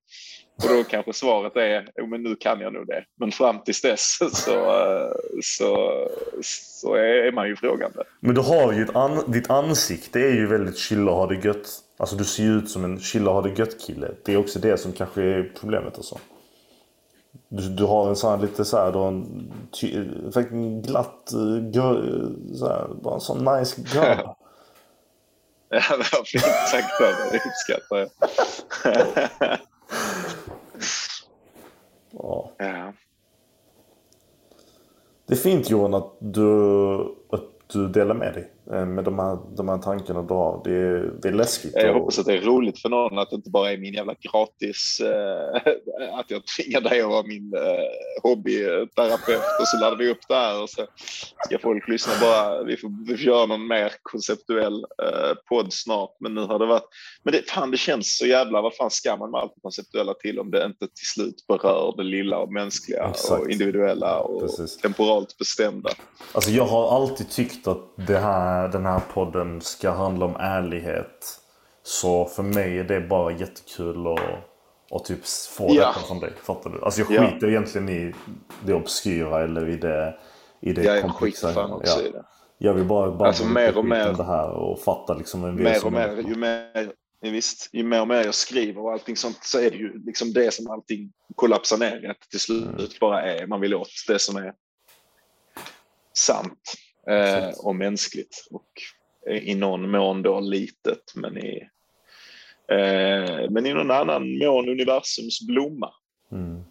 och 0.64 0.78
då 0.78 0.84
kanske 0.84 1.14
svaret 1.14 1.56
är, 1.56 1.88
jo 1.98 2.08
men 2.08 2.24
nu 2.24 2.36
kan 2.36 2.60
jag 2.62 2.74
nog 2.74 2.88
det. 2.88 3.04
Men 3.20 3.32
fram 3.32 3.64
tills 3.64 3.82
dess 3.82 4.18
så, 4.34 4.60
så, 5.44 5.92
så 6.44 6.96
är 6.96 7.32
man 7.32 7.48
ju 7.48 7.56
frågande. 7.56 8.04
Men 8.20 8.36
du 8.36 8.42
har 8.42 8.74
ju 8.74 8.84
ett 8.84 8.96
an- 8.96 9.24
ditt 9.32 9.50
ansikte 9.50 10.20
är 10.20 10.34
ju 10.34 10.48
väldigt 10.48 10.78
chilla 10.78 11.12
och 11.12 11.18
ha 11.18 11.28
det 11.28 11.46
gött. 11.46 11.68
Alltså 11.98 12.16
du 12.16 12.24
ser 12.24 12.44
ju 12.44 12.58
ut 12.58 12.70
som 12.70 12.84
en 12.84 13.00
chilla 13.00 13.30
och 13.32 13.36
ha 13.36 13.42
det 13.42 13.60
gött 13.60 13.82
kille. 13.88 14.08
Det 14.26 14.34
är 14.34 14.38
också 14.38 14.60
det 14.60 14.78
som 14.78 14.92
kanske 14.92 15.22
är 15.24 15.52
problemet 15.60 15.96
alltså. 15.96 16.18
Du, 17.50 17.70
du 17.70 17.84
har 17.86 18.10
en 18.10 18.16
sån 18.16 18.32
här 18.32 18.48
lite 18.48 18.66
så 18.66 18.78
här, 18.78 18.92
har 18.92 19.08
en, 19.08 19.54
ty, 19.72 19.96
en 20.36 20.82
glatt, 20.82 21.32
uh, 21.36 21.70
gör, 21.74 22.28
så 22.56 22.68
här, 22.68 22.88
bara 23.02 23.14
en 23.14 23.22
sån 23.22 23.46
nice 23.46 23.82
grabb. 23.94 24.36
Ja, 25.74 25.98
det 25.98 26.12
var 26.12 26.24
fint 26.24 26.44
sagt 26.72 27.02
av 27.02 27.08
dig. 27.08 27.30
Det 27.32 27.38
uppskattar 27.50 27.98
jag. 27.98 28.10
Ja. 32.12 32.52
ja. 32.58 32.94
Det 35.26 35.34
är 35.34 35.38
fint 35.38 35.70
Johan 35.70 35.94
att 35.94 36.14
du, 36.20 36.96
att 37.30 37.44
du 37.68 37.88
delar 37.88 38.16
med 38.16 38.34
dig 38.34 38.44
eh, 38.44 38.61
med 38.72 39.04
de 39.04 39.20
här, 39.20 39.38
de 39.58 39.70
här 39.70 39.78
tankarna 39.78 40.20
har. 40.20 40.62
Det 40.64 40.76
är, 40.76 41.14
det 41.22 41.28
är 41.28 41.34
läskigt. 41.34 41.72
Jag 41.76 41.94
hoppas 41.94 42.20
att 42.20 42.26
det 42.26 42.34
är 42.34 42.42
roligt 42.42 42.80
för 42.80 42.90
någon 42.90 43.18
att 43.18 43.30
det 43.30 43.36
inte 43.36 43.50
bara 43.50 43.72
är 43.72 43.78
min 43.78 43.94
jävla 43.94 44.16
gratis... 44.32 45.00
Eh, 45.00 45.62
att 46.20 46.32
jag 46.32 46.42
tvingar 46.58 46.82
dig 46.82 47.02
att 47.02 47.10
vara 47.10 47.24
min 47.24 47.54
eh, 47.54 48.24
hobbyterapeut 48.24 49.42
och 49.60 49.68
så 49.68 49.78
laddar 49.80 49.98
vi 49.98 50.10
upp 50.10 50.28
det 50.28 50.36
här 50.36 50.64
och 50.64 50.70
så 50.70 50.86
ska 51.46 51.60
folk 51.60 51.88
lyssna 51.88 52.14
bara. 52.22 52.64
Vi 52.64 52.78
får, 52.78 53.08
vi 53.08 53.18
får 53.18 53.26
göra 53.26 53.46
någon 53.46 53.68
mer 53.68 53.92
konceptuell 54.02 54.86
eh, 55.04 55.34
podd 55.50 55.74
snart. 55.74 56.16
Men 56.20 56.36
nu 56.36 56.42
har 56.42 56.60
det 56.60 56.66
varit... 56.66 56.88
Men 57.24 57.34
det, 57.34 57.50
fan, 57.50 57.72
det 57.72 57.78
känns 57.78 58.18
så 58.18 58.26
jävla... 58.26 58.62
Vad 58.62 58.76
fan 58.76 58.92
ska 58.92 59.18
man 59.18 59.32
med 59.32 59.42
allt 59.42 59.56
det 59.56 59.62
konceptuella 59.62 60.14
till 60.14 60.40
om 60.40 60.52
det 60.52 60.66
inte 60.66 60.88
till 60.88 61.08
slut 61.08 61.48
berör 61.48 61.94
det 61.98 62.04
lilla 62.04 62.38
och 62.38 62.54
mänskliga 62.54 63.10
Exakt. 63.10 63.42
och 63.42 63.50
individuella 63.50 64.20
och 64.20 64.42
Precis. 64.42 64.78
temporalt 64.78 65.38
bestämda? 65.38 65.90
Alltså 66.34 66.52
jag 66.52 66.66
har 66.66 66.96
alltid 66.96 67.30
tyckt 67.30 67.68
att 67.68 67.94
det 67.96 68.18
här, 68.18 68.61
den 68.68 68.86
här 68.86 69.02
podden 69.14 69.62
ska 69.62 69.92
handla 69.92 70.26
om 70.26 70.36
ärlighet. 70.40 71.38
Så 71.84 72.26
för 72.26 72.44
mig 72.44 72.80
är 72.80 72.84
det 72.84 73.02
bara 73.02 73.32
jättekul 73.32 74.08
att, 74.08 74.20
att 74.96 75.06
typ 75.06 75.26
få 75.58 75.68
Ja. 75.70 75.88
detta 75.88 76.00
från 76.08 76.20
dig. 76.20 76.34
Fattar 76.44 76.70
du? 76.70 76.82
Alltså 76.82 77.02
jag 77.02 77.12
Ja. 77.12 77.30
skiter 77.32 77.50
egentligen 77.50 77.90
i 77.90 78.14
det 78.66 78.74
obskyra 78.74 79.44
eller 79.44 79.70
i 79.70 79.76
det, 79.76 80.20
i 80.62 80.74
det 80.74 80.84
Jag 80.84 80.98
är 80.98 81.02
komplexa. 81.02 81.48
skit 81.48 81.56
fan 81.56 81.72
också 81.72 82.00
Ja. 82.02 82.08
i 82.08 82.12
det. 82.12 82.24
Jag 82.58 82.74
vill 82.74 82.86
bara, 82.86 83.12
bara 83.12 83.28
Alltså, 83.28 83.46
mer 83.46 83.78
och 83.78 83.86
mer- 83.86 84.14
det 84.14 84.24
här 84.24 84.50
och 84.50 84.80
fatta 84.80 85.14
liksom 85.14 85.42
vem 85.42 85.56
vi 85.58 85.64
är 85.66 85.70
mer 85.72 85.86
och 85.86 85.94
mer, 85.94 86.24
ju 86.28 86.36
mer, 86.36 86.72
ja, 87.22 87.30
visst, 87.32 87.70
ju 87.74 87.84
mer 87.84 88.02
och 88.02 88.08
mer 88.08 88.24
jag 88.26 88.34
skriver 88.36 88.82
och 88.82 88.92
allting 88.92 89.16
sånt 89.18 89.38
så 89.42 89.60
är 89.60 89.70
det 89.72 89.78
ju 89.78 90.06
liksom 90.06 90.34
det 90.34 90.54
som 90.54 90.70
allting 90.70 91.12
kollapsar 91.36 91.78
ner 91.78 92.04
i. 92.06 92.08
Att 92.08 92.20
till 92.30 92.40
slut 92.40 92.64
Mm. 92.64 92.86
bara 93.00 93.22
är 93.22 93.48
man 93.48 93.62
vill 93.62 93.76
åt 93.76 93.88
det 94.08 94.20
som 94.20 94.36
är 94.38 94.54
sant 96.14 96.74
eh, 97.08 97.50
och 97.64 97.76
mänskligt 97.76 98.48
och 98.52 98.68
eh, 99.30 99.38
i 99.50 99.56
någon 99.56 99.92
mån 99.92 100.22
då 100.22 100.40
litet 100.40 101.14
men 101.16 101.38
i 101.38 101.70
eh, 102.72 103.50
men 103.50 103.66
i 103.66 103.74
någon 103.74 103.92
annan 103.92 104.38
mån 104.38 104.70
universums 104.70 105.48
blomma. 105.48 105.90
Mm. 106.32 106.64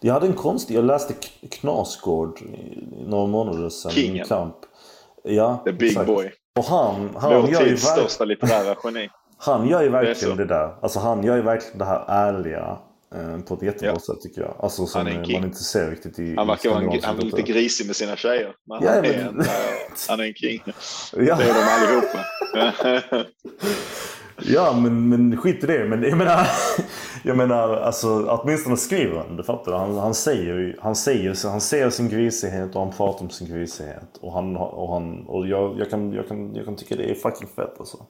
Jag 0.00 0.14
hade 0.14 0.26
en 0.26 0.34
konstig, 0.34 0.74
jag 0.74 0.84
läste 0.84 1.14
Knasgård 1.50 2.40
några 3.06 3.26
månader 3.26 3.68
sedan. 3.68 3.90
Kingen. 3.90 4.26
kamp. 4.26 4.56
Ja, 5.24 5.62
The 5.64 5.72
big 5.72 5.88
exakt. 5.88 6.06
boy. 6.06 6.32
Och 6.58 6.64
han, 6.64 7.16
han 7.16 7.42
Vår 7.42 7.50
gör 7.50 7.66
ju 7.66 7.76
största 7.76 8.24
litterära 8.24 8.76
geni. 8.84 9.10
Han 9.38 9.68
gör 9.68 9.80
ju 9.80 9.86
Det 9.86 9.92
verkligen 9.92 10.30
så. 10.30 10.34
det, 10.34 10.44
där. 10.44 10.74
Alltså 10.82 10.98
han 10.98 11.24
gör 11.24 11.36
ju 11.36 11.42
verkligen 11.42 11.78
det 11.78 11.84
här 11.84 12.04
ärliga 12.08 12.78
på 13.46 13.54
ett 13.54 13.62
jättebra 13.62 13.92
Ja. 13.92 13.98
sätt 14.00 14.20
tycker 14.22 14.40
jag. 14.40 14.56
Alltså 14.58 14.86
som 14.86 15.06
eh, 15.06 15.14
man 15.14 15.30
inte 15.30 15.56
ser 15.64 15.90
riktigt 15.90 16.18
i 16.18 16.34
Han 16.36 16.46
verkar 16.46 16.70
vara 16.70 17.00
han 17.02 17.18
är 17.18 17.22
lite 17.22 17.42
grisig 17.42 17.86
med 17.86 17.96
sina 17.96 18.16
tjejer. 18.16 18.54
Men 18.66 18.78
Ja, 18.82 18.90
han, 18.90 19.00
men- 19.02 19.10
är 19.10 19.28
en, 19.28 19.40
eh, 19.40 19.46
han 20.08 20.20
är 20.20 20.24
en 20.24 20.34
king. 20.34 20.62
Ja, 21.16 21.36
Det 21.36 21.44
är 21.44 21.54
de 21.54 21.60
allihopa. 21.86 22.24
ja 24.44 24.72
men, 24.80 25.08
men 25.08 25.36
skit 25.36 25.64
i 25.64 25.66
det. 25.66 25.84
Men 25.84 26.02
jag 26.02 26.18
menar, 26.18 26.46
jag 27.24 27.36
menar 27.36 27.76
alltså 27.76 28.26
åtminstone 28.28 28.76
skriver 28.76 29.16
han 29.16 29.36
det. 29.36 29.44
Fattar 29.44 29.72
du? 29.72 29.78
Han, 29.78 29.94
han 29.98 30.14
säger 30.14 30.76
han 30.80 30.96
säger 30.96 31.48
han 31.50 31.60
ser 31.60 31.90
sin 31.90 32.08
grisighet 32.08 32.74
och 32.74 32.80
han 32.80 32.92
pratar 32.92 33.24
om 33.24 33.30
sin 33.30 33.48
grisighet. 33.48 34.16
Och, 34.20 34.32
han, 34.32 34.56
och, 34.56 34.92
han, 34.94 35.26
och 35.26 35.46
jag, 35.46 35.78
jag, 35.78 35.90
kan, 35.90 36.12
jag, 36.12 36.28
kan, 36.28 36.54
jag 36.54 36.64
kan 36.64 36.76
tycka 36.76 36.96
det 36.96 37.10
är 37.10 37.14
fucking 37.14 37.48
fett 37.56 37.74
alltså. 37.78 38.06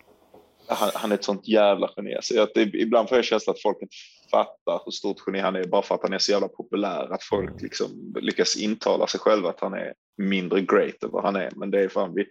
han, 0.69 0.91
han 0.95 1.11
är 1.13 1.15
ett 1.17 1.25
sånt 1.25 1.49
jävla 1.49 1.91
geni. 1.97 2.17
Så 2.23 2.43
att 2.43 2.51
det, 2.55 2.63
ibland 2.63 3.09
får 3.09 3.19
jag 3.19 3.25
känslan 3.25 3.55
att 3.55 3.63
folk 3.63 3.79
inte 3.83 3.95
fattar 4.31 4.83
hur 4.85 4.93
stort 4.93 5.17
geni 5.27 5.39
han 5.39 5.57
är 5.57 5.65
bara 5.65 5.83
för 5.83 5.95
att 5.95 6.03
han 6.03 6.13
är 6.13 6.19
så 6.19 6.33
jävla 6.33 6.49
populär. 6.49 7.13
Att 7.13 7.23
folk 7.23 7.63
liksom 7.63 8.15
lyckas 8.21 8.57
intala 8.57 9.07
sig 9.07 9.21
själva 9.21 9.51
att 9.51 9.61
han 9.61 9.75
är 9.75 9.95
mindre 10.17 10.61
great 10.61 11.03
än 11.03 11.11
vad 11.11 11.25
han 11.25 11.37
är. 11.37 11.51
Men 11.57 11.71
det 11.71 11.81
är 11.81 11.89
fan 11.89 12.15
vi, 12.15 12.27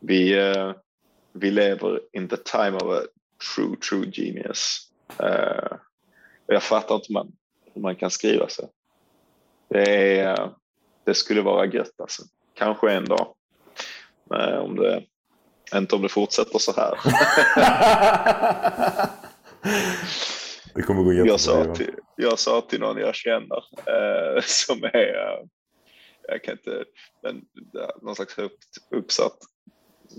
vi, 0.00 0.38
eh, 0.38 0.72
vi 1.32 1.50
lever 1.50 2.00
in 2.12 2.28
the 2.28 2.36
time 2.36 2.76
of 2.76 2.82
a 2.82 3.00
true, 3.54 3.76
true 3.76 4.10
genius. 4.12 4.88
Och 6.46 6.54
jag 6.54 6.62
fattar 6.62 6.94
inte 6.94 7.06
hur 7.08 7.14
man, 7.14 7.32
hur 7.74 7.82
man 7.82 7.96
kan 7.96 8.10
skriva 8.10 8.48
så. 8.48 8.68
Det, 9.68 10.18
är, 10.18 10.40
eh, 10.40 10.50
det 11.04 11.14
skulle 11.14 11.42
vara 11.42 11.66
gött 11.66 12.00
alltså. 12.00 12.22
Kanske 12.54 12.92
en 12.92 13.04
dag. 13.04 13.34
Eh, 14.34 14.58
om 14.58 14.76
det, 14.76 15.02
inte 15.74 15.96
om 15.96 16.02
det 16.02 16.08
fortsätter 16.08 16.58
så 16.58 16.72
här. 16.72 16.98
Det 20.78 20.84
kommer 20.84 21.02
gå 21.02 21.12
jättebra. 21.12 21.32
Jag 21.32 21.40
sa, 21.40 21.74
till, 21.74 21.94
jag 22.16 22.38
sa 22.38 22.60
till 22.60 22.80
någon 22.80 22.98
jag 22.98 23.14
känner 23.14 23.64
eh, 23.86 24.42
som 24.46 24.84
är, 24.84 24.98
eh, 24.98 25.46
jag 26.28 26.44
kan 26.44 26.52
inte, 26.52 26.84
men 27.22 27.36
är 27.82 28.04
någon 28.04 28.14
slags 28.14 28.36
högt 28.36 28.78
uppsatt 28.90 29.38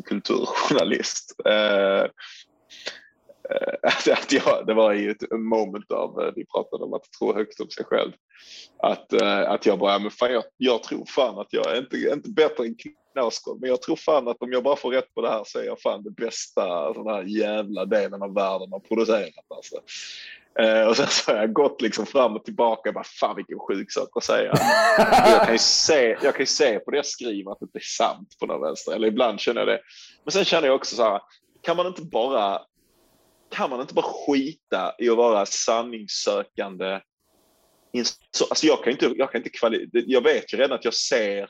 kulturjournalist. 0.05 1.35
Eh, 1.45 2.01
eh, 2.01 3.75
att, 4.11 4.31
jag, 4.31 4.67
det 4.67 4.73
var 4.73 4.93
i 4.93 5.07
ett 5.07 5.31
moment 5.31 5.91
av, 5.91 6.21
eh, 6.21 6.31
vi 6.35 6.45
pratade 6.45 6.83
om 6.83 6.93
att 6.93 7.11
tro 7.19 7.33
högt 7.33 7.59
om 7.59 7.69
sig 7.69 7.85
själv. 7.85 8.11
Att, 8.77 9.13
eh, 9.13 9.51
att 9.51 9.65
jag 9.65 9.79
bara, 9.79 9.99
men 9.99 10.11
fan, 10.11 10.33
jag, 10.33 10.43
jag 10.57 10.83
tror 10.83 11.05
fan 11.05 11.39
att 11.39 11.53
jag 11.53 11.75
är 11.75 11.79
inte, 11.79 11.97
inte 11.97 12.29
bättre 12.29 12.65
än 12.65 12.75
Knausgård, 13.13 13.61
men 13.61 13.69
jag 13.69 13.81
tror 13.81 13.95
fan 13.95 14.27
att 14.27 14.41
om 14.41 14.51
jag 14.51 14.63
bara 14.63 14.75
får 14.75 14.91
rätt 14.91 15.13
på 15.13 15.21
det 15.21 15.29
här 15.29 15.43
så 15.45 15.59
är 15.59 15.63
jag 15.63 15.81
fan 15.81 16.03
det 16.03 16.11
bästa 16.11 16.93
sån 16.93 17.07
här 17.07 17.23
jävla 17.23 17.85
delen 17.85 18.21
av 18.21 18.33
världen 18.33 18.71
har 18.71 18.79
producerat. 18.79 19.45
Alltså. 19.55 19.75
Eh, 20.59 20.87
och 20.87 20.97
sen 20.97 21.07
så 21.07 21.31
har 21.31 21.39
jag 21.39 21.53
gått 21.53 21.81
liksom 21.81 22.05
fram 22.05 22.35
och 22.35 22.45
tillbaka 22.45 22.89
och 22.89 22.93
bara 22.93 23.03
fan 23.03 23.35
vilken 23.35 23.59
sjuk 23.59 23.91
sak 23.91 24.09
att 24.15 24.23
säga. 24.23 24.53
jag, 25.25 25.43
kan 25.43 25.53
ju 25.53 25.59
se, 25.59 26.17
jag 26.21 26.33
kan 26.33 26.41
ju 26.41 26.45
se 26.45 26.79
på 26.79 26.91
det 26.91 26.97
jag 26.97 27.05
skriver 27.05 27.51
att 27.51 27.59
det 27.59 27.63
inte 27.63 27.77
är 27.77 27.97
sant 27.97 28.35
på 28.39 28.45
den 28.45 28.61
vänster. 28.61 28.91
Eller 28.91 29.07
ibland 29.07 29.39
känner 29.39 29.61
jag 29.61 29.67
det. 29.67 29.81
Men 30.23 30.31
sen 30.31 30.45
känner 30.45 30.67
jag 30.67 30.75
också 30.75 30.95
så 30.95 31.03
här, 31.03 31.21
kan 31.61 31.77
man 31.77 31.87
inte 31.87 32.01
bara 32.01 32.61
kan 33.49 33.69
man 33.69 33.81
inte 33.81 33.93
bara 33.93 34.05
skita 34.27 34.95
i 34.99 35.09
att 35.09 35.17
vara 35.17 35.45
sanningssökande? 35.45 36.99
Så, 38.31 38.45
alltså 38.49 38.67
jag 38.67 38.83
kan 38.83 38.93
inte, 38.93 39.13
jag 39.17 39.31
kan 39.31 39.39
inte 39.39 39.49
kvali- 39.49 39.89
jag 39.91 40.23
vet 40.23 40.53
ju 40.53 40.57
redan 40.57 40.77
att 40.77 40.85
jag 40.85 40.93
ser 40.93 41.49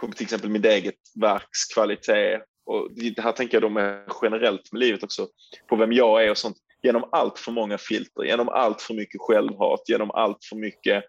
på 0.00 0.08
till 0.08 0.24
exempel 0.24 0.50
mitt 0.50 0.64
eget 0.64 0.94
verks 1.20 1.64
kvalitet 1.74 2.40
och 2.66 2.88
det 2.92 3.22
här 3.22 3.32
tänker 3.32 3.54
jag 3.54 3.62
då 3.62 3.68
med 3.68 4.08
generellt 4.22 4.72
med 4.72 4.80
livet 4.80 5.02
också, 5.02 5.28
på 5.68 5.76
vem 5.76 5.92
jag 5.92 6.24
är 6.24 6.30
och 6.30 6.38
sånt, 6.38 6.56
genom 6.82 7.08
allt 7.12 7.38
för 7.38 7.52
många 7.52 7.78
filter, 7.78 8.22
genom 8.22 8.48
allt 8.48 8.82
för 8.82 8.94
mycket 8.94 9.20
självhat, 9.20 9.82
genom 9.88 10.10
allt 10.10 10.44
för 10.44 10.56
mycket 10.56 11.04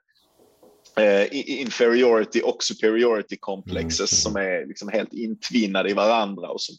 eh, 0.99 1.27
inferiority 1.61 2.41
och 2.41 2.63
superiority 2.63 3.37
complexes 3.39 3.99
Mm, 3.99 4.07
som 4.07 4.35
är 4.35 4.67
liksom 4.67 4.89
helt 4.89 5.13
intvinnade 5.13 5.89
i 5.89 5.93
varandra 5.93 6.49
och 6.49 6.61
som 6.61 6.75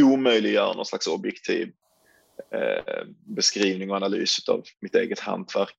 omöjliggör 0.00 0.74
någon 0.74 0.86
slags 0.86 1.06
objektiv 1.06 1.72
eh, 2.54 3.04
beskrivning 3.36 3.90
och 3.90 3.96
analys 3.96 4.48
av 4.48 4.62
mitt 4.80 4.94
eget 4.94 5.18
hantverk 5.18 5.74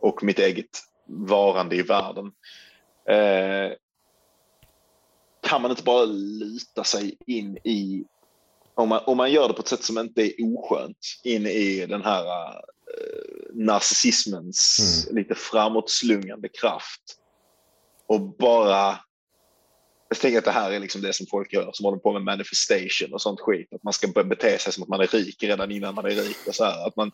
och 0.00 0.22
mitt 0.22 0.38
eget 0.38 0.78
varande 1.06 1.76
i 1.76 1.82
världen. 1.82 2.32
Eh, 3.08 3.72
kan 5.42 5.62
man 5.62 5.70
inte 5.70 5.82
bara 5.82 6.04
luta 6.04 6.84
sig 6.84 7.16
in 7.26 7.56
i, 7.56 8.04
om 8.80 8.88
man, 8.88 9.00
om 9.06 9.16
man 9.16 9.32
gör 9.32 9.48
det 9.48 9.54
på 9.54 9.60
ett 9.60 9.68
sätt 9.68 9.84
som 9.84 9.98
inte 9.98 10.22
är 10.22 10.32
oskönt, 10.38 10.98
in 11.24 11.46
i 11.46 11.86
den 11.86 12.02
här 12.02 12.24
eh, 12.24 13.54
narcissismens 13.54 15.08
lite 15.10 15.34
framåtslungande 15.34 16.48
kraft 16.48 17.02
och 18.06 18.20
bara 18.20 18.98
Jag 20.08 20.18
tänker 20.18 20.38
att 20.38 20.44
det 20.44 20.50
här 20.50 20.70
är 20.70 20.80
liksom 20.80 21.02
det 21.02 21.12
som 21.12 21.26
folk 21.26 21.52
gör 21.52 21.70
som 21.72 21.84
håller 21.84 21.98
på 21.98 22.12
med 22.12 22.22
manifestation 22.22 23.14
och 23.14 23.22
sånt 23.22 23.40
skit. 23.40 23.72
Att 23.72 23.82
man 23.82 23.92
ska 23.92 24.08
börja 24.08 24.28
bete 24.28 24.58
sig 24.58 24.72
som 24.72 24.82
att 24.82 24.88
man 24.88 25.00
är 25.00 25.06
rik 25.06 25.42
redan 25.42 25.70
innan 25.70 25.94
man 25.94 26.04
är 26.04 26.10
rik. 26.10 26.36
Och 26.46 26.54
så 26.54 26.64
här. 26.64 26.86
Att 26.86 26.96
man 26.96 27.10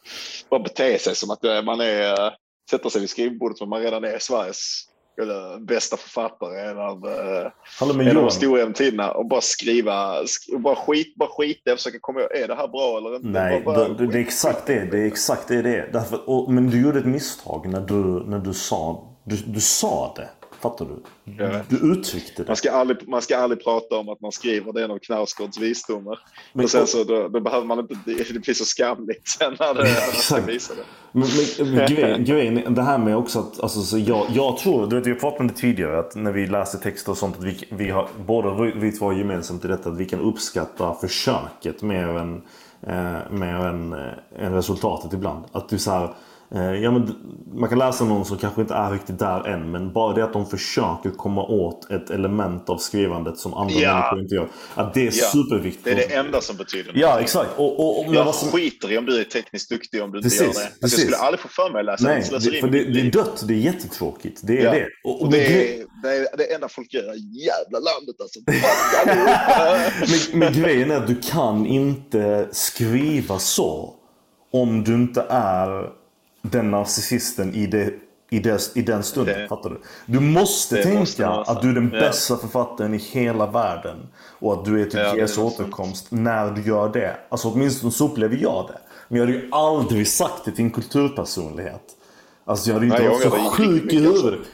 bara 0.50 0.60
beter 0.60 0.98
sig 0.98 1.16
som 1.16 1.30
att 1.30 1.44
eh, 1.44 1.62
man 1.62 1.80
är, 1.80 2.36
sätter 2.70 2.88
sig 2.88 3.00
vid 3.00 3.10
skrivbordet 3.10 3.58
som 3.58 3.68
man 3.68 3.82
redan 3.82 4.04
är 4.04 4.18
Sveriges 4.18 4.84
eller, 5.22 5.58
bästa 5.60 5.96
författare. 5.96 6.60
En 6.70 6.78
av, 6.78 7.06
eh, 7.08 7.50
en 7.82 7.90
av 7.90 7.96
de 7.98 8.04
Johan, 8.04 8.30
stora 8.30 8.58
genom 8.58 8.72
tiderna. 8.74 9.10
Och 9.10 9.26
bara 9.26 9.40
skriva, 9.40 10.22
sk- 10.22 10.54
och 10.54 10.60
bara 10.60 10.76
skit, 10.76 11.14
bara 11.16 11.28
skita 11.28 11.72
och 11.72 11.78
försöka 11.78 11.98
komma 12.00 12.20
ihåg, 12.20 12.32
är 12.32 12.48
det 12.48 12.54
här 12.54 12.68
bra 12.68 12.98
eller 12.98 13.16
inte? 13.16 13.28
Nej, 13.28 13.62
Bara- 13.64 13.76
bara- 13.76 13.88
det, 13.88 14.06
det 14.06 14.18
är 14.18 14.22
exakt 14.22 14.66
det. 14.66 14.84
Det 14.90 14.98
är 14.98 15.06
exakt 15.06 15.48
det 15.48 15.62
det 15.62 15.76
är. 15.76 15.90
Därför, 15.92 16.30
och, 16.30 16.52
men 16.52 16.70
du 16.70 16.82
gjorde 16.82 16.98
ett 16.98 17.06
misstag 17.06 17.68
när 17.68 17.80
du, 17.80 17.94
när 18.30 18.38
du 18.38 18.54
sa... 18.54 19.12
Du, 19.28 19.36
du 19.36 19.60
sa 19.60 20.14
det. 20.16 20.28
Fattar 20.60 20.86
du? 20.86 21.02
Du 21.68 21.92
uttryckte 21.92 22.42
det. 22.42 22.48
Man 22.48 22.56
ska, 22.56 22.70
aldrig, 22.70 23.08
man 23.08 23.22
ska 23.22 23.36
aldrig 23.38 23.64
prata 23.64 23.96
om 23.96 24.08
att 24.08 24.20
man 24.20 24.32
skriver, 24.32 24.72
det 24.72 24.80
är 24.80 24.84
en 24.84 24.90
av 24.90 24.98
Knausgårds 24.98 25.58
visdomar. 25.58 26.18
Men- 26.52 26.64
och 26.64 26.70
sen 26.70 26.86
så 26.86 27.04
då, 27.04 27.28
då 27.28 27.40
behöver 27.40 27.66
man 27.66 27.78
inte, 27.78 27.98
det 28.04 28.32
det 28.32 28.40
blir 28.40 28.54
så 28.54 28.64
skamligt 28.64 29.28
sen 29.28 29.56
när, 29.60 29.74
det, 29.74 29.82
när 29.82 30.06
man 30.06 30.14
ska 30.14 30.40
visa 30.40 30.74
det. 30.74 30.82
Men, 31.12 31.28
men, 31.58 31.74
men 31.74 31.86
grejen, 31.94 32.24
grejen, 32.24 32.74
det 32.74 32.82
här 32.82 32.98
med 32.98 33.16
också 33.16 33.38
att, 33.38 33.60
alltså, 33.60 33.80
så 33.80 33.98
jag, 33.98 34.26
jag 34.34 34.56
tror, 34.58 34.86
du 34.86 34.96
vet 34.96 35.06
vi 35.06 35.10
har 35.10 35.18
pratat 35.18 35.40
om 35.40 35.48
det 35.48 35.54
tidigare, 35.54 35.98
att 35.98 36.14
när 36.14 36.32
vi 36.32 36.46
läser 36.46 36.78
texter 36.78 37.10
och 37.12 37.18
sånt, 37.18 37.36
att 37.38 37.44
vi, 37.44 37.68
vi 37.70 37.90
har, 37.90 38.08
båda 38.26 38.54
vi 38.74 38.92
två 38.92 39.12
gemensamt 39.12 39.64
i 39.64 39.68
detta, 39.68 39.90
att 39.90 39.96
vi 39.96 40.04
kan 40.04 40.20
uppskatta 40.20 40.94
försöket 40.94 41.82
mer 41.82 42.08
än, 42.08 42.42
eh, 42.82 43.30
mer 43.30 43.54
än, 43.54 43.92
eh, 43.92 44.44
än 44.46 44.54
resultatet 44.54 45.12
ibland. 45.12 45.44
Att 45.52 45.68
du 45.68 45.78
så 45.78 45.90
här, 45.90 46.14
ja, 46.50 46.90
men, 46.90 47.16
man 47.54 47.68
kan 47.68 47.78
läsa 47.78 48.04
någon 48.04 48.24
som 48.24 48.38
kanske 48.38 48.60
inte 48.60 48.74
är 48.74 48.90
riktigt 48.90 49.18
där 49.18 49.46
än, 49.46 49.70
men 49.70 49.92
bara 49.92 50.14
det 50.14 50.24
att 50.24 50.32
de 50.32 50.46
försöker 50.46 51.10
komma 51.16 51.42
åt 51.44 51.90
ett 51.90 52.10
element 52.10 52.70
av 52.70 52.78
skrivandet 52.78 53.38
som 53.38 53.54
andra 53.54 53.74
Ja. 53.74 53.94
människor 53.94 54.20
inte 54.20 54.34
gör. 54.34 54.48
Att 54.74 54.94
det 54.94 55.00
är 55.00 55.04
Ja, 55.04 55.10
superviktigt. 55.32 55.84
Det 55.84 55.90
är 55.90 55.96
det 56.08 56.14
enda 56.14 56.40
som 56.40 56.56
betyder 56.56 56.92
något. 56.92 57.00
Ja, 57.00 57.20
exakt. 57.20 57.50
Och, 57.56 57.80
och, 57.80 58.06
och, 58.06 58.14
Jag 58.14 58.34
som- 58.34 58.48
skiter 58.50 58.92
i 58.92 58.98
om 58.98 59.06
du 59.06 59.20
är 59.20 59.24
tekniskt 59.24 59.70
duktig 59.70 60.02
om 60.02 60.10
du 60.12 60.18
inte 60.18 60.28
Precis, 60.28 60.40
gör 60.40 60.48
det. 60.48 60.54
Precis. 60.80 60.80
jag 60.80 60.90
skulle 61.00 61.16
aldrig 61.16 61.40
få 61.40 61.48
för 61.48 61.70
mig 61.72 61.80
att 61.80 61.86
läsa 61.86 62.04
Nej, 62.08 62.22
det, 62.30 62.60
för 62.60 62.68
det, 62.68 62.84
det 62.84 63.00
är 63.00 63.10
dött. 63.10 63.44
Det 63.48 63.54
är 63.54 63.58
jättetråkigt. 63.58 64.40
Det 64.42 64.58
är 64.60 64.64
Ja. 64.64 64.72
det. 64.72 64.86
Och, 65.04 65.22
Och 65.22 65.30
det, 65.32 65.38
gre- 65.38 65.80
är, 65.80 65.84
det 66.02 66.08
är 66.32 66.36
det 66.36 66.54
enda 66.54 66.68
folk 66.68 66.94
gör. 66.94 67.02
Jävla 67.44 67.78
landet 67.78 68.16
alltså. 68.20 68.40
Men, 70.32 70.38
men 70.40 70.52
grejen 70.62 70.90
är 70.90 70.96
att 70.96 71.06
du 71.06 71.14
kan 71.14 71.66
inte 71.66 72.48
skriva 72.52 73.38
så 73.38 73.94
om 74.52 74.84
du 74.84 74.94
inte 74.94 75.26
är 75.30 75.90
den 76.50 76.70
narcissisten 76.70 77.54
i, 77.54 77.66
det, 77.66 77.94
i, 78.30 78.38
det, 78.38 78.70
i 78.74 78.82
den 78.82 79.02
stunden. 79.02 79.40
Det- 79.40 79.48
fattar 79.48 79.70
du? 79.70 79.80
Du 80.06 80.20
måste 80.20 80.82
tänka 80.82 80.98
måste 81.00 81.28
att 81.28 81.62
du 81.62 81.70
är 81.70 81.74
den 81.74 81.90
Ja. 81.94 82.00
bästa 82.00 82.36
författaren 82.36 82.94
i 82.94 82.98
hela 82.98 83.46
världen. 83.46 83.96
Och 84.38 84.52
att 84.52 84.64
du 84.64 84.74
är 84.82 84.84
Ja, 84.84 84.86
det 84.92 85.00
är 85.00 85.14
Jesu 85.16 85.40
återkomst 85.40 86.06
när 86.10 86.50
du 86.50 86.62
gör 86.62 86.88
det. 86.88 87.16
Alltså 87.28 87.48
åtminstone 87.48 87.92
så 87.92 88.04
upplever 88.08 88.36
jag 88.36 88.66
det. 88.68 88.78
Men 89.08 89.18
jag 89.18 89.26
hade 89.26 89.38
ju 89.38 89.48
aldrig 89.52 90.08
sagt 90.08 90.44
det 90.44 90.50
till 90.52 90.64
en 90.64 90.70
kulturpersonlighet. 90.70 91.82
Alltså 92.44 92.68
jag 92.70 92.74
hade 92.74 92.86
ju 92.86 92.92
inte 92.92 93.02
Nej, 93.02 93.10
varit 93.12 93.22
så 93.22 93.30
sjuk 93.50 93.92
i 93.92 94.06
alltså. 94.06 94.22
huvudet. 94.26 94.46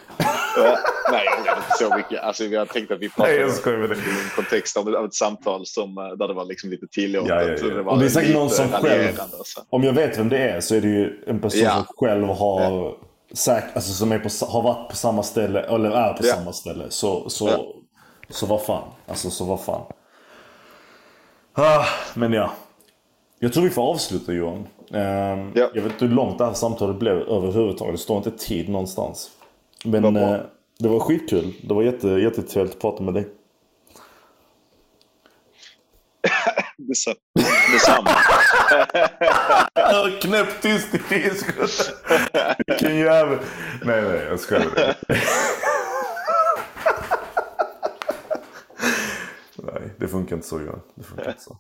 Nej, 1.13 1.25
jag 1.47 1.55
vet 1.55 1.65
inte 1.65 1.77
så 1.79 1.97
mycket. 1.97 2.23
Alltså, 2.23 2.45
vi 2.45 2.57
har 2.57 2.67
tänkt 2.67 2.91
att 2.93 2.99
vi 2.99 3.05
jag 3.05 3.15
pratade 3.15 3.95
i 3.95 3.99
en 3.99 4.31
kontext 4.37 4.77
av, 4.77 4.89
av 4.97 5.05
ett 5.05 5.15
samtal 5.15 5.67
som, 5.67 5.99
eh, 5.99 6.05
där 6.05 6.29
det 6.29 6.35
var 6.35 6.45
liksom 6.45 6.71
lite 6.71 6.87
tillåtet. 6.87 7.29
Ja, 7.29 7.43
ja, 7.43 7.49
ja. 7.61 7.75
Det 7.75 7.81
Och 7.81 7.99
det 7.99 8.05
är 8.05 8.09
säkert 8.09 8.35
någon 8.35 8.51
som 8.51 8.69
själv- 8.69 9.21
Alltså. 9.21 9.61
Om 9.71 9.85
jag 9.85 9.93
vet 9.93 10.19
vem 10.19 10.29
det 10.29 10.39
är 10.39 10.61
så 10.61 10.75
är 10.75 10.81
det 10.81 10.89
ju 10.89 11.25
en 11.27 11.41
person 11.41 11.61
Ja. 11.61 11.71
som 11.75 11.85
själv 11.97 12.27
har, 12.29 12.95
säk, 13.33 13.65
alltså 13.75 13.93
som 13.93 14.13
är 14.13 14.19
på, 14.19 14.47
har 14.47 14.63
varit 14.63 14.91
på 14.91 14.97
samma 14.97 15.23
ställe, 15.23 15.61
eller 15.61 15.91
är 15.91 16.13
på 16.13 16.23
samma 16.23 16.53
ställe. 16.53 16.85
Så, 16.89 17.31
så, 17.31 17.75
så 18.31 18.47
vad 18.47 18.63
fan. 18.63 18.89
Alltså 19.07 19.31
så 19.31 19.45
vad 19.45 19.61
fan. 19.65 19.83
Ah, 21.55 21.85
men 22.15 22.33
ja. 22.33 22.53
Jag 23.39 23.53
tror 23.53 23.63
vi 23.65 23.71
får 23.71 23.83
avsluta 23.83 24.33
Johan. 24.33 24.67
Ehm, 24.95 25.53
Ja. 25.55 25.69
Jag 25.75 25.83
vet 25.83 25.93
inte 25.93 26.05
hur 26.05 26.13
långt 26.15 26.39
det 26.39 26.45
här 26.47 26.53
samtalet 26.53 26.97
blev 26.97 27.17
överhuvudtaget. 27.19 27.95
Det 27.95 27.99
står 27.99 28.17
inte 28.17 28.31
tid 28.31 28.69
någonstans. 28.69 29.31
Men 29.85 30.03
Vad 30.03 30.15
bra. 30.15 30.35
eh, 30.35 30.41
det 30.79 30.89
var 30.89 31.01
skitkul. 31.01 31.55
Det 31.63 31.75
var 31.75 31.83
jätte, 31.83 32.09
jättetrevligt 32.09 32.75
att 32.75 32.81
prata 32.81 33.03
med 33.03 33.15
dig. 33.15 33.29
Dessa- 36.79 37.15
Detsamma. 37.73 38.11
Knäpptyst 40.21 40.95
i 40.95 40.99
disco. 41.09 41.67
Vilken 42.67 42.97
jävel. 42.97 43.39
Nej, 43.85 44.03
nej, 44.03 44.25
jag 44.29 44.41
skojar. 44.41 44.97
Nej, 49.59 49.91
det 49.99 50.09
funkar 50.09 50.37
inte 50.37 50.49
så 50.49 50.61
Johan. 50.61 50.81
Det 50.95 51.05
funkar 51.05 51.29
inte 51.29 51.43
så. 51.43 51.59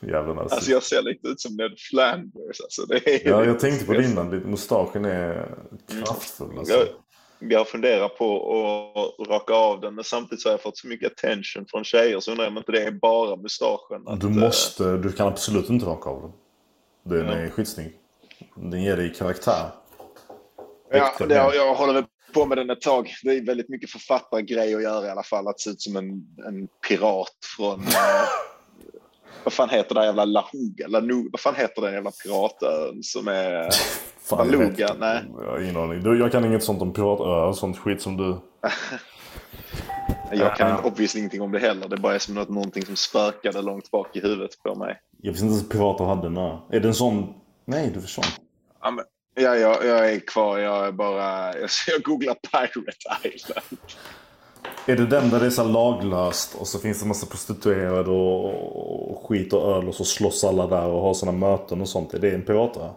Jävla 0.00 0.34
nazist. 0.34 0.52
Alltså 0.52 0.70
jag 0.70 0.82
ser 0.82 1.02
lite 1.02 1.28
ut 1.28 1.40
som 1.40 1.56
Ned 1.56 1.74
Flanders. 1.90 2.60
Alltså, 2.60 2.86
det 2.86 3.08
är 3.08 3.28
Ja, 3.28 3.44
jag 3.44 3.60
tänkte 3.60 3.86
på 3.86 3.92
det 3.92 4.04
innan. 4.04 4.28
Mustaschen 4.28 5.04
är 5.04 5.54
kraftfull 5.88 6.58
alltså. 6.58 6.74
Jag, 6.74 6.88
jag 7.52 7.68
funderar 7.68 8.08
på 8.08 9.14
att 9.18 9.28
raka 9.28 9.54
av 9.54 9.80
den 9.80 9.94
men 9.94 10.04
samtidigt 10.04 10.42
så 10.42 10.48
har 10.48 10.52
jag 10.52 10.62
fått 10.62 10.78
så 10.78 10.86
mycket 10.88 11.12
attention 11.12 11.66
från 11.68 11.84
tjejer 11.84 12.20
så 12.20 12.30
undrar 12.30 12.44
jag 12.44 12.50
om 12.50 12.58
inte 12.58 12.72
det 12.72 12.82
är 12.82 12.90
bara 12.90 13.36
mustaschen. 13.36 14.02
att, 14.06 14.20
Du 14.20 14.26
eh, 14.26 14.32
måste, 14.32 14.96
du 14.96 15.12
kan 15.12 15.28
absolut 15.28 15.70
inte 15.70 15.86
raka 15.86 16.10
av 16.10 16.22
den. 16.22 16.32
Den 17.18 17.28
är 17.28 17.50
skitsnygg. 17.50 17.92
Den 18.54 18.82
ger 18.82 18.96
dig 18.96 19.14
karaktär. 19.14 19.70
Ja, 20.90 21.14
det, 21.18 21.34
jag, 21.34 21.74
håller 21.74 21.92
väl 21.92 22.04
på 22.34 22.46
med 22.46 22.58
den 22.58 22.70
ett 22.70 22.80
tag. 22.80 23.14
Det 23.22 23.30
är 23.30 23.46
väldigt 23.46 23.68
mycket 23.68 23.90
författargrej 23.90 24.74
att 24.74 24.82
göra 24.82 25.06
i 25.06 25.10
alla 25.10 25.22
fall. 25.22 25.48
Att 25.48 25.60
se 25.60 25.70
ut 25.70 25.80
som 25.80 25.96
en, 25.96 26.08
en 26.46 26.68
pirat 26.88 27.36
från... 27.56 27.86
vad 29.44 29.52
fan 29.52 29.70
heter 29.70 29.94
här 29.94 30.04
jävla 30.04 30.24
Lahuga? 30.24 30.88
Lanu, 30.88 31.28
vad 31.32 31.40
fan 31.40 31.54
heter 31.54 31.82
den 31.82 31.92
jävla 31.92 32.10
piratön 32.10 33.02
som 33.02 33.28
är... 33.28 33.68
Fan, 34.28 34.50
jag 34.52 34.64
inte. 34.64 34.94
Nej. 34.98 35.24
Jag 35.38 35.50
har 35.50 35.60
ingen 35.60 35.76
aning. 35.76 36.02
Du, 36.02 36.18
Jag 36.18 36.32
kan 36.32 36.44
inget 36.44 36.64
sånt 36.64 36.82
om 36.82 36.92
piratöar 36.92 37.46
och 37.46 37.56
sånt 37.56 37.78
skit 37.78 38.02
som 38.02 38.16
du. 38.16 38.38
Jag 40.32 40.56
kan 40.56 40.70
inte 40.70 40.88
obviously 40.88 41.18
ingenting 41.18 41.42
om 41.42 41.52
det 41.52 41.58
heller. 41.58 41.88
Det 41.88 41.96
bara 41.96 42.14
är 42.14 42.18
som 42.18 42.34
något, 42.34 42.48
någonting 42.48 42.86
som 42.86 42.96
spökade 42.96 43.62
långt 43.62 43.90
bak 43.90 44.16
i 44.16 44.20
huvudet 44.20 44.62
på 44.62 44.74
mig. 44.74 45.00
Jag 45.22 45.32
visste 45.32 45.44
inte 45.44 45.54
ens 45.54 45.66
att 45.66 45.72
pirater 45.72 46.04
hade 46.04 46.26
en. 46.26 46.36
Är 46.36 46.80
det 46.80 46.88
en 46.88 46.94
sån? 46.94 47.34
Nej, 47.64 47.90
du 47.94 48.00
förstår. 48.00 48.24
Ja, 48.82 48.90
men, 48.90 49.04
ja, 49.34 49.56
jag, 49.56 49.84
jag 49.84 50.12
är 50.12 50.20
kvar. 50.20 50.58
Jag 50.58 50.86
är 50.86 50.92
bara... 50.92 51.58
Jag, 51.58 51.70
jag 51.86 52.02
googlar 52.02 52.34
Pirate 52.34 53.28
Island. 53.28 53.80
Är 54.88 54.96
det 54.96 55.06
den 55.06 55.30
där 55.30 55.40
det 55.40 55.46
är 55.46 55.50
så 55.50 55.64
laglöst 55.64 56.54
och 56.54 56.68
så 56.68 56.78
finns 56.78 57.00
det 57.00 57.06
massa 57.06 57.26
prostituerade 57.26 58.10
och, 58.10 59.10
och 59.10 59.26
skit 59.28 59.52
och 59.52 59.76
öl 59.76 59.88
och 59.88 59.94
så 59.94 60.04
slåss 60.04 60.44
alla 60.44 60.66
där 60.66 60.86
och 60.86 61.00
har 61.00 61.14
såna 61.14 61.32
möten 61.32 61.80
och 61.80 61.88
sånt? 61.88 62.14
Är 62.14 62.18
det 62.18 62.30
en 62.30 62.42
piratö? 62.42 62.88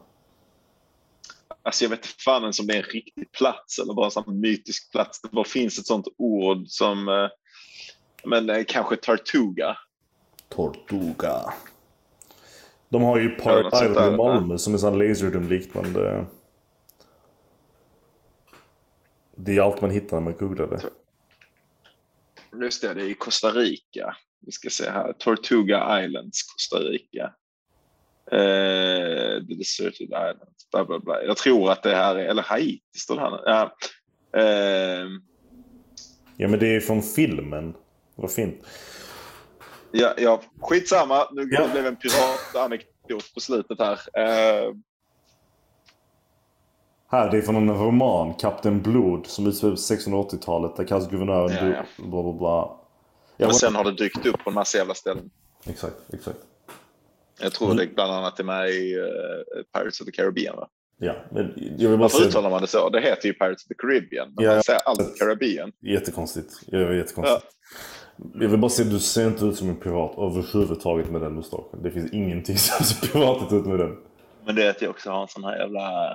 Alltså 1.64 1.86
jag 1.86 1.90
vet 1.90 2.00
inte 2.00 2.10
fan 2.26 2.42
ens 2.42 2.60
om 2.60 2.68
det 2.68 2.74
är 2.74 2.78
en 2.78 2.84
riktig 2.84 3.32
plats 3.32 3.80
eller 3.80 3.94
bara 3.94 4.06
en 4.06 4.12
sån 4.12 4.40
mytisk 4.40 4.92
plats. 4.92 5.22
Det 5.22 5.30
bara 5.32 5.46
finns 5.46 5.80
ett 5.80 5.86
sånt 5.88 6.08
ord 6.18 6.68
som... 6.68 7.08
eh, 7.08 7.28
Men 8.24 8.50
eh, 8.50 8.64
kanske 8.68 8.96
Tartuga. 8.96 9.78
Tortuga. 10.50 11.54
De 12.90 13.04
har 13.04 13.18
ju 13.18 13.36
Ja, 13.38 13.44
Pirate 13.44 13.78
sånt 13.78 13.90
Island 13.92 14.14
i 14.14 14.18
Malmö 14.18 14.58
som 14.58 14.74
är 14.74 14.78
sån 14.78 14.98
Laserdom-liknande. 14.98 16.26
Det 19.36 19.58
är 19.58 19.62
allt 19.62 19.82
man 19.82 19.92
hittar 19.92 20.18
när 20.18 20.24
man 20.24 20.34
googlar 20.40 20.68
det. 20.68 20.82
Just 22.62 22.82
det, 22.82 22.93
det 22.93 23.02
är 23.02 23.08
i 23.10 23.14
Costa 23.14 23.52
Rica. 23.52 24.16
Vi 24.45 24.52
ska 24.52 24.70
se 24.70 24.89
här. 24.89 25.14
Tortuga 25.14 26.06
Islands, 26.06 26.43
Costa 26.43 26.78
Rica. 26.80 27.34
Eh, 28.32 29.45
the 29.47 29.56
Deserted 29.58 30.08
Islands. 30.08 30.70
Bla, 30.72 30.86
bla, 30.86 31.00
bla. 31.00 31.24
Jag 31.24 31.38
tror 31.38 31.72
att 31.72 31.84
det 31.84 31.95
här 31.95 32.16
är... 32.16 32.26
Eller 32.26 32.43
Haiti 32.43 32.82
står 32.97 33.16
det 33.16 33.22
här. 33.22 33.41
Ja. 33.45 33.76
Eh, 34.39 35.08
Ja 36.41 36.47
men 36.47 36.60
det 36.60 36.76
är 36.76 36.80
från 36.80 37.02
filmen. 37.02 37.74
Vad 38.16 38.32
fint. 38.32 38.66
ja, 39.91 40.14
ja, 40.18 40.41
skitsamma. 40.62 41.28
Nu 41.32 41.47
Ja. 41.52 41.68
blev 41.72 41.86
en 41.86 41.95
piratanekdot 41.95 43.34
på 43.34 43.39
slutet 43.39 43.80
här. 43.80 44.00
Eh, 44.20 44.74
Här, 47.12 47.32
det 47.32 47.38
är 47.38 47.41
från 47.41 47.55
en 47.55 47.76
roman, 47.78 48.34
Kapten 48.34 48.82
Blod, 48.82 49.26
som 49.28 49.47
utspelar 49.47 49.74
på 49.74 49.78
1680-talet. 49.78 50.76
Där 50.76 50.84
kallas 50.84 51.10
guvernören 51.10 51.70
Ja, 51.70 51.76
ja. 51.97 52.03
bla 52.05 52.24
bla 52.24 52.34
bla. 52.34 52.76
Ja, 53.38 53.47
och 53.47 53.55
sen 53.55 53.76
har 53.76 53.84
det 53.84 53.91
dykt 53.91 54.26
upp 54.26 54.43
på 54.43 54.49
en 54.49 54.53
massa 54.53 54.78
jävla 54.78 54.93
ställen. 54.93 55.30
Exakt, 55.66 55.95
exakt. 56.14 56.38
Jag 57.41 57.51
tror 57.53 57.74
det 57.74 57.95
bland 57.95 58.12
annat 58.12 58.39
är 58.39 58.43
med 58.43 58.70
i 58.70 58.95
uh, 58.95 59.03
Pirates 59.74 60.01
of 60.01 60.05
the 60.05 60.12
Caribbean. 60.12 60.55
Va? 60.55 60.68
Ja, 60.97 61.16
men 61.32 61.53
jag 61.55 61.89
vill 61.89 61.97
bara 61.97 61.97
Varför 61.97 62.18
säga... 62.18 62.30
uttalar 62.30 62.49
man 62.49 62.62
det 62.62 62.68
så? 62.68 62.89
Det 62.89 63.01
heter 63.01 63.28
ju 63.28 63.34
Pirates 63.34 63.64
of 63.64 63.68
the 63.68 63.74
Caribbean. 63.74 64.34
Men 64.36 64.45
Ja. 64.45 64.53
man 64.53 64.64
säger 64.64 64.80
alltid 64.86 65.18
Caribbean. 65.20 65.72
Jättekonstigt. 65.80 66.53
Ja, 66.68 66.93
jättekonstigt. 66.93 67.45
Jag 68.34 68.49
vill 68.49 68.60
bara 68.60 68.70
säga, 68.70 68.89
du 68.89 68.99
ser 68.99 69.28
inte 69.28 69.45
ut 69.45 69.55
som 69.57 69.70
en 69.70 69.76
pirat 69.76 70.18
överhuvudtaget 70.18 71.12
med 71.12 71.22
den 71.22 71.34
mustaschen. 71.36 71.84
Det 71.84 71.91
finns 71.91 72.12
ingenting 72.14 72.57
som 72.57 72.86
ser 72.86 73.07
piratigt 73.07 73.53
ut 73.53 73.66
med 73.66 73.80
den. 73.80 73.97
Men 74.45 74.55
det 74.55 74.64
är 74.66 74.70
att 74.70 74.82
jag 74.82 74.89
också 74.91 75.10
har 75.10 75.22
en 75.22 75.28
sån 75.28 75.43
här 75.43 75.57
jävla... 75.60 76.12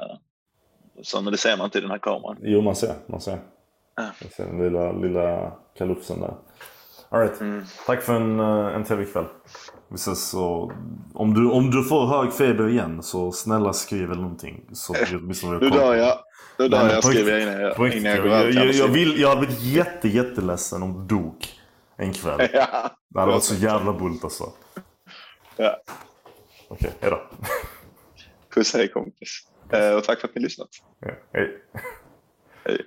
Så, 1.03 1.20
men 1.22 1.32
det 1.32 1.38
ser 1.38 1.57
man 1.57 1.64
inte 1.64 1.78
i 1.78 1.80
den 1.80 1.90
här 1.90 1.99
kameran. 1.99 2.36
Jo, 2.42 2.61
man 2.62 2.76
ser. 2.76 2.95
Man 3.07 3.20
ser. 3.20 3.38
Ja. 3.97 4.11
Den 4.36 4.59
lilla, 4.59 4.92
lilla 4.92 5.53
kalufsen 5.78 6.20
där. 6.20 6.34
Alright. 7.09 7.40
Mm. 7.40 7.64
Tack 7.86 8.03
för 8.03 8.14
en, 8.14 8.40
eh, 8.40 8.74
en 8.76 8.84
trevlig 8.84 9.12
kväll. 9.12 9.24
Vi 9.88 9.95
ses 9.95 10.28
så... 10.30 10.72
Om 11.14 11.34
du, 11.34 11.51
om 11.51 11.70
du 11.70 11.84
får 11.84 12.07
hög 12.07 12.32
feber 12.32 12.68
igen 12.68 13.03
så 13.03 13.32
snälla 13.32 13.72
skriv 13.72 14.05
eller 14.11 14.22
någonting. 14.22 14.64
Så 14.72 14.95
åtminstone 15.14 15.55
har 15.55 15.61
Nu 15.61 15.70
koll. 15.70 15.78
dör 15.78 15.95
jag. 15.95 16.18
Nu 16.59 16.68
dör 16.68 16.88
jag 16.90 17.05
skriver 17.05 17.32
jag 17.32 17.42
innan 17.42 17.61
jag, 17.61 17.95
innan 17.95 18.12
jag 18.12 18.22
går 18.22 18.32
jag, 18.32 18.51
jag, 18.53 18.74
jag, 18.74 18.88
vill, 18.88 19.20
jag 19.20 19.28
hade 19.28 19.40
blivit 19.40 19.62
jätte, 19.62 20.09
jätteledsen 20.09 20.82
om 20.82 20.92
du 21.07 21.16
dog 21.16 21.47
en 21.97 22.12
kväll. 22.12 22.49
Ja. 22.53 22.90
Det 23.09 23.20
hade 23.20 23.32
varit 23.32 23.45
så 23.45 23.55
jävla 23.55 23.92
bullt 23.92 24.24
alltså. 24.24 24.45
ja. 25.57 25.76
Okej, 26.68 26.92
hejdå. 27.01 27.20
Puss 28.55 28.74
hej 28.74 28.88
kompis. 28.88 29.47
Eh, 29.75 29.95
och 29.97 30.05
tack 30.05 30.20
för 30.20 30.29
att 30.29 30.35
ni 30.35 30.43
lyssnat. 30.43 30.68
Ja, 31.01 31.11
hej. 31.33 31.62
Hej. 32.64 32.87